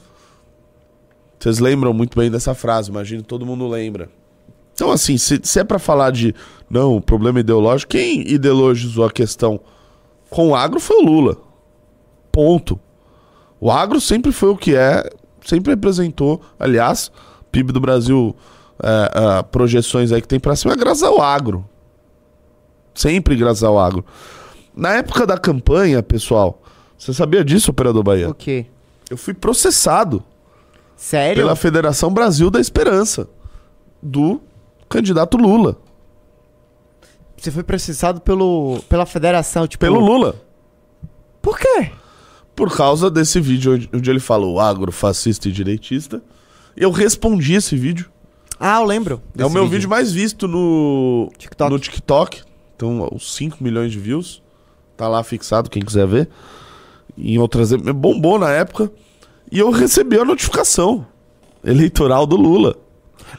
Vocês 1.37 1.59
lembram 1.59 1.93
muito 1.93 2.17
bem 2.17 2.29
dessa 2.29 2.53
frase, 2.53 2.89
imagino 2.89 3.23
todo 3.23 3.45
mundo 3.45 3.67
lembra. 3.67 4.09
Então, 4.73 4.91
assim, 4.91 5.17
se, 5.17 5.39
se 5.43 5.59
é 5.59 5.63
para 5.63 5.79
falar 5.79 6.11
de 6.11 6.33
não, 6.69 6.97
o 6.97 7.01
problema 7.01 7.39
ideológico, 7.39 7.91
quem 7.91 8.21
ideologizou 8.29 9.05
a 9.05 9.11
questão 9.11 9.59
com 10.29 10.49
o 10.49 10.55
agro 10.55 10.79
foi 10.79 10.97
o 10.97 11.05
Lula. 11.05 11.48
Ponto. 12.31 12.79
O 13.59 13.71
agro 13.71 13.99
sempre 13.99 14.31
foi 14.31 14.49
o 14.49 14.57
que 14.57 14.75
é, 14.75 15.09
sempre 15.45 15.71
representou, 15.71 16.41
aliás, 16.59 17.11
PIB 17.51 17.73
do 17.73 17.79
Brasil, 17.79 18.35
é, 18.81 19.39
é, 19.39 19.43
projeções 19.43 20.11
aí 20.11 20.21
que 20.21 20.27
tem 20.27 20.39
para 20.39 20.55
cima, 20.55 20.73
é 20.73 20.77
graças 20.77 21.03
ao 21.03 21.21
agro. 21.21 21.67
Sempre 22.93 23.35
graças 23.35 23.63
ao 23.63 23.77
agro. 23.77 24.05
Na 24.75 24.93
época 24.93 25.25
da 25.25 25.37
campanha, 25.37 26.01
pessoal, 26.01 26.61
você 26.97 27.13
sabia 27.13 27.43
disso, 27.43 27.71
operador 27.71 28.03
Bahia? 28.03 28.29
O 28.29 28.33
quê? 28.33 28.65
Eu 29.09 29.17
fui 29.17 29.33
processado. 29.33 30.23
Sério? 30.95 31.43
Pela 31.43 31.55
Federação 31.55 32.13
Brasil 32.13 32.49
da 32.49 32.59
Esperança. 32.59 33.27
Do 34.01 34.41
candidato 34.87 35.37
Lula. 35.37 35.77
Você 37.37 37.51
foi 37.51 37.63
processado 37.63 38.19
pelo, 38.19 38.81
pela 38.89 39.05
federação, 39.05 39.65
tipo... 39.65 39.79
Pelo 39.79 39.99
Lula. 39.99 40.35
Por 41.41 41.57
quê? 41.57 41.91
Por 42.59 42.75
causa 42.75 43.09
desse 43.09 43.39
vídeo 43.39 43.87
onde, 43.93 44.09
ele 44.09 44.19
falou 44.19 44.59
agro, 44.59 44.91
fascista 44.91 45.47
e 45.47 45.51
direitista. 45.51 46.21
Eu 46.75 46.91
respondi 46.91 47.53
esse 47.53 47.73
vídeo. 47.73 48.09
Ah, 48.59 48.81
eu 48.81 48.85
lembro. 48.85 49.21
É 49.37 49.45
o 49.45 49.49
meu 49.49 49.63
vídeo. 49.63 49.77
vídeo 49.77 49.89
mais 49.89 50.11
visto 50.11 50.45
no 50.45 51.31
TikTok. 51.37 51.71
no 51.71 51.79
TikTok. 51.79 52.41
Então, 52.75 53.07
os 53.13 53.33
5 53.33 53.63
milhões 53.63 53.93
de 53.93 53.97
views. 53.97 54.43
Tá 54.97 55.07
lá 55.07 55.23
fixado, 55.23 55.69
quem 55.69 55.81
quiser 55.81 56.05
ver 56.05 56.27
em 57.17 57.37
outras. 57.37 57.71
Bombou 57.71 58.37
na 58.37 58.51
época. 58.51 58.91
E 59.49 59.57
eu 59.57 59.71
recebi 59.71 60.19
a 60.19 60.25
notificação 60.25 61.07
eleitoral 61.63 62.27
do 62.27 62.35
Lula. 62.35 62.75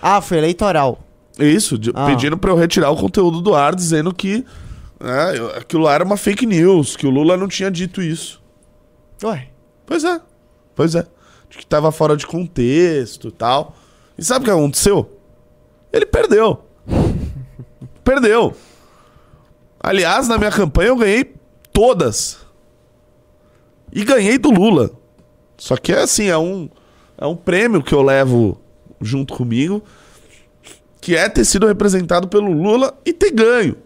Ah, 0.00 0.22
foi 0.22 0.38
eleitoral. 0.38 0.98
Isso, 1.38 1.76
de, 1.76 1.90
ah. 1.94 2.06
pedindo 2.06 2.38
para 2.38 2.52
eu 2.52 2.56
retirar 2.56 2.90
o 2.90 2.96
conteúdo 2.96 3.42
do 3.42 3.54
ar, 3.54 3.74
dizendo 3.74 4.14
que 4.14 4.46
é, 4.98 5.58
aquilo 5.58 5.82
lá 5.82 5.92
era 5.92 6.04
uma 6.04 6.16
fake 6.16 6.46
news, 6.46 6.96
que 6.96 7.06
o 7.06 7.10
Lula 7.10 7.36
não 7.36 7.48
tinha 7.48 7.70
dito 7.70 8.00
isso. 8.00 8.39
Ué? 9.24 9.48
Pois 9.86 10.04
é, 10.04 10.20
pois 10.74 10.94
é. 10.94 11.06
De 11.48 11.58
que 11.58 11.66
tava 11.66 11.90
fora 11.90 12.16
de 12.16 12.26
contexto 12.26 13.28
e 13.28 13.32
tal. 13.32 13.74
E 14.16 14.24
sabe 14.24 14.42
o 14.42 14.44
que 14.44 14.50
aconteceu? 14.50 15.18
Ele 15.92 16.06
perdeu. 16.06 16.64
perdeu. 18.04 18.54
Aliás, 19.82 20.28
na 20.28 20.38
minha 20.38 20.50
campanha 20.50 20.88
eu 20.88 20.96
ganhei 20.96 21.34
todas. 21.72 22.38
E 23.92 24.04
ganhei 24.04 24.38
do 24.38 24.50
Lula. 24.50 24.90
Só 25.56 25.76
que 25.76 25.92
é 25.92 26.00
assim, 26.00 26.26
é 26.26 26.38
um, 26.38 26.68
é 27.18 27.26
um 27.26 27.36
prêmio 27.36 27.82
que 27.82 27.94
eu 27.94 28.02
levo 28.02 28.60
junto 29.00 29.34
comigo. 29.34 29.82
que 31.00 31.16
é 31.16 31.28
ter 31.28 31.44
sido 31.44 31.66
representado 31.66 32.28
pelo 32.28 32.52
Lula 32.52 32.94
e 33.04 33.12
ter 33.12 33.30
ganho. 33.30 33.76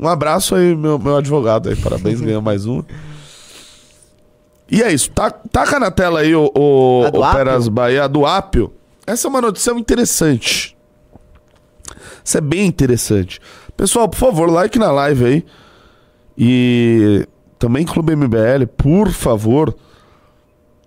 Um 0.00 0.08
abraço 0.08 0.54
aí, 0.54 0.74
meu, 0.74 0.98
meu 0.98 1.16
advogado 1.16 1.68
aí. 1.68 1.76
Parabéns, 1.76 2.20
ganhou 2.22 2.42
mais 2.42 2.66
um. 2.66 2.82
E 4.70 4.82
é 4.82 4.92
isso. 4.92 5.10
Tá, 5.10 5.30
taca 5.30 5.78
na 5.78 5.90
tela 5.90 6.20
aí 6.20 6.34
o, 6.34 6.50
o, 6.54 7.06
o? 7.06 7.32
Peras 7.32 7.68
Bahia 7.68 8.08
do 8.08 8.24
Apio. 8.26 8.72
Essa 9.06 9.28
é 9.28 9.30
uma 9.30 9.40
notícia 9.40 9.70
interessante. 9.72 10.76
Isso 12.24 12.38
é 12.38 12.40
bem 12.40 12.66
interessante. 12.66 13.40
Pessoal, 13.76 14.08
por 14.08 14.18
favor, 14.18 14.50
like 14.50 14.78
na 14.78 14.90
live 14.90 15.24
aí. 15.24 15.46
E 16.36 17.28
também 17.58 17.84
Clube 17.84 18.16
MBL, 18.16 18.66
por 18.76 19.10
favor. 19.10 19.76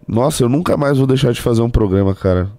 Nossa, 0.07 0.43
eu 0.43 0.49
nunca 0.49 0.75
mais 0.77 0.97
vou 0.97 1.05
deixar 1.05 1.31
de 1.31 1.41
fazer 1.41 1.61
um 1.61 1.69
programa, 1.69 2.15
cara. 2.15 2.51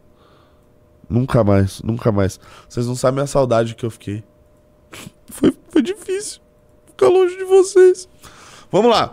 Nunca 1.08 1.42
mais, 1.42 1.80
nunca 1.82 2.12
mais. 2.12 2.38
Vocês 2.68 2.86
não 2.86 2.94
sabem 2.94 3.24
a 3.24 3.26
saudade 3.26 3.74
que 3.74 3.84
eu 3.84 3.90
fiquei. 3.90 4.22
Foi, 5.30 5.54
foi 5.68 5.82
difícil 5.82 6.40
ficar 6.86 7.08
longe 7.08 7.36
de 7.36 7.44
vocês. 7.44 8.08
Vamos 8.72 8.90
lá. 8.90 9.12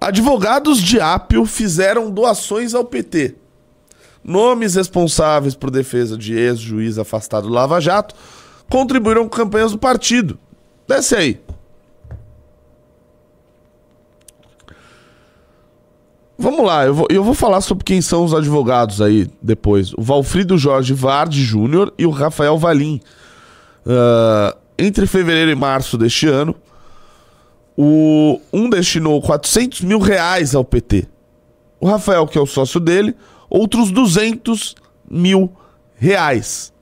Advogados 0.00 0.78
de 0.78 1.00
Apio 1.00 1.46
fizeram 1.46 2.10
doações 2.10 2.74
ao 2.74 2.84
PT. 2.84 3.36
Nomes 4.22 4.74
responsáveis 4.74 5.54
por 5.54 5.70
defesa 5.70 6.16
de 6.16 6.34
ex-juiz 6.34 6.98
afastado 6.98 7.46
do 7.46 7.52
Lava 7.52 7.80
Jato 7.80 8.14
contribuíram 8.68 9.28
com 9.28 9.36
campanhas 9.36 9.72
do 9.72 9.78
partido. 9.78 10.38
Desce 10.86 11.14
aí. 11.14 11.40
Vamos 16.38 16.66
lá, 16.66 16.84
eu 16.84 16.94
vou, 16.94 17.06
eu 17.08 17.24
vou 17.24 17.32
falar 17.32 17.62
sobre 17.62 17.82
quem 17.82 18.02
são 18.02 18.24
os 18.24 18.34
advogados 18.34 19.00
aí 19.00 19.30
depois. 19.40 19.94
O 19.94 20.02
Valfrido 20.02 20.58
Jorge 20.58 20.92
Varde 20.92 21.42
Júnior 21.42 21.92
e 21.96 22.04
o 22.04 22.10
Rafael 22.10 22.58
Valim. 22.58 23.00
Ah, 23.86 24.54
entre 24.78 25.06
fevereiro 25.06 25.50
e 25.50 25.54
março 25.54 25.96
deste 25.96 26.26
ano, 26.26 26.54
o, 27.76 28.40
um 28.52 28.70
destinou 28.70 29.20
400 29.20 29.82
mil 29.82 29.98
reais 29.98 30.54
ao 30.54 30.64
PT. 30.64 31.06
O 31.78 31.86
Rafael, 31.86 32.26
que 32.26 32.38
é 32.38 32.40
o 32.40 32.46
sócio 32.46 32.80
dele, 32.80 33.14
outros 33.50 33.90
200 33.90 34.74
mil 35.08 35.52
reais. 35.96 36.72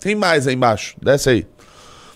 Tem 0.00 0.14
mais 0.14 0.46
aí 0.46 0.54
embaixo, 0.54 0.96
desce 1.00 1.28
aí. 1.28 1.46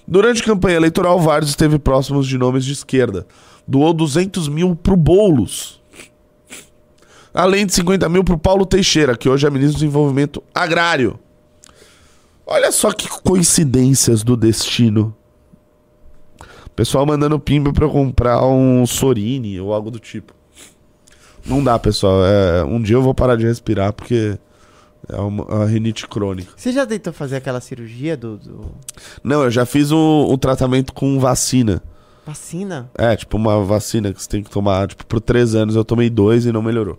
Durante 0.07 0.43
a 0.43 0.45
campanha 0.45 0.77
eleitoral, 0.77 1.21
Vardes 1.21 1.51
esteve 1.51 1.79
próximos 1.79 2.27
de 2.27 2.39
nomes 2.39 2.65
de 2.65 2.73
esquerda. 2.73 3.27
Doou 3.67 3.93
200 3.93 4.49
mil 4.49 4.75
pro 4.77 4.97
Boulos. 4.97 5.81
Além 7.33 7.67
de 7.67 7.75
50 7.75 8.09
mil 8.09 8.23
pro 8.23 8.39
Paulo 8.39 8.65
Teixeira, 8.65 9.17
que 9.17 9.29
hoje 9.29 9.47
é 9.47 9.51
ministro 9.51 9.79
do 9.79 9.81
Desenvolvimento 9.81 10.43
Agrário. 10.55 11.19
Olha 12.47 12.71
só 12.71 12.93
que 12.93 13.09
coincidências 13.09 14.23
do 14.23 14.37
destino. 14.37 15.15
Pessoal 16.77 17.07
mandando 17.07 17.39
pimba 17.39 17.73
pra 17.73 17.85
eu 17.85 17.91
comprar 17.91 18.45
um 18.45 18.85
Sorini 18.87 19.61
ou 19.61 19.73
algo 19.73 19.91
do 19.91 19.99
tipo. 20.01 20.33
Não 21.47 21.63
dá, 21.63 21.79
pessoal. 21.79 22.25
É, 22.25 22.65
um 22.65 22.81
dia 22.83 22.97
eu 22.97 23.03
vou 23.03 23.15
parar 23.15 23.37
de 23.37 23.45
respirar 23.47 23.93
porque 23.93 24.37
é 25.09 25.17
uma, 25.17 25.45
uma 25.45 25.67
rinite 25.67 26.09
crônica. 26.09 26.53
Você 26.57 26.73
já 26.73 26.85
tentou 26.87 27.13
fazer 27.13 27.37
aquela 27.37 27.61
cirurgia 27.61 28.17
do, 28.17 28.37
do- 28.39 28.71
Não, 29.23 29.45
eu 29.45 29.51
já 29.51 29.65
fiz 29.67 29.93
um, 29.93 30.33
um 30.33 30.37
tratamento 30.39 30.93
com 30.93 31.21
vacina. 31.21 31.81
vacina? 32.27 32.91
É, 32.97 33.15
tipo 33.15 33.37
uma 33.37 33.63
vacina 33.63 34.13
que 34.13 34.21
você 34.21 34.29
tem 34.29 34.43
que 34.43 34.51
tomar. 34.51 34.89
Tipo, 34.89 35.07
por 35.07 35.21
três 35.21 35.55
anos 35.55 35.77
eu 35.77 35.85
tomei 35.85 36.11
dois 36.11 36.45
e 36.47 36.51
não 36.53 36.63
melhorou. 36.63 36.99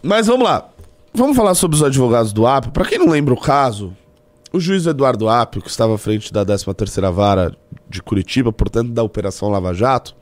Mas 0.04 0.28
vamos 0.28 0.44
lá. 0.46 0.70
Vamos 1.14 1.36
falar 1.36 1.56
sobre 1.56 1.76
os 1.78 1.84
advogados 1.84 2.34
do 2.34 2.46
Apio. 2.46 2.72
Pra 2.72 2.86
quem 2.86 3.00
não 3.00 3.08
lembra 3.10 3.34
o 3.34 3.40
caso, 3.40 3.96
o 4.56 4.60
juiz 4.60 4.86
Eduardo 4.86 5.28
Apio, 5.28 5.62
que 5.62 5.70
estava 5.70 5.96
à 5.96 5.98
frente 5.98 6.32
da 6.32 6.46
13ª 6.46 7.12
Vara 7.12 7.54
de 7.90 8.02
Curitiba, 8.02 8.54
portanto 8.54 8.92
da 8.92 9.04
Operação 9.04 9.50
Lava 9.50 9.74
Jato, 9.74 10.16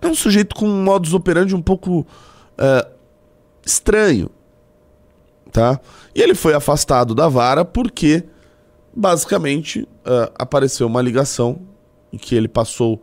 é 0.00 0.06
um 0.06 0.14
sujeito 0.14 0.54
com 0.54 0.68
um 0.68 0.84
modus 0.84 1.12
operandi 1.12 1.56
um 1.56 1.60
pouco 1.60 2.06
é, 2.56 2.88
estranho, 3.66 4.30
tá? 5.50 5.80
E 6.14 6.22
ele 6.22 6.36
foi 6.36 6.54
afastado 6.54 7.16
da 7.16 7.28
vara 7.28 7.64
porque, 7.64 8.22
basicamente, 8.94 9.88
é, 10.04 10.32
apareceu 10.38 10.86
uma 10.86 11.02
ligação 11.02 11.60
em 12.12 12.16
que 12.16 12.36
ele 12.36 12.46
passou 12.46 13.02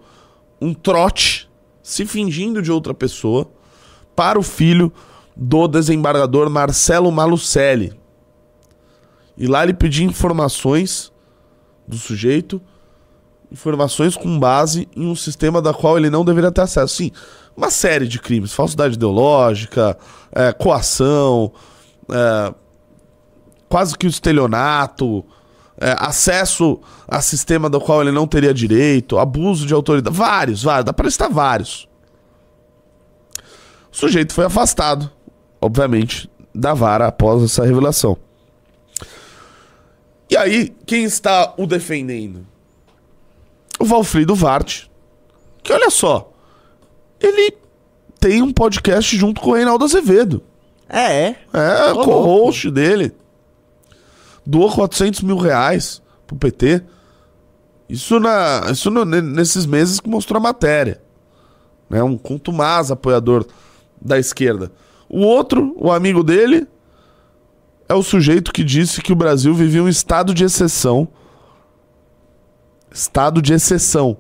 um 0.62 0.74
trote 0.74 1.50
se 1.84 2.06
fingindo 2.06 2.62
de 2.62 2.72
outra 2.72 2.94
pessoa 2.94 3.52
para 4.16 4.40
o 4.40 4.44
filho 4.44 4.92
do 5.36 5.68
desembargador 5.68 6.50
Marcelo 6.50 7.12
Malucelli. 7.12 8.05
E 9.38 9.48
lá 9.48 9.64
ele 9.64 9.74
pedia 9.74 10.06
informações 10.06 11.12
do 11.88 11.98
sujeito, 11.98 12.62
informações 13.52 14.16
com 14.16 14.40
base 14.40 14.88
em 14.96 15.08
um 15.08 15.16
sistema 15.16 15.62
da 15.62 15.74
qual 15.74 15.98
ele 15.98 16.10
não 16.10 16.26
deveria 16.26 16.52
ter 16.52 16.62
acesso. 16.62 16.96
Sim, 16.96 17.12
uma 17.56 17.70
série 17.70 18.08
de 18.08 18.20
crimes, 18.20 18.54
falsidade 18.54 18.96
ideológica, 18.96 19.98
é, 20.32 20.52
coação, 20.52 21.52
é, 22.10 22.54
quase 23.70 23.98
que 23.98 24.08
o 24.08 24.10
estelionato, 24.10 25.24
é, 25.78 25.96
acesso 26.00 26.80
a 27.08 27.22
sistema 27.22 27.70
do 27.70 27.80
qual 27.80 28.02
ele 28.02 28.12
não 28.12 28.28
teria 28.28 28.54
direito, 28.54 29.18
abuso 29.18 29.66
de 29.66 29.74
autoridade, 29.74 30.16
vários, 30.16 30.64
vários, 30.64 30.86
dá 30.86 30.94
pra 30.94 31.06
listar 31.06 31.32
vários. 31.32 31.88
O 33.92 33.98
sujeito 33.98 34.34
foi 34.34 34.46
afastado, 34.46 35.10
obviamente, 35.62 36.30
da 36.54 36.74
vara 36.74 37.08
após 37.08 37.44
essa 37.44 37.66
revelação. 37.66 38.18
E 40.30 40.36
aí, 40.38 40.74
quem 40.86 41.04
está 41.04 41.54
o 41.58 41.66
defendendo? 41.68 42.46
O 43.80 43.86
Valfrido 43.86 44.34
Vart. 44.36 44.86
Que 45.62 45.74
olha 45.74 45.90
só, 45.90 46.32
ele 47.20 47.56
tem 48.20 48.42
um 48.42 48.52
podcast 48.54 49.16
junto 49.18 49.42
com 49.42 49.52
o 49.52 49.54
Reinaldo 49.54 49.84
Azevedo. 49.86 50.44
É, 50.88 51.30
é. 51.30 51.36
É, 51.54 51.92
Ô, 51.94 52.04
co-host 52.04 52.70
dele. 52.72 53.12
Doou 54.46 54.72
400 54.72 55.22
mil 55.22 55.38
reais 55.38 56.02
pro 56.28 56.36
PT. 56.36 56.84
Isso, 57.90 58.20
na, 58.20 58.62
isso 58.72 58.90
no- 58.92 59.06
ne- 59.06 59.22
nesses 59.22 59.66
meses 59.66 60.00
que 60.00 60.08
mostrou 60.10 60.38
a 60.38 60.44
matéria. 60.44 61.02
Né? 61.90 62.02
Um 62.04 62.18
contumaz 62.18 62.92
apoiador 62.92 63.46
da 64.00 64.20
esquerda. 64.20 64.72
O 65.10 65.20
outro, 65.22 65.74
o 65.78 65.92
amigo 65.92 66.24
dele, 66.24 66.68
é 67.88 67.94
o 67.94 68.04
sujeito 68.04 68.52
que 68.52 68.64
disse 68.64 69.02
que 69.02 69.14
o 69.14 69.16
Brasil 69.16 69.54
vivia 69.54 69.84
um 69.84 69.90
estado 69.90 70.34
de 70.34 70.44
exceção. 70.44 71.08
Estado 72.92 73.42
de 73.42 73.54
exceção. 73.54 74.18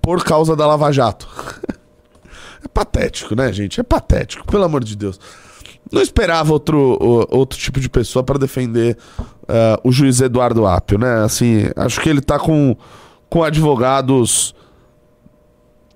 Por 0.00 0.24
causa 0.24 0.56
da 0.56 0.66
Lava 0.66 0.90
Jato. 0.92 1.28
É 2.64 2.68
patético, 2.68 3.34
né, 3.34 3.52
gente? 3.52 3.80
É 3.80 3.82
patético, 3.82 4.46
pelo 4.46 4.62
amor 4.62 4.84
de 4.84 4.94
Deus. 4.94 5.18
Não 5.90 6.00
esperava 6.00 6.52
outro, 6.52 7.26
outro 7.28 7.58
tipo 7.58 7.80
de 7.80 7.90
pessoa 7.90 8.22
para 8.22 8.38
defender 8.38 8.96
eh, 9.48 9.80
o 9.82 9.90
juiz 9.90 10.20
Eduardo 10.20 10.64
Apio, 10.64 10.96
né? 10.96 11.24
Assim, 11.24 11.64
acho 11.74 12.00
que 12.00 12.08
ele 12.08 12.20
tá 12.20 12.38
com, 12.38 12.76
com 13.28 13.42
advogados 13.42 14.54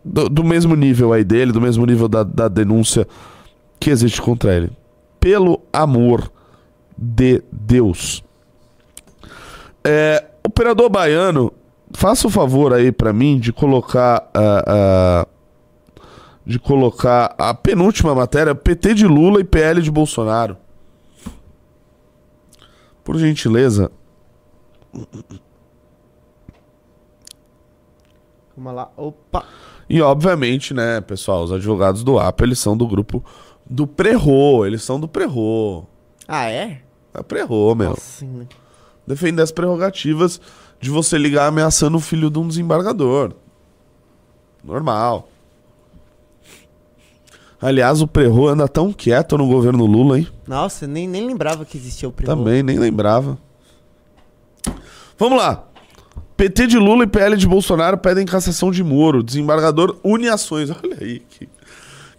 do, 0.05 0.29
do 0.29 0.43
mesmo 0.43 0.75
nível 0.75 1.13
aí 1.13 1.23
dele, 1.23 1.53
do 1.53 1.61
mesmo 1.61 1.87
nível 1.87 2.09
da, 2.09 2.25
da 2.25 2.49
denúncia 2.49 3.07
que 3.79 3.89
existe 3.89 4.21
contra 4.21 4.53
ele. 4.53 4.73
Pelo 5.19 5.63
amor 5.73 6.31
de 6.97 7.43
Deus. 7.51 8.25
É, 9.85 10.25
operador 10.45 10.89
baiano, 10.89 11.53
faça 11.93 12.27
o 12.27 12.31
favor 12.31 12.73
aí 12.73 12.91
pra 12.91 13.13
mim 13.13 13.39
de 13.39 13.53
colocar 13.53 14.29
ah, 14.35 14.65
ah, 14.67 15.29
de 16.45 16.59
colocar 16.61 17.35
a 17.37 17.53
penúltima 17.53 18.15
matéria, 18.15 18.55
PT 18.55 18.95
de 18.95 19.07
Lula 19.07 19.41
e 19.41 19.45
PL 19.45 19.83
de 19.83 19.91
Bolsonaro. 19.91 20.57
Por 23.03 23.19
gentileza. 23.19 23.91
Vamos 28.57 28.75
lá. 28.75 28.91
Opa. 28.97 29.45
E 29.89 30.01
obviamente, 30.01 30.73
né, 30.73 31.01
pessoal, 31.01 31.45
os 31.45 31.53
advogados 31.53 32.03
do 32.03 32.19
APA, 32.19 32.45
eles 32.45 32.59
são 32.59 32.77
do 32.77 32.87
grupo 32.87 33.25
do 33.69 33.87
Prerro, 33.87 34.65
eles 34.65 34.83
são 34.83 34.99
do 34.99 35.09
Prerro. 35.09 35.87
Ah, 36.27 36.49
é? 36.51 36.83
É 37.13 37.23
Prerro, 37.23 37.75
meu. 37.75 37.99
Né? 38.23 38.47
Defender 39.07 39.43
as 39.43 39.53
prerrogativas 39.53 40.41
de 40.81 40.91
você 40.91 41.17
ligar 41.19 41.47
ameaçando 41.47 41.97
o 41.97 42.01
filho 42.01 42.31
de 42.31 42.39
um 42.39 42.47
desembargador. 42.47 43.33
Normal. 44.63 45.29
Aliás, 47.61 48.03
o 48.03 48.07
Prerro 48.07 48.49
anda 48.49 48.69
tão 48.69 48.93
quieto 48.93 49.39
no 49.39 49.47
governo 49.47 49.87
Lula, 49.87 50.19
hein? 50.19 50.29
Nossa, 50.47 50.87
nem, 50.87 51.09
nem 51.09 51.27
lembrava 51.27 51.65
que 51.65 51.77
existia 51.77 52.09
o 52.09 52.13
primo. 52.13 52.35
Também, 52.35 52.63
nem 52.63 52.79
lembrava. 52.79 53.39
Vamos 55.19 55.39
lá. 55.39 55.67
PT 56.37 56.67
de 56.67 56.79
Lula 56.79 57.05
e 57.05 57.07
PL 57.07 57.35
de 57.37 57.49
Bolsonaro 57.49 57.97
pedem 57.97 58.27
cassação 58.27 58.71
de 58.71 58.85
Moro. 58.85 59.23
Desembargador 59.23 59.99
une 60.05 60.29
ações. 60.29 60.71
Olha 60.71 60.99
aí, 61.01 61.21
que, 61.21 61.49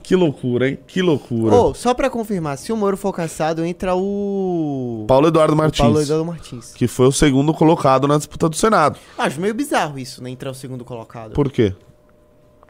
Que 0.07 0.15
loucura, 0.15 0.69
hein? 0.69 0.79
Que 0.87 1.01
loucura. 1.01 1.53
Ô, 1.53 1.73
só 1.73 1.93
pra 1.93 2.09
confirmar, 2.09 2.57
se 2.57 2.71
o 2.71 2.77
Moro 2.77 2.95
for 2.95 3.11
caçado, 3.11 3.65
entra 3.65 3.93
o. 3.93 5.03
Paulo 5.05 5.27
Eduardo 5.27 5.53
o 5.53 5.57
Martins, 5.57 5.81
Paulo 5.81 6.01
Eduardo 6.01 6.23
Martins. 6.25 6.71
que 6.73 6.87
foi 6.87 7.07
o 7.07 7.11
segundo 7.11 7.53
colocado 7.53 8.07
na 8.07 8.15
disputa 8.15 8.47
do 8.47 8.55
Senado. 8.55 8.97
Acho 9.17 9.41
meio 9.41 9.53
bizarro 9.53 9.99
isso, 9.99 10.23
né? 10.23 10.29
Entrar 10.29 10.49
o 10.51 10.53
segundo 10.53 10.85
colocado. 10.85 11.33
Por 11.33 11.51
quê? 11.51 11.75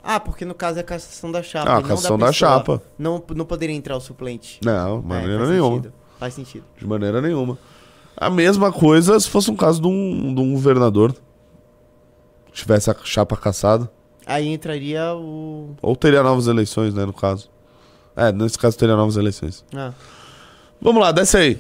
Ah, 0.04 0.20
porque 0.20 0.46
no 0.46 0.56
caso 0.56 0.80
é 0.80 0.82
a 0.82 0.84
cassação 0.84 1.32
da 1.32 1.44
chapa. 1.44 1.70
Ah, 1.70 1.76
a 1.78 1.82
não 1.82 1.88
cassação 1.88 2.18
da 2.18 2.26
pessoa. 2.28 2.50
chapa. 2.58 2.82
Não, 2.98 3.24
não 3.36 3.46
poderia 3.46 3.76
entrar 3.76 3.96
o 3.96 4.02
suplente. 4.02 4.60
Não, 4.66 5.00
de 5.02 5.06
É, 5.06 5.10
maneira 5.10 5.38
faz 5.38 5.50
nenhuma. 5.52 5.76
Sentido. 5.76 5.94
Faz 6.18 6.34
sentido. 6.34 6.64
De 6.76 6.88
maneira 6.88 7.22
nenhuma. 7.22 7.56
A 8.16 8.32
mesma 8.32 8.72
coisa 8.72 9.20
se 9.20 9.30
fosse 9.30 9.52
um 9.52 9.56
caso 9.56 9.80
de 9.80 9.88
um, 9.88 10.34
de 10.34 10.42
um 10.42 10.54
governador. 10.54 11.16
Tivesse 12.52 12.90
a 12.90 12.96
chapa 13.04 13.38
caçada. 13.38 13.92
Aí 14.28 14.50
entraria 14.50 15.16
o. 15.16 15.74
Ou 15.82 15.96
teria 15.96 16.22
novas 16.22 16.48
eleições, 16.48 16.94
né, 16.94 17.06
no 17.06 17.14
caso. 17.14 17.50
É, 18.14 18.30
nesse 18.30 18.60
caso 18.60 18.78
teria 18.78 18.96
novas 18.96 19.16
eleições. 19.16 19.64
Ah. 19.74 19.94
Vamos 20.82 21.02
lá, 21.02 21.14
desce 21.14 21.38
aí. 21.38 21.60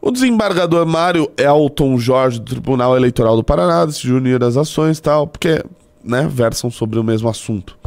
O 0.00 0.10
desembargador 0.10 0.86
Mário 0.86 1.30
Elton 1.36 1.98
Jorge 1.98 2.40
do 2.40 2.46
Tribunal 2.46 2.96
Eleitoral 2.96 3.36
do 3.36 3.44
Paraná 3.44 3.84
decidiu 3.84 4.16
unir 4.16 4.42
as 4.42 4.56
ações 4.56 4.98
e 4.98 5.02
tal, 5.02 5.26
porque, 5.26 5.62
né, 6.02 6.26
versam 6.28 6.70
sobre 6.70 6.98
o 6.98 7.04
mesmo 7.04 7.28
assunto. 7.28 7.78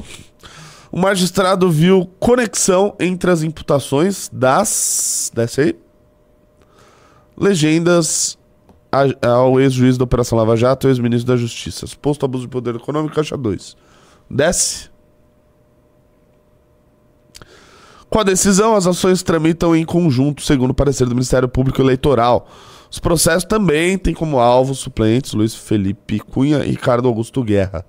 O 0.91 0.99
magistrado 0.99 1.69
viu 1.71 2.09
conexão 2.19 2.95
entre 2.99 3.31
as 3.31 3.41
imputações 3.41 4.29
das. 4.31 5.31
Desce 5.33 5.61
aí. 5.61 5.75
Legendas 7.35 8.37
ao 9.21 9.59
ex-juiz 9.59 9.97
da 9.97 10.03
Operação 10.03 10.37
Lava 10.37 10.55
Jato 10.55 10.87
ex-ministro 10.87 11.33
da 11.33 11.37
Justiça. 11.37 11.87
Suposto 11.87 12.25
abuso 12.25 12.43
de 12.43 12.49
poder 12.49 12.75
econômico, 12.75 13.15
caixa 13.15 13.37
2. 13.37 13.75
Desce. 14.29 14.89
Com 18.09 18.19
a 18.19 18.23
decisão, 18.23 18.75
as 18.75 18.87
ações 18.87 19.21
tramitam 19.23 19.75
em 19.75 19.83
conjunto, 19.83 20.41
segundo 20.41 20.71
o 20.71 20.73
parecer 20.73 21.05
do 21.05 21.15
Ministério 21.15 21.49
Público 21.49 21.81
Eleitoral. 21.81 22.47
Os 22.89 22.99
processos 22.99 23.43
também 23.43 23.97
têm 23.97 24.13
como 24.13 24.39
alvo 24.39 24.73
suplentes 24.73 25.33
Luiz 25.33 25.53
Felipe 25.53 26.19
Cunha 26.19 26.59
e 26.59 26.71
Ricardo 26.71 27.07
Augusto 27.07 27.43
Guerra. 27.43 27.85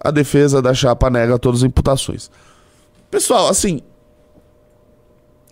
A 0.00 0.10
defesa 0.10 0.62
da 0.62 0.74
chapa 0.74 1.10
nega 1.10 1.38
todas 1.38 1.60
as 1.60 1.66
imputações. 1.66 2.30
Pessoal, 3.10 3.48
assim. 3.48 3.80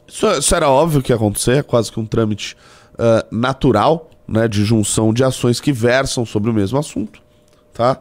Isso, 0.07 0.27
isso 0.31 0.55
era 0.55 0.69
óbvio 0.69 1.03
que 1.03 1.11
ia 1.11 1.17
acontecer, 1.17 1.59
é 1.59 1.63
quase 1.63 1.91
que 1.91 1.99
um 1.99 2.07
trâmite 2.07 2.57
ah, 2.99 3.27
natural, 3.33 4.11
né, 4.33 4.49
de 4.49 4.64
junção 4.64 5.12
de 5.12 5.22
ações 5.22 5.61
que 5.61 5.70
versam 5.70 6.24
sobre 6.24 6.51
o 6.51 6.55
mesmo 6.55 6.78
assunto, 6.78 7.20
tá? 7.74 8.01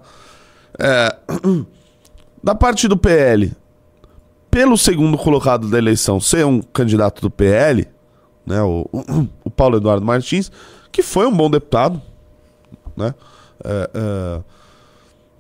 É, 0.79 1.17
da 2.41 2.55
parte 2.55 2.88
do 2.88 2.95
PL, 2.95 3.51
pelo 4.49 4.77
segundo 4.77 5.17
colocado 5.17 5.67
da 5.69 5.77
eleição 5.77 6.21
ser 6.21 6.45
um 6.45 6.61
candidato 6.61 7.21
do 7.21 7.29
PL, 7.29 7.86
né, 8.45 8.61
o, 8.61 8.88
o 9.43 9.51
Paulo 9.51 9.75
Eduardo 9.75 10.05
Martins, 10.05 10.49
que 10.89 11.03
foi 11.03 11.27
um 11.27 11.36
bom 11.36 11.51
deputado, 11.51 12.01
né, 12.95 13.13
é, 13.65 13.89
é, 13.93 14.41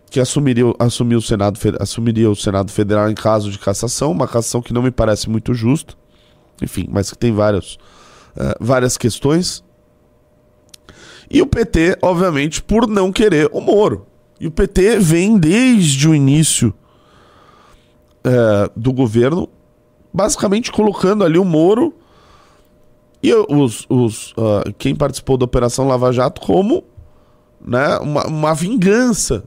que 0.09 0.19
assumiria, 0.19 0.65
assumiu 0.77 1.19
o 1.19 1.21
Senado, 1.21 1.57
assumiria 1.79 2.29
o 2.29 2.35
Senado 2.35 2.69
Federal 2.69 3.09
em 3.09 3.15
caso 3.15 3.49
de 3.49 3.57
cassação, 3.57 4.11
uma 4.11 4.27
cassação 4.27 4.61
que 4.61 4.73
não 4.73 4.81
me 4.81 4.91
parece 4.91 5.29
muito 5.29 5.53
justa, 5.53 5.93
enfim, 6.61 6.85
mas 6.91 7.09
que 7.09 7.17
tem 7.17 7.31
vários, 7.31 7.79
é, 8.35 8.57
várias 8.59 8.97
questões. 8.97 9.63
E 11.31 11.41
o 11.41 11.47
PT, 11.47 11.97
obviamente, 12.01 12.61
por 12.61 12.87
não 12.87 13.11
querer 13.11 13.49
o 13.53 13.61
Moro. 13.61 14.05
E 14.39 14.47
o 14.47 14.51
PT 14.51 14.99
vem 14.99 15.37
desde 15.37 16.09
o 16.09 16.13
início 16.13 16.73
é, 18.23 18.69
do 18.75 18.91
governo, 18.91 19.47
basicamente 20.13 20.71
colocando 20.71 21.23
ali 21.23 21.37
o 21.37 21.45
Moro 21.45 21.93
e 23.23 23.33
os, 23.33 23.85
os, 23.87 24.33
ah, 24.37 24.63
quem 24.77 24.95
participou 24.95 25.37
da 25.37 25.45
Operação 25.45 25.87
Lava 25.87 26.11
Jato 26.11 26.41
como 26.41 26.83
né, 27.63 27.97
uma, 27.99 28.25
uma 28.27 28.53
vingança. 28.53 29.43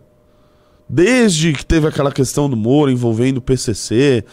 Desde 0.88 1.52
que 1.52 1.66
teve 1.66 1.88
aquela 1.88 2.12
questão 2.12 2.48
do 2.48 2.56
Moro 2.56 2.90
envolvendo 2.90 3.38
o 3.38 3.42
PCC, 3.42 4.24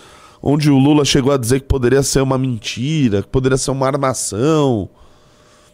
onde 0.42 0.70
o 0.70 0.78
Lula 0.78 1.04
chegou 1.04 1.34
a 1.34 1.38
dizer 1.38 1.62
que 1.62 1.68
poderia 1.68 2.04
ser 2.04 2.22
uma 2.22 2.38
mentira, 2.38 3.22
que 3.22 3.28
poderia 3.28 3.58
ser 3.58 3.72
uma 3.72 3.88
armação. 3.88 4.90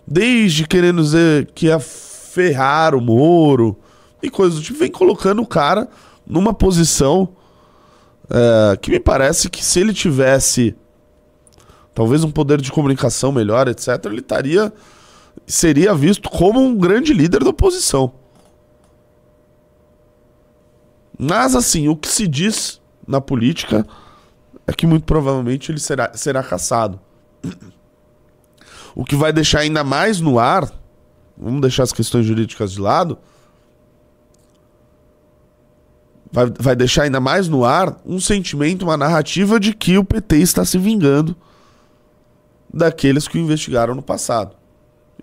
Desde 0.08 0.66
querendo 0.66 1.02
dizer 1.02 1.52
que 1.54 1.66
ia 1.66 1.80
ferrar 1.80 2.96
o 2.96 3.02
Moro 3.02 3.78
e 4.24 4.30
coisas 4.30 4.60
do 4.60 4.64
tipo, 4.64 4.80
vem 4.80 4.90
colocando 4.90 5.42
o 5.42 5.48
cara 5.48 5.90
numa 6.26 6.54
posição 6.54 7.30
é, 8.30 8.78
que 8.78 8.90
me 8.90 9.00
parece 9.00 9.50
que 9.50 9.64
se 9.64 9.80
ele 9.80 9.94
tivesse 9.94 10.76
talvez 11.94 12.24
um 12.24 12.32
poder 12.32 12.62
de 12.62 12.72
comunicação 12.72 13.32
melhor, 13.32 13.68
etc., 13.68 14.06
ele 14.06 14.20
estaria 14.20 14.72
seria 15.46 15.94
visto 15.94 16.30
como 16.30 16.60
um 16.60 16.76
grande 16.78 17.14
líder 17.14 17.44
da 17.44 17.50
oposição. 17.50 18.14
Mas 21.18 21.56
assim, 21.56 21.88
o 21.88 21.96
que 21.96 22.08
se 22.08 22.28
diz 22.28 22.82
na 23.08 23.20
política 23.20 23.86
é 24.66 24.74
que 24.74 24.86
muito 24.86 25.06
provavelmente 25.06 25.72
ele 25.72 25.80
será, 25.80 26.12
será 26.14 26.44
caçado. 26.44 27.00
O 28.98 29.06
que 29.06 29.16
vai 29.16 29.32
deixar 29.32 29.60
ainda 29.60 29.84
mais 29.84 30.20
no 30.20 30.40
ar, 30.40 30.68
vamos 31.38 31.62
deixar 31.62 31.84
as 31.84 31.94
questões 31.94 32.26
jurídicas 32.26 32.72
de 32.72 32.82
lado, 32.82 33.20
vai, 36.32 36.52
vai 36.60 36.76
deixar 36.76 37.04
ainda 37.04 37.20
mais 37.20 37.48
no 37.48 37.64
ar 37.64 38.02
um 38.04 38.20
sentimento, 38.20 38.82
uma 38.82 38.98
narrativa 38.98 39.60
de 39.60 39.72
que 39.72 40.00
o 40.00 40.04
PT 40.04 40.38
está 40.38 40.66
se 40.66 40.80
vingando 40.80 41.38
daqueles 42.74 43.28
que 43.28 43.38
o 43.38 43.42
investigaram 43.42 43.94
no 43.94 44.02
passado. 44.02 44.56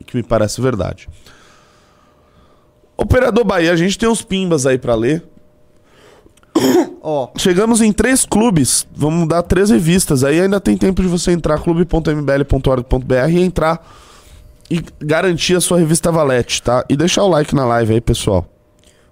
E 0.01 0.05
que 0.05 0.17
me 0.17 0.23
parece 0.23 0.61
verdade. 0.61 1.09
Operador 2.97 3.45
Bahia, 3.45 3.73
a 3.73 3.77
gente 3.77 3.99
tem 3.99 4.09
uns 4.09 4.23
pimbas 4.23 4.67
aí 4.67 4.79
pra 4.79 4.95
ler. 4.95 5.25
Ó, 7.03 7.29
Chegamos 7.37 7.81
em 7.81 7.93
três 7.93 8.25
clubes. 8.25 8.87
Vamos 8.95 9.29
dar 9.29 9.43
três 9.43 9.71
revistas. 9.71 10.25
Aí 10.25 10.41
ainda 10.41 10.61
tem 10.61 10.77
tempo 10.77 11.03
de 11.03 11.09
você 11.09 11.33
entrar 11.33 11.59
clube.mbl.org.br 11.61 13.31
e 13.31 13.43
entrar 13.43 13.87
e 14.71 14.83
garantir 15.01 15.55
a 15.57 15.61
sua 15.61 15.79
revista 15.79 16.11
Valete, 16.11 16.63
tá? 16.63 16.85
E 16.89 16.97
deixar 16.97 17.25
o 17.25 17.29
like 17.29 17.55
na 17.55 17.67
live 17.67 17.95
aí, 17.95 18.01
pessoal. 18.01 18.47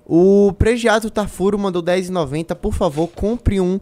o 0.06 0.52
Pregiato 0.58 1.10
Tafuro 1.10 1.58
mandou 1.58 1.82
10,90. 1.82 2.54
Por 2.54 2.72
favor, 2.72 3.08
compre 3.08 3.60
um 3.60 3.78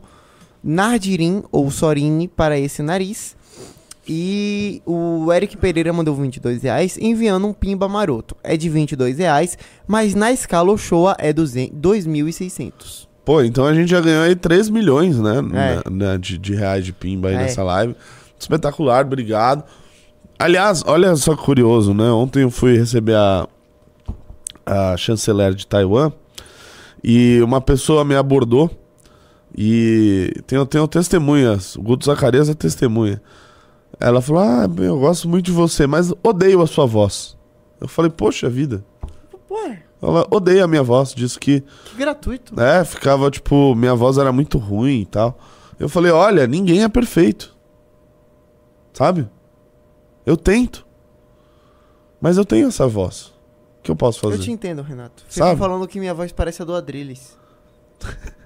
Nardirim 0.62 1.42
ou 1.52 1.70
Sorine 1.70 2.26
para 2.28 2.58
esse 2.58 2.82
nariz. 2.82 3.36
E 4.08 4.82
o 4.84 5.32
Eric 5.32 5.56
Pereira 5.56 5.92
mandou 5.92 6.16
22 6.16 6.64
reais, 6.64 6.98
enviando 7.00 7.46
um 7.46 7.52
pimba 7.52 7.88
maroto. 7.88 8.36
É 8.42 8.56
de 8.56 8.68
22 8.68 9.18
reais, 9.18 9.56
mas 9.86 10.14
na 10.16 10.32
escala 10.32 10.72
Ochoa 10.72 11.14
é 11.18 11.32
200 11.32 11.78
2.600. 11.78 13.09
Pô, 13.30 13.42
então 13.42 13.64
a 13.64 13.72
gente 13.72 13.88
já 13.88 14.00
ganhou 14.00 14.24
aí 14.24 14.34
3 14.34 14.68
milhões, 14.68 15.16
né? 15.20 15.36
É. 15.38 15.88
na- 15.88 16.06
na- 16.12 16.16
de, 16.16 16.36
de 16.36 16.52
reais 16.52 16.84
de 16.84 16.92
pimba 16.92 17.28
aí 17.28 17.36
É. 17.36 17.38
nessa 17.38 17.62
live. 17.62 17.94
Espetacular, 18.36 19.06
obrigado. 19.06 19.62
Aliás, 20.36 20.82
olha 20.84 21.14
só 21.14 21.36
que 21.36 21.42
curioso, 21.44 21.94
né? 21.94 22.10
Ontem 22.10 22.42
eu 22.42 22.50
fui 22.50 22.76
receber 22.76 23.14
a, 23.14 23.46
a 24.66 24.96
chanceler 24.96 25.54
de 25.54 25.64
Taiwan 25.64 26.10
e 27.04 27.40
uma 27.40 27.60
pessoa 27.60 28.04
me 28.04 28.16
abordou 28.16 28.68
e 29.56 30.32
tenho, 30.48 30.66
tenho 30.66 30.88
testemunhas. 30.88 31.76
O 31.76 31.82
Guto 31.82 32.06
Zacarias 32.06 32.48
é 32.48 32.54
testemunha. 32.54 33.22
Ela 34.00 34.20
falou: 34.20 34.42
Ah, 34.42 34.68
eu 34.78 34.98
gosto 34.98 35.28
muito 35.28 35.44
de 35.44 35.52
você, 35.52 35.86
mas 35.86 36.12
odeio 36.24 36.62
a 36.62 36.66
sua 36.66 36.84
voz. 36.84 37.36
Eu 37.80 37.86
falei: 37.86 38.10
Poxa 38.10 38.50
vida. 38.50 38.84
Ué, 39.48 39.84
Ela 40.02 40.26
odeia 40.30 40.64
a 40.64 40.68
minha 40.68 40.82
voz, 40.82 41.14
disse 41.14 41.38
que 41.38 41.60
que 41.84 41.96
gratuito. 41.96 42.58
é, 42.60 42.84
ficava 42.84 43.30
tipo, 43.30 43.74
minha 43.74 43.94
voz 43.94 44.18
era 44.18 44.32
muito 44.32 44.58
ruim 44.58 45.00
e 45.02 45.06
tal. 45.06 45.38
Eu 45.78 45.88
falei, 45.88 46.12
olha, 46.12 46.46
ninguém 46.46 46.82
é 46.82 46.88
perfeito. 46.88 47.54
Sabe? 48.92 49.28
Eu 50.24 50.36
tento. 50.36 50.86
Mas 52.20 52.36
eu 52.36 52.44
tenho 52.44 52.68
essa 52.68 52.86
voz. 52.86 53.32
O 53.78 53.82
que 53.82 53.90
eu 53.90 53.96
posso 53.96 54.20
fazer? 54.20 54.36
Eu 54.36 54.40
te 54.40 54.50
entendo, 54.50 54.82
Renato. 54.82 55.22
Fica 55.28 55.46
Sabe? 55.46 55.58
falando 55.58 55.88
que 55.88 55.98
minha 55.98 56.12
voz 56.12 56.32
parece 56.32 56.60
a 56.62 56.64
do 56.64 56.74
Adrilles. 56.74 57.36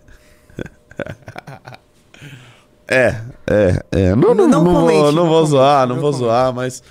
É, 2.86 3.22
é, 3.46 3.82
é. 3.90 4.14
Não, 4.14 4.34
não, 4.34 4.46
Não 4.46 4.48
não, 4.48 4.64
vou, 4.64 4.74
comente, 4.82 4.98
não 5.00 5.12
não 5.12 5.28
vou 5.28 5.46
zoar, 5.46 5.86
não 5.86 6.00
vou 6.00 6.12
zoar, 6.12 6.52
mas. 6.52 6.82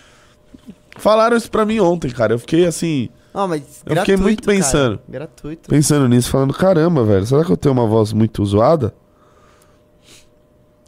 Falaram 0.98 1.38
isso 1.38 1.52
pra 1.52 1.66
mim 1.66 1.80
ontem, 1.80 2.10
cara. 2.10 2.34
Eu 2.34 2.40
fiquei 2.40 2.66
assim, 2.66 3.10
Ah, 3.34 3.48
mas 3.48 3.82
Eu 3.86 3.96
fiquei 3.98 4.16
muito 4.16 4.44
cara. 4.44 4.58
pensando. 4.58 5.00
Gratuito. 5.10 5.70
pensando 5.70 6.08
nisso, 6.08 6.30
falando, 6.30 6.54
caramba, 6.54 7.04
velho, 7.04 7.26
será 7.26 7.44
que 7.44 7.52
eu 7.52 7.58
tenho 7.58 7.74
uma 7.74 7.88
voz 7.88 8.14
muito 8.14 8.46
zoada? 8.46 8.94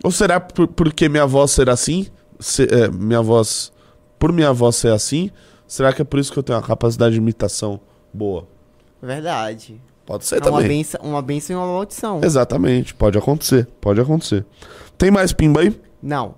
Ou 0.03 0.11
será 0.11 0.39
por- 0.39 0.67
porque 0.67 1.09
minha 1.09 1.25
voz 1.25 1.51
ser 1.51 1.69
assim? 1.69 2.07
Se- 2.39 2.67
é, 2.71 2.87
minha 2.89 3.21
voz. 3.21 3.71
Por 4.19 4.31
minha 4.31 4.53
voz 4.53 4.75
ser 4.75 4.91
assim, 4.91 5.29
será 5.67 5.91
que 5.91 6.01
é 6.01 6.05
por 6.05 6.19
isso 6.19 6.31
que 6.31 6.39
eu 6.39 6.43
tenho 6.43 6.57
uma 6.59 6.65
capacidade 6.65 7.13
de 7.15 7.19
imitação 7.19 7.79
boa? 8.13 8.47
Verdade. 9.01 9.81
Pode 10.05 10.25
ser 10.25 10.35
É 10.35 10.39
uma 10.47 10.51
também. 10.61 10.67
benção, 10.67 11.01
uma 11.03 11.21
benção 11.21 11.55
e 11.55 11.59
uma 11.59 11.65
maldição. 11.73 12.21
Exatamente, 12.23 12.93
pode 12.93 13.17
acontecer, 13.17 13.67
pode 13.81 13.99
acontecer. 13.99 14.45
Tem 14.97 15.09
mais 15.09 15.33
pimba 15.33 15.61
aí? 15.61 15.79
Não. 16.01 16.35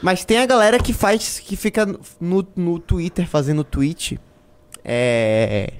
Mas 0.00 0.24
tem 0.24 0.38
a 0.38 0.46
galera 0.46 0.78
que 0.78 0.92
faz, 0.92 1.40
que 1.40 1.56
fica 1.56 1.84
no, 2.20 2.46
no 2.54 2.78
Twitter 2.78 3.26
fazendo 3.28 3.64
tweet. 3.64 4.18
É. 4.88 5.72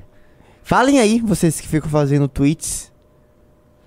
Falem 0.63 1.01
aí, 1.01 1.19
vocês 1.21 1.59
que 1.61 1.67
ficam 1.67 1.89
fazendo 1.89 2.29
tweets. 2.29 2.93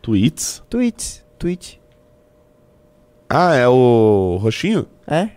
Tweets? 0.01 0.63
Tweets, 0.67 1.23
tweet. 1.37 1.79
Ah, 3.29 3.53
é 3.55 3.67
o 3.67 4.39
Roxinho? 4.41 4.87
É? 5.07 5.29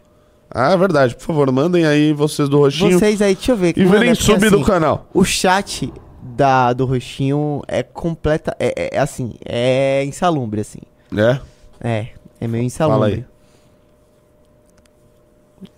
Ah, 0.50 0.72
é 0.72 0.76
verdade. 0.76 1.14
Por 1.14 1.22
favor, 1.22 1.52
mandem 1.52 1.84
aí 1.84 2.12
vocês 2.14 2.48
do 2.48 2.58
Roxinho. 2.58 2.98
Vocês 2.98 3.20
aí, 3.20 3.34
deixa 3.34 3.52
eu 3.52 3.56
ver. 3.56 3.76
E 3.76 3.80
Mano, 3.84 3.92
virem 3.92 4.10
é 4.10 4.14
porque, 4.14 4.24
sub 4.32 4.48
do 4.48 4.56
assim, 4.56 4.64
canal. 4.64 5.06
O 5.12 5.22
chat 5.22 5.92
da, 6.22 6.72
do 6.72 6.86
Roxinho 6.86 7.60
é 7.68 7.82
completa. 7.82 8.56
É, 8.58 8.72
é- 8.74 8.96
é 8.96 8.98
assim, 8.98 9.34
é 9.44 10.02
insalubre, 10.04 10.60
assim. 10.62 10.80
É? 11.14 11.40
É, 11.80 12.08
é 12.40 12.48
meio 12.48 12.64
insalubre. 12.64 13.10
Fala 13.10 13.14
aí. 13.16 13.24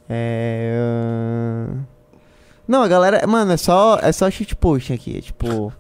É. 0.09 0.77
ahn, 0.79 1.85
Não, 2.67 2.83
a 2.83 2.89
galera. 2.89 3.27
Mano, 3.27 3.53
é 3.53 3.57
só, 3.57 3.99
é 4.03 4.11
só 4.13 4.31
shitpost 4.31 4.93
aqui. 4.93 5.19
É 5.19 5.21
tipo. 5.21 5.73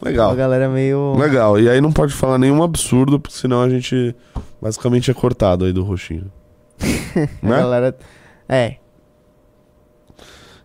Legal. 0.00 0.30
A 0.30 0.34
galera 0.34 0.68
meio. 0.68 1.14
Legal. 1.16 1.58
E 1.60 1.68
aí 1.70 1.80
não 1.80 1.92
pode 1.92 2.12
falar 2.12 2.36
nenhum 2.38 2.62
absurdo, 2.62 3.20
porque 3.20 3.36
senão 3.36 3.62
a 3.62 3.68
gente 3.68 4.14
basicamente 4.60 5.10
é 5.10 5.14
cortado 5.14 5.64
aí 5.64 5.72
do 5.72 5.82
Roxinho. 5.84 6.30
A 7.42 7.46
né? 7.46 7.56
galera. 7.58 7.96
É. 8.48 8.76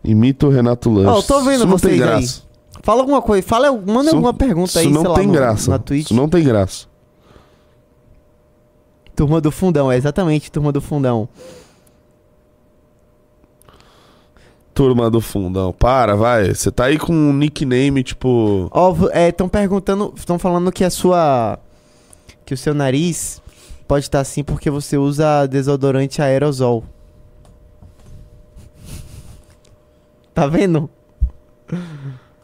Imita 0.04 0.48
o 0.48 0.50
Renato 0.50 0.89
Lanches. 0.89 1.12
Ó, 1.12 1.18
eu 1.18 1.24
tô 1.24 1.41
vendo 1.41 1.56
Isso 1.58 1.66
não 1.68 1.78
vocês 1.78 2.02
aí. 2.02 2.26
Fala 2.82 3.02
alguma 3.02 3.22
coisa. 3.22 3.45
Fala, 3.45 3.72
manda 3.72 4.06
Isso- 4.06 4.16
alguma 4.16 4.34
pergunta 4.34 4.80
aí, 4.80 4.89
não 4.89 5.02
sei 5.02 5.10
lá, 5.10 5.16
tem 5.16 5.28
no- 5.28 5.34
graça. 5.34 5.72
na 5.72 5.80
Twitch. 5.80 6.06
Isso 6.06 6.14
não 6.14 6.30
tem 6.30 6.43
graça. 6.43 6.88
Turma 9.16 9.41
do 9.41 9.52
Fundão, 9.52 9.91
é 9.91 9.98
exatamente, 9.98 10.52
Turma 10.52 10.72
do 10.72 10.80
Fundão. 10.80 11.28
Turma 14.78 15.09
do 15.09 15.19
fundão. 15.19 15.73
Para, 15.73 16.15
vai. 16.15 16.53
Você 16.53 16.69
tá 16.69 16.86
aí 16.86 16.99
com 16.99 17.11
um 17.11 17.34
nickname, 17.34 18.03
tipo. 18.03 18.69
Ó, 18.71 18.95
estão 19.28 19.49
perguntando, 19.49 20.13
estão 20.15 20.38
falando 20.38 20.71
que 20.71 20.84
a 20.84 20.91
sua. 20.91 21.57
Que 22.45 22.53
o 22.53 22.57
seu 22.57 22.75
nariz 22.75 23.41
pode 23.88 24.05
estar 24.05 24.19
assim 24.19 24.43
porque 24.43 24.69
você 24.69 24.95
usa 24.95 25.47
desodorante 25.47 26.21
aerosol. 26.21 26.84
Tá 30.32 30.45
vendo? 30.45 30.88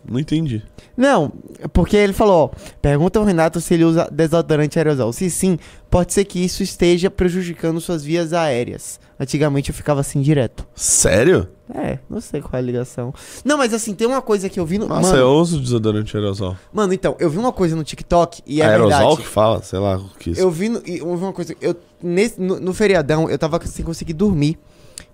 Não 0.03 0.19
entendi. 0.19 0.63
Não, 0.97 1.31
porque 1.71 1.95
ele 1.95 2.13
falou, 2.13 2.51
ó, 2.51 2.57
pergunta 2.81 3.19
ao 3.19 3.25
Renato 3.25 3.61
se 3.61 3.75
ele 3.75 3.84
usa 3.84 4.09
desodorante 4.11 4.79
aerosol. 4.79 5.13
Se 5.13 5.29
sim, 5.29 5.59
pode 5.88 6.13
ser 6.13 6.25
que 6.25 6.43
isso 6.43 6.63
esteja 6.63 7.11
prejudicando 7.11 7.79
suas 7.79 8.03
vias 8.03 8.34
aéreas. 8.34 8.99
Antigamente 9.19 9.69
eu 9.69 9.75
ficava 9.75 10.01
assim 10.01 10.19
direto. 10.19 10.67
Sério? 10.73 11.47
É, 11.74 11.97
não 12.09 12.21
sei 12.21 12.39
qual 12.39 12.51
é 12.53 12.57
a 12.57 12.61
ligação. 12.61 13.13
Não, 13.43 13.57
mas 13.57 13.74
assim, 13.74 13.93
tem 13.95 14.05
uma 14.07 14.21
coisa 14.21 14.47
que 14.47 14.59
eu 14.59 14.65
vi 14.65 14.78
no. 14.78 14.88
Nossa, 14.88 15.09
mano, 15.13 15.17
eu 15.17 15.30
uso 15.34 15.59
desodorante 15.59 16.15
aerosol. 16.15 16.55
mano, 16.71 16.93
então, 16.93 17.15
eu 17.19 17.30
vi 17.30 17.38
uma 17.39 17.51
coisa 17.51 17.76
no 17.76 17.84
TikTok 17.84 18.41
e 18.45 18.61
é 18.61 18.65
aerosol 18.65 18.89
verdade. 18.99 19.17
que 19.17 19.28
fala? 19.28 19.61
Sei 19.63 19.80
lá 19.80 19.97
o 19.97 20.09
que 20.19 20.30
é 20.30 20.34
isso. 20.34 20.41
Eu 20.41 20.51
vi, 20.51 20.69
no, 20.69 20.78
eu 20.86 21.17
vi 21.17 21.24
uma 21.24 21.34
coisa, 21.34 21.55
eu, 21.59 21.76
nesse, 22.01 22.39
no, 22.39 22.59
no 22.59 22.74
feriadão, 22.74 23.28
eu 23.30 23.38
tava 23.39 23.59
sem 23.65 23.84
conseguir 23.84 24.13
dormir. 24.13 24.57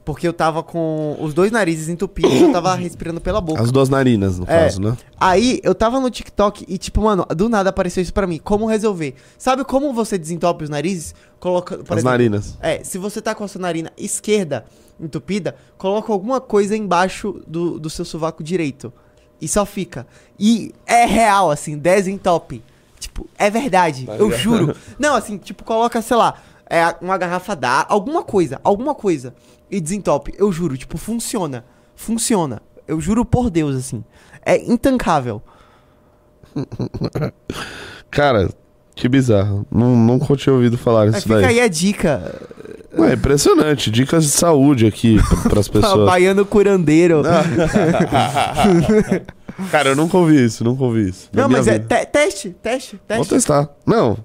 Porque 0.03 0.27
eu 0.27 0.33
tava 0.33 0.63
com 0.63 1.15
os 1.21 1.33
dois 1.35 1.51
narizes 1.51 1.87
entupidos 1.87 2.31
e 2.33 2.41
eu 2.41 2.51
tava 2.51 2.73
respirando 2.75 3.21
pela 3.21 3.39
boca. 3.39 3.61
As 3.61 3.71
duas 3.71 3.89
narinas, 3.89 4.39
no 4.39 4.45
É. 4.45 4.63
caso, 4.63 4.81
né? 4.81 4.97
Aí, 5.19 5.59
eu 5.61 5.75
tava 5.75 5.99
no 5.99 6.09
TikTok 6.09 6.65
e, 6.67 6.77
tipo, 6.79 7.01
mano, 7.01 7.25
do 7.35 7.47
nada 7.47 7.69
apareceu 7.69 8.01
isso 8.01 8.13
pra 8.13 8.25
mim. 8.25 8.39
Como 8.43 8.65
resolver? 8.65 9.13
Sabe 9.37 9.63
como 9.63 9.93
você 9.93 10.17
desentope 10.17 10.63
os 10.63 10.69
narizes? 10.69 11.13
Coloca, 11.39 11.75
As 11.75 11.81
exemplo, 11.81 12.03
narinas. 12.03 12.57
É, 12.59 12.83
se 12.83 12.97
você 12.97 13.21
tá 13.21 13.35
com 13.35 13.43
a 13.43 13.47
sua 13.47 13.61
narina 13.61 13.91
esquerda 13.97 14.65
entupida, 14.99 15.55
coloca 15.77 16.11
alguma 16.11 16.41
coisa 16.41 16.75
embaixo 16.75 17.41
do, 17.47 17.79
do 17.79 17.89
seu 17.89 18.03
sovaco 18.05 18.43
direito. 18.43 18.91
E 19.41 19.47
só 19.47 19.65
fica. 19.65 20.05
E 20.37 20.73
é 20.85 21.05
real, 21.05 21.49
assim, 21.49 21.77
desentope. 21.77 22.61
Tipo, 22.99 23.25
é 23.37 23.49
verdade, 23.49 24.05
Tá 24.05 24.15
eu 24.17 24.25
ligado? 24.25 24.41
juro. 24.41 24.75
Não, 24.99 25.15
assim, 25.15 25.37
tipo, 25.37 25.63
coloca, 25.63 26.01
sei 26.01 26.17
lá, 26.17 26.35
é, 26.69 26.83
uma 27.01 27.17
garrafa 27.17 27.55
d'água, 27.55 27.85
alguma 27.93 28.23
coisa, 28.23 28.59
alguma 28.63 28.93
coisa. 28.93 29.33
E 29.71 29.79
desentope, 29.79 30.33
eu 30.37 30.51
juro, 30.51 30.75
tipo, 30.77 30.97
funciona. 30.97 31.63
Funciona. 31.95 32.61
Eu 32.87 32.99
juro 32.99 33.23
por 33.23 33.49
Deus, 33.49 33.75
assim. 33.75 34.03
É 34.45 34.57
intancável. 34.57 35.41
Cara, 38.09 38.49
que 38.95 39.07
bizarro. 39.07 39.65
Não, 39.71 39.95
nunca 39.95 40.35
tinha 40.35 40.53
ouvido 40.53 40.77
falar 40.77 41.07
isso 41.07 41.21
fica 41.21 41.35
daí. 41.41 41.45
aí 41.45 41.59
a 41.61 41.67
dica. 41.67 42.35
É 42.91 43.13
impressionante. 43.13 43.91
Dicas 43.91 44.23
de 44.25 44.31
saúde 44.31 44.85
aqui 44.87 45.17
pra, 45.41 45.49
pras 45.49 45.67
pessoas. 45.69 46.05
Baiano 46.09 46.45
curandeiro. 46.45 47.21
Cara, 49.71 49.89
eu 49.89 49.95
nunca 49.95 50.17
ouvi 50.17 50.43
isso, 50.45 50.63
nunca 50.63 50.83
ouvi 50.83 51.09
isso. 51.09 51.29
Não, 51.33 51.49
mas 51.49 51.67
é 51.67 51.73
vida. 51.73 51.95
te- 51.97 52.05
teste, 52.05 52.49
teste, 52.61 52.91
Vou 52.95 53.17
teste. 53.17 53.33
testar. 53.35 53.69
Não. 53.85 54.17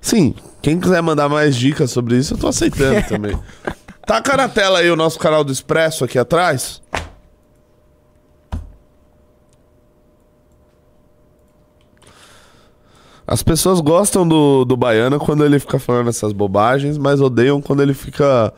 Sim, 0.00 0.34
quem 0.62 0.78
quiser 0.78 1.02
mandar 1.02 1.28
mais 1.28 1.56
dicas 1.56 1.90
sobre 1.90 2.16
isso, 2.16 2.34
eu 2.34 2.38
tô 2.38 2.48
aceitando 2.48 3.02
também. 3.08 3.36
Taca 4.06 4.36
na 4.36 4.48
tela 4.48 4.78
aí 4.78 4.90
o 4.90 4.96
nosso 4.96 5.18
canal 5.18 5.42
do 5.44 5.52
Expresso 5.52 6.04
aqui 6.04 6.18
atrás. 6.18 6.80
As 13.30 13.44
pessoas 13.44 13.80
gostam 13.80 14.26
do, 14.26 14.64
do 14.64 14.76
Baiano 14.76 15.20
quando 15.20 15.44
ele 15.44 15.60
fica 15.60 15.78
falando 15.78 16.10
essas 16.10 16.32
bobagens, 16.32 16.98
mas 16.98 17.20
odeiam 17.20 17.62
quando 17.62 17.80
ele 17.80 17.94
fica 17.94 18.52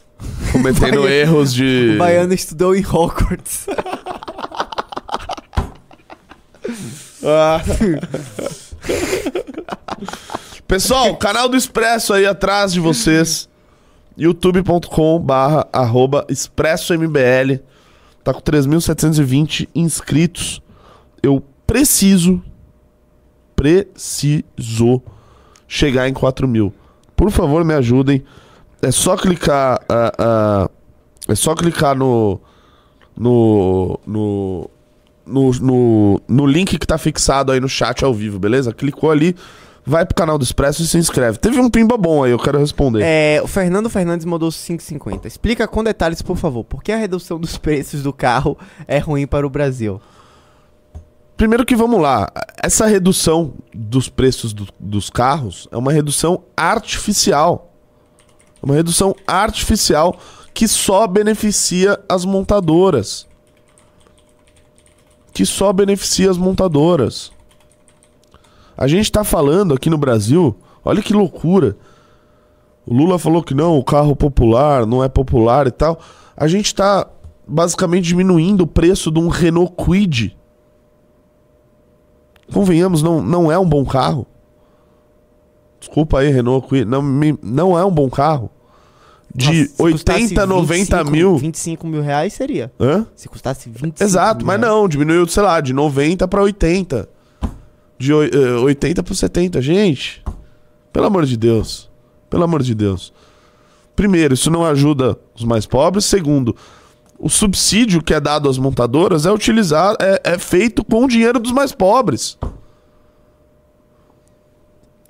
cometendo 0.52 1.00
Baiano- 1.00 1.08
erros 1.08 1.54
de. 1.54 1.92
O 1.94 1.98
baiano 1.98 2.34
estudou 2.34 2.76
em 2.76 2.84
Hogwarts. 2.86 3.66
Ah. 7.24 7.62
Pessoal, 10.68 11.16
canal 11.16 11.48
do 11.48 11.56
Expresso 11.56 12.12
aí 12.12 12.26
atrás 12.26 12.74
de 12.74 12.80
vocês. 12.80 13.48
youtube.com 14.16 15.18
barra 15.18 15.66
arroba 15.72 16.26
expressombl. 16.28 17.58
Tá 18.22 18.34
com 18.34 18.40
3.720 18.40 19.68
inscritos. 19.74 20.60
Eu 21.22 21.42
preciso, 21.66 22.42
preciso 23.58 25.02
chegar 25.66 26.08
em 26.08 26.12
4 26.14 26.46
mil. 26.46 26.72
Por 27.16 27.30
favor, 27.32 27.64
me 27.64 27.74
ajudem. 27.74 28.22
É 28.80 28.92
só 28.92 29.16
clicar. 29.16 29.80
ah, 29.88 30.12
ah, 30.16 30.70
é 31.26 31.34
só 31.34 31.54
clicar 31.54 31.96
no. 31.96 32.40
No. 33.16 33.98
No. 34.06 34.70
No, 35.26 35.50
no, 35.60 36.22
no 36.26 36.46
link 36.46 36.78
que 36.78 36.86
tá 36.86 36.96
fixado 36.96 37.52
aí 37.52 37.60
no 37.60 37.68
chat 37.68 38.02
ao 38.02 38.14
vivo, 38.14 38.38
beleza? 38.38 38.72
Clicou 38.72 39.10
ali, 39.10 39.36
vai 39.84 40.06
pro 40.06 40.14
canal 40.14 40.38
do 40.38 40.42
Expresso 40.42 40.80
e 40.80 40.86
se 40.86 40.96
inscreve. 40.96 41.36
Teve 41.36 41.60
um 41.60 41.68
pimba 41.68 41.98
bom 41.98 42.24
aí, 42.24 42.30
eu 42.30 42.38
quero 42.38 42.58
responder. 42.58 43.02
É, 43.04 43.38
o 43.44 43.46
Fernando 43.46 43.90
Fernandes 43.90 44.24
mandou 44.24 44.48
5,50. 44.48 45.26
Explica 45.26 45.68
com 45.68 45.84
detalhes, 45.84 46.22
por 46.22 46.38
favor, 46.38 46.64
por 46.64 46.82
que 46.82 46.90
a 46.92 46.96
redução 46.96 47.38
dos 47.38 47.58
preços 47.58 48.02
do 48.02 48.10
carro 48.10 48.56
é 48.86 48.96
ruim 48.96 49.26
para 49.26 49.46
o 49.46 49.50
Brasil? 49.50 50.00
Primeiro 51.38 51.64
que 51.64 51.76
vamos 51.76 52.00
lá, 52.00 52.28
essa 52.60 52.84
redução 52.86 53.54
dos 53.72 54.08
preços 54.08 54.52
do- 54.52 54.66
dos 54.78 55.08
carros 55.08 55.68
é 55.70 55.76
uma 55.76 55.92
redução 55.92 56.42
artificial. 56.56 57.72
É 58.60 58.66
Uma 58.66 58.74
redução 58.74 59.14
artificial 59.24 60.18
que 60.52 60.66
só 60.66 61.06
beneficia 61.06 61.96
as 62.08 62.24
montadoras. 62.24 63.24
Que 65.32 65.46
só 65.46 65.72
beneficia 65.72 66.28
as 66.28 66.36
montadoras. 66.36 67.30
A 68.76 68.88
gente 68.88 69.10
tá 69.12 69.22
falando 69.22 69.72
aqui 69.74 69.88
no 69.88 69.96
Brasil, 69.96 70.56
olha 70.84 71.00
que 71.00 71.12
loucura. 71.12 71.76
O 72.84 72.92
Lula 72.92 73.16
falou 73.16 73.44
que 73.44 73.54
não, 73.54 73.78
o 73.78 73.84
carro 73.84 74.16
popular 74.16 74.84
não 74.86 75.04
é 75.04 75.08
popular 75.08 75.68
e 75.68 75.70
tal. 75.70 76.00
A 76.36 76.48
gente 76.48 76.74
tá 76.74 77.06
basicamente 77.46 78.06
diminuindo 78.06 78.62
o 78.62 78.66
preço 78.66 79.08
de 79.12 79.20
um 79.20 79.28
Renault 79.28 79.72
Kwid 79.76 80.36
convenhamos, 82.52 83.02
não, 83.02 83.22
não 83.22 83.50
é 83.52 83.58
um 83.58 83.68
bom 83.68 83.84
carro. 83.84 84.26
Desculpa 85.80 86.18
aí, 86.20 86.30
Renault 86.30 86.66
Kwid, 86.66 86.84
não, 86.84 87.02
não 87.42 87.78
é 87.78 87.84
um 87.84 87.90
bom 87.90 88.10
carro. 88.10 88.50
De 89.34 89.46
Nossa, 89.46 89.68
se 89.68 89.76
custasse 89.92 90.22
80, 90.22 90.46
90 90.46 90.74
25 91.04 91.10
mil. 91.10 91.36
25 91.38 91.86
mil 91.86 92.02
reais 92.02 92.32
seria. 92.32 92.72
Hã? 92.80 93.06
Se 93.14 93.28
custasse 93.28 93.68
25 93.68 94.02
Exato, 94.02 94.44
mas 94.44 94.58
reais. 94.58 94.74
não, 94.74 94.88
diminuiu, 94.88 95.26
sei 95.28 95.42
lá, 95.42 95.60
de 95.60 95.72
90 95.72 96.26
para 96.26 96.42
80. 96.42 97.08
De 97.98 98.12
oi- 98.12 98.30
eh, 98.32 98.58
80 98.60 99.02
para 99.02 99.14
70. 99.14 99.60
Gente, 99.60 100.24
pelo 100.92 101.06
amor 101.06 101.26
de 101.26 101.36
Deus. 101.36 101.88
Pelo 102.30 102.42
amor 102.44 102.62
de 102.62 102.74
Deus. 102.74 103.12
Primeiro, 103.94 104.34
isso 104.34 104.50
não 104.50 104.64
ajuda 104.64 105.16
os 105.34 105.44
mais 105.44 105.66
pobres. 105.66 106.04
Segundo, 106.06 106.56
o 107.18 107.28
subsídio 107.28 108.02
que 108.02 108.14
é 108.14 108.20
dado 108.20 108.48
às 108.48 108.58
montadoras 108.58 109.26
é 109.26 109.32
utilizado, 109.32 109.98
é, 110.00 110.20
é 110.24 110.38
feito 110.38 110.84
com 110.84 111.04
o 111.04 111.08
dinheiro 111.08 111.40
dos 111.40 111.50
mais 111.50 111.72
pobres. 111.72 112.38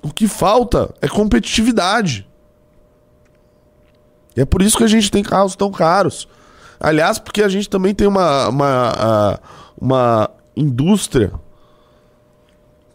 O 0.01 0.11
que 0.11 0.27
falta 0.27 0.93
é 1.01 1.07
competitividade. 1.07 2.27
E 4.35 4.41
é 4.41 4.45
por 4.45 4.61
isso 4.61 4.77
que 4.77 4.83
a 4.83 4.87
gente 4.87 5.11
tem 5.11 5.21
carros 5.21 5.55
tão 5.55 5.69
caros. 5.69 6.27
Aliás, 6.79 7.19
porque 7.19 7.43
a 7.43 7.49
gente 7.49 7.69
também 7.69 7.93
tem 7.93 8.07
uma, 8.07 8.47
uma, 8.47 9.39
uma 9.79 10.29
indústria 10.55 11.31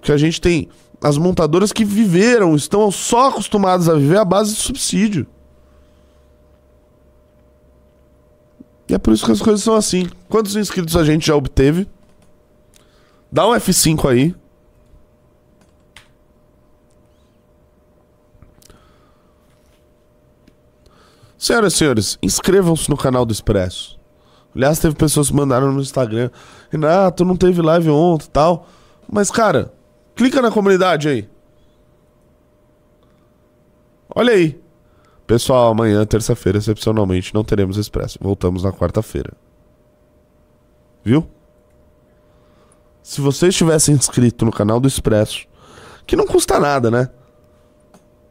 que 0.00 0.10
a 0.10 0.16
gente 0.16 0.40
tem 0.40 0.68
as 1.02 1.18
montadoras 1.18 1.70
que 1.70 1.84
viveram, 1.84 2.56
estão 2.56 2.90
só 2.90 3.28
acostumadas 3.28 3.88
a 3.88 3.94
viver 3.94 4.18
à 4.18 4.24
base 4.24 4.54
de 4.54 4.60
subsídio. 4.60 5.26
E 8.88 8.94
é 8.94 8.98
por 8.98 9.12
isso 9.12 9.24
que 9.24 9.32
as 9.32 9.40
coisas 9.40 9.62
são 9.62 9.74
assim. 9.74 10.08
Quantos 10.28 10.56
inscritos 10.56 10.96
a 10.96 11.04
gente 11.04 11.26
já 11.26 11.34
obteve? 11.34 11.88
Dá 13.30 13.48
um 13.48 13.52
F5 13.52 14.10
aí. 14.10 14.34
Senhoras 21.36 21.74
e 21.74 21.76
senhores, 21.76 22.18
inscrevam-se 22.22 22.88
no 22.88 22.96
canal 22.96 23.26
do 23.26 23.32
Expresso. 23.32 23.98
Aliás, 24.54 24.78
teve 24.78 24.94
pessoas 24.94 25.28
que 25.28 25.34
mandaram 25.34 25.72
no 25.72 25.80
Instagram. 25.80 26.30
Renato, 26.70 27.24
não 27.24 27.36
teve 27.36 27.60
live 27.60 27.90
ontem 27.90 28.26
e 28.26 28.30
tal. 28.30 28.66
Mas, 29.10 29.30
cara, 29.30 29.72
clica 30.14 30.40
na 30.40 30.50
comunidade 30.50 31.08
aí. 31.08 31.28
Olha 34.14 34.32
aí. 34.32 34.63
Pessoal, 35.26 35.70
amanhã, 35.70 36.04
terça-feira, 36.04 36.58
excepcionalmente, 36.58 37.34
não 37.34 37.42
teremos 37.42 37.78
Expresso. 37.78 38.18
Voltamos 38.20 38.62
na 38.62 38.72
quarta-feira. 38.72 39.32
Viu? 41.02 41.26
Se 43.02 43.20
você 43.20 43.48
estivesse 43.48 43.92
inscrito 43.92 44.44
no 44.44 44.50
canal 44.50 44.80
do 44.80 44.88
Expresso, 44.88 45.46
que 46.06 46.16
não 46.16 46.26
custa 46.26 46.58
nada, 46.58 46.90
né? 46.90 47.10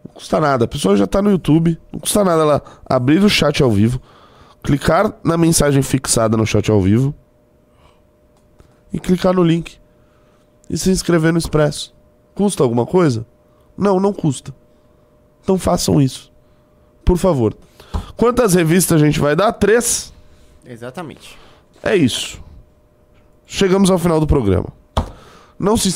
Não 0.05 0.13
custa 0.13 0.39
nada. 0.39 0.65
A 0.65 0.67
pessoa 0.67 0.95
já 0.95 1.07
tá 1.07 1.21
no 1.21 1.31
YouTube. 1.31 1.79
Não 1.91 1.99
custa 1.99 2.23
nada 2.23 2.41
ela 2.41 2.63
abrir 2.85 3.23
o 3.23 3.29
chat 3.29 3.61
ao 3.61 3.71
vivo, 3.71 4.01
clicar 4.63 5.13
na 5.23 5.37
mensagem 5.37 5.81
fixada 5.81 6.35
no 6.35 6.45
chat 6.45 6.69
ao 6.71 6.81
vivo 6.81 7.13
e 8.91 8.99
clicar 8.99 9.33
no 9.33 9.43
link 9.43 9.79
e 10.69 10.77
se 10.77 10.89
inscrever 10.89 11.31
no 11.31 11.39
Expresso. 11.39 11.95
Custa 12.33 12.63
alguma 12.63 12.85
coisa? 12.85 13.25
Não, 13.77 13.99
não 13.99 14.11
custa. 14.11 14.53
Então 15.41 15.57
façam 15.57 16.01
isso. 16.01 16.32
Por 17.03 17.17
favor. 17.17 17.55
Quantas 18.15 18.53
revistas 18.53 19.01
a 19.01 19.05
gente 19.05 19.19
vai 19.19 19.35
dar? 19.35 19.51
Três? 19.53 20.13
Exatamente. 20.65 21.37
É 21.81 21.95
isso. 21.95 22.41
Chegamos 23.45 23.89
ao 23.91 23.99
final 23.99 24.19
do 24.19 24.27
programa. 24.27 24.69
Não 25.59 25.77
se 25.77 25.93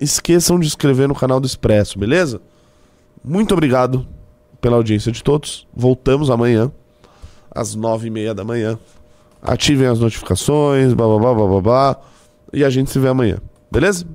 esqueçam 0.00 0.58
de 0.58 0.66
inscrever 0.66 1.08
no 1.08 1.14
canal 1.14 1.40
do 1.40 1.46
Expresso, 1.46 1.98
beleza? 1.98 2.40
Muito 3.24 3.52
obrigado 3.52 4.06
pela 4.60 4.76
audiência 4.76 5.10
de 5.10 5.22
todos. 5.22 5.66
Voltamos 5.74 6.30
amanhã, 6.30 6.70
às 7.50 7.74
nove 7.74 8.06
e 8.06 8.10
meia 8.10 8.34
da 8.34 8.44
manhã. 8.44 8.78
Ativem 9.42 9.86
as 9.86 9.98
notificações, 9.98 10.92
blá 10.92 11.06
blá 11.06 11.18
blá 11.18 11.34
blá 11.34 11.46
blá 11.46 11.60
blá. 11.60 12.00
E 12.52 12.64
a 12.64 12.70
gente 12.70 12.90
se 12.90 12.98
vê 12.98 13.08
amanhã, 13.08 13.38
beleza? 13.70 14.06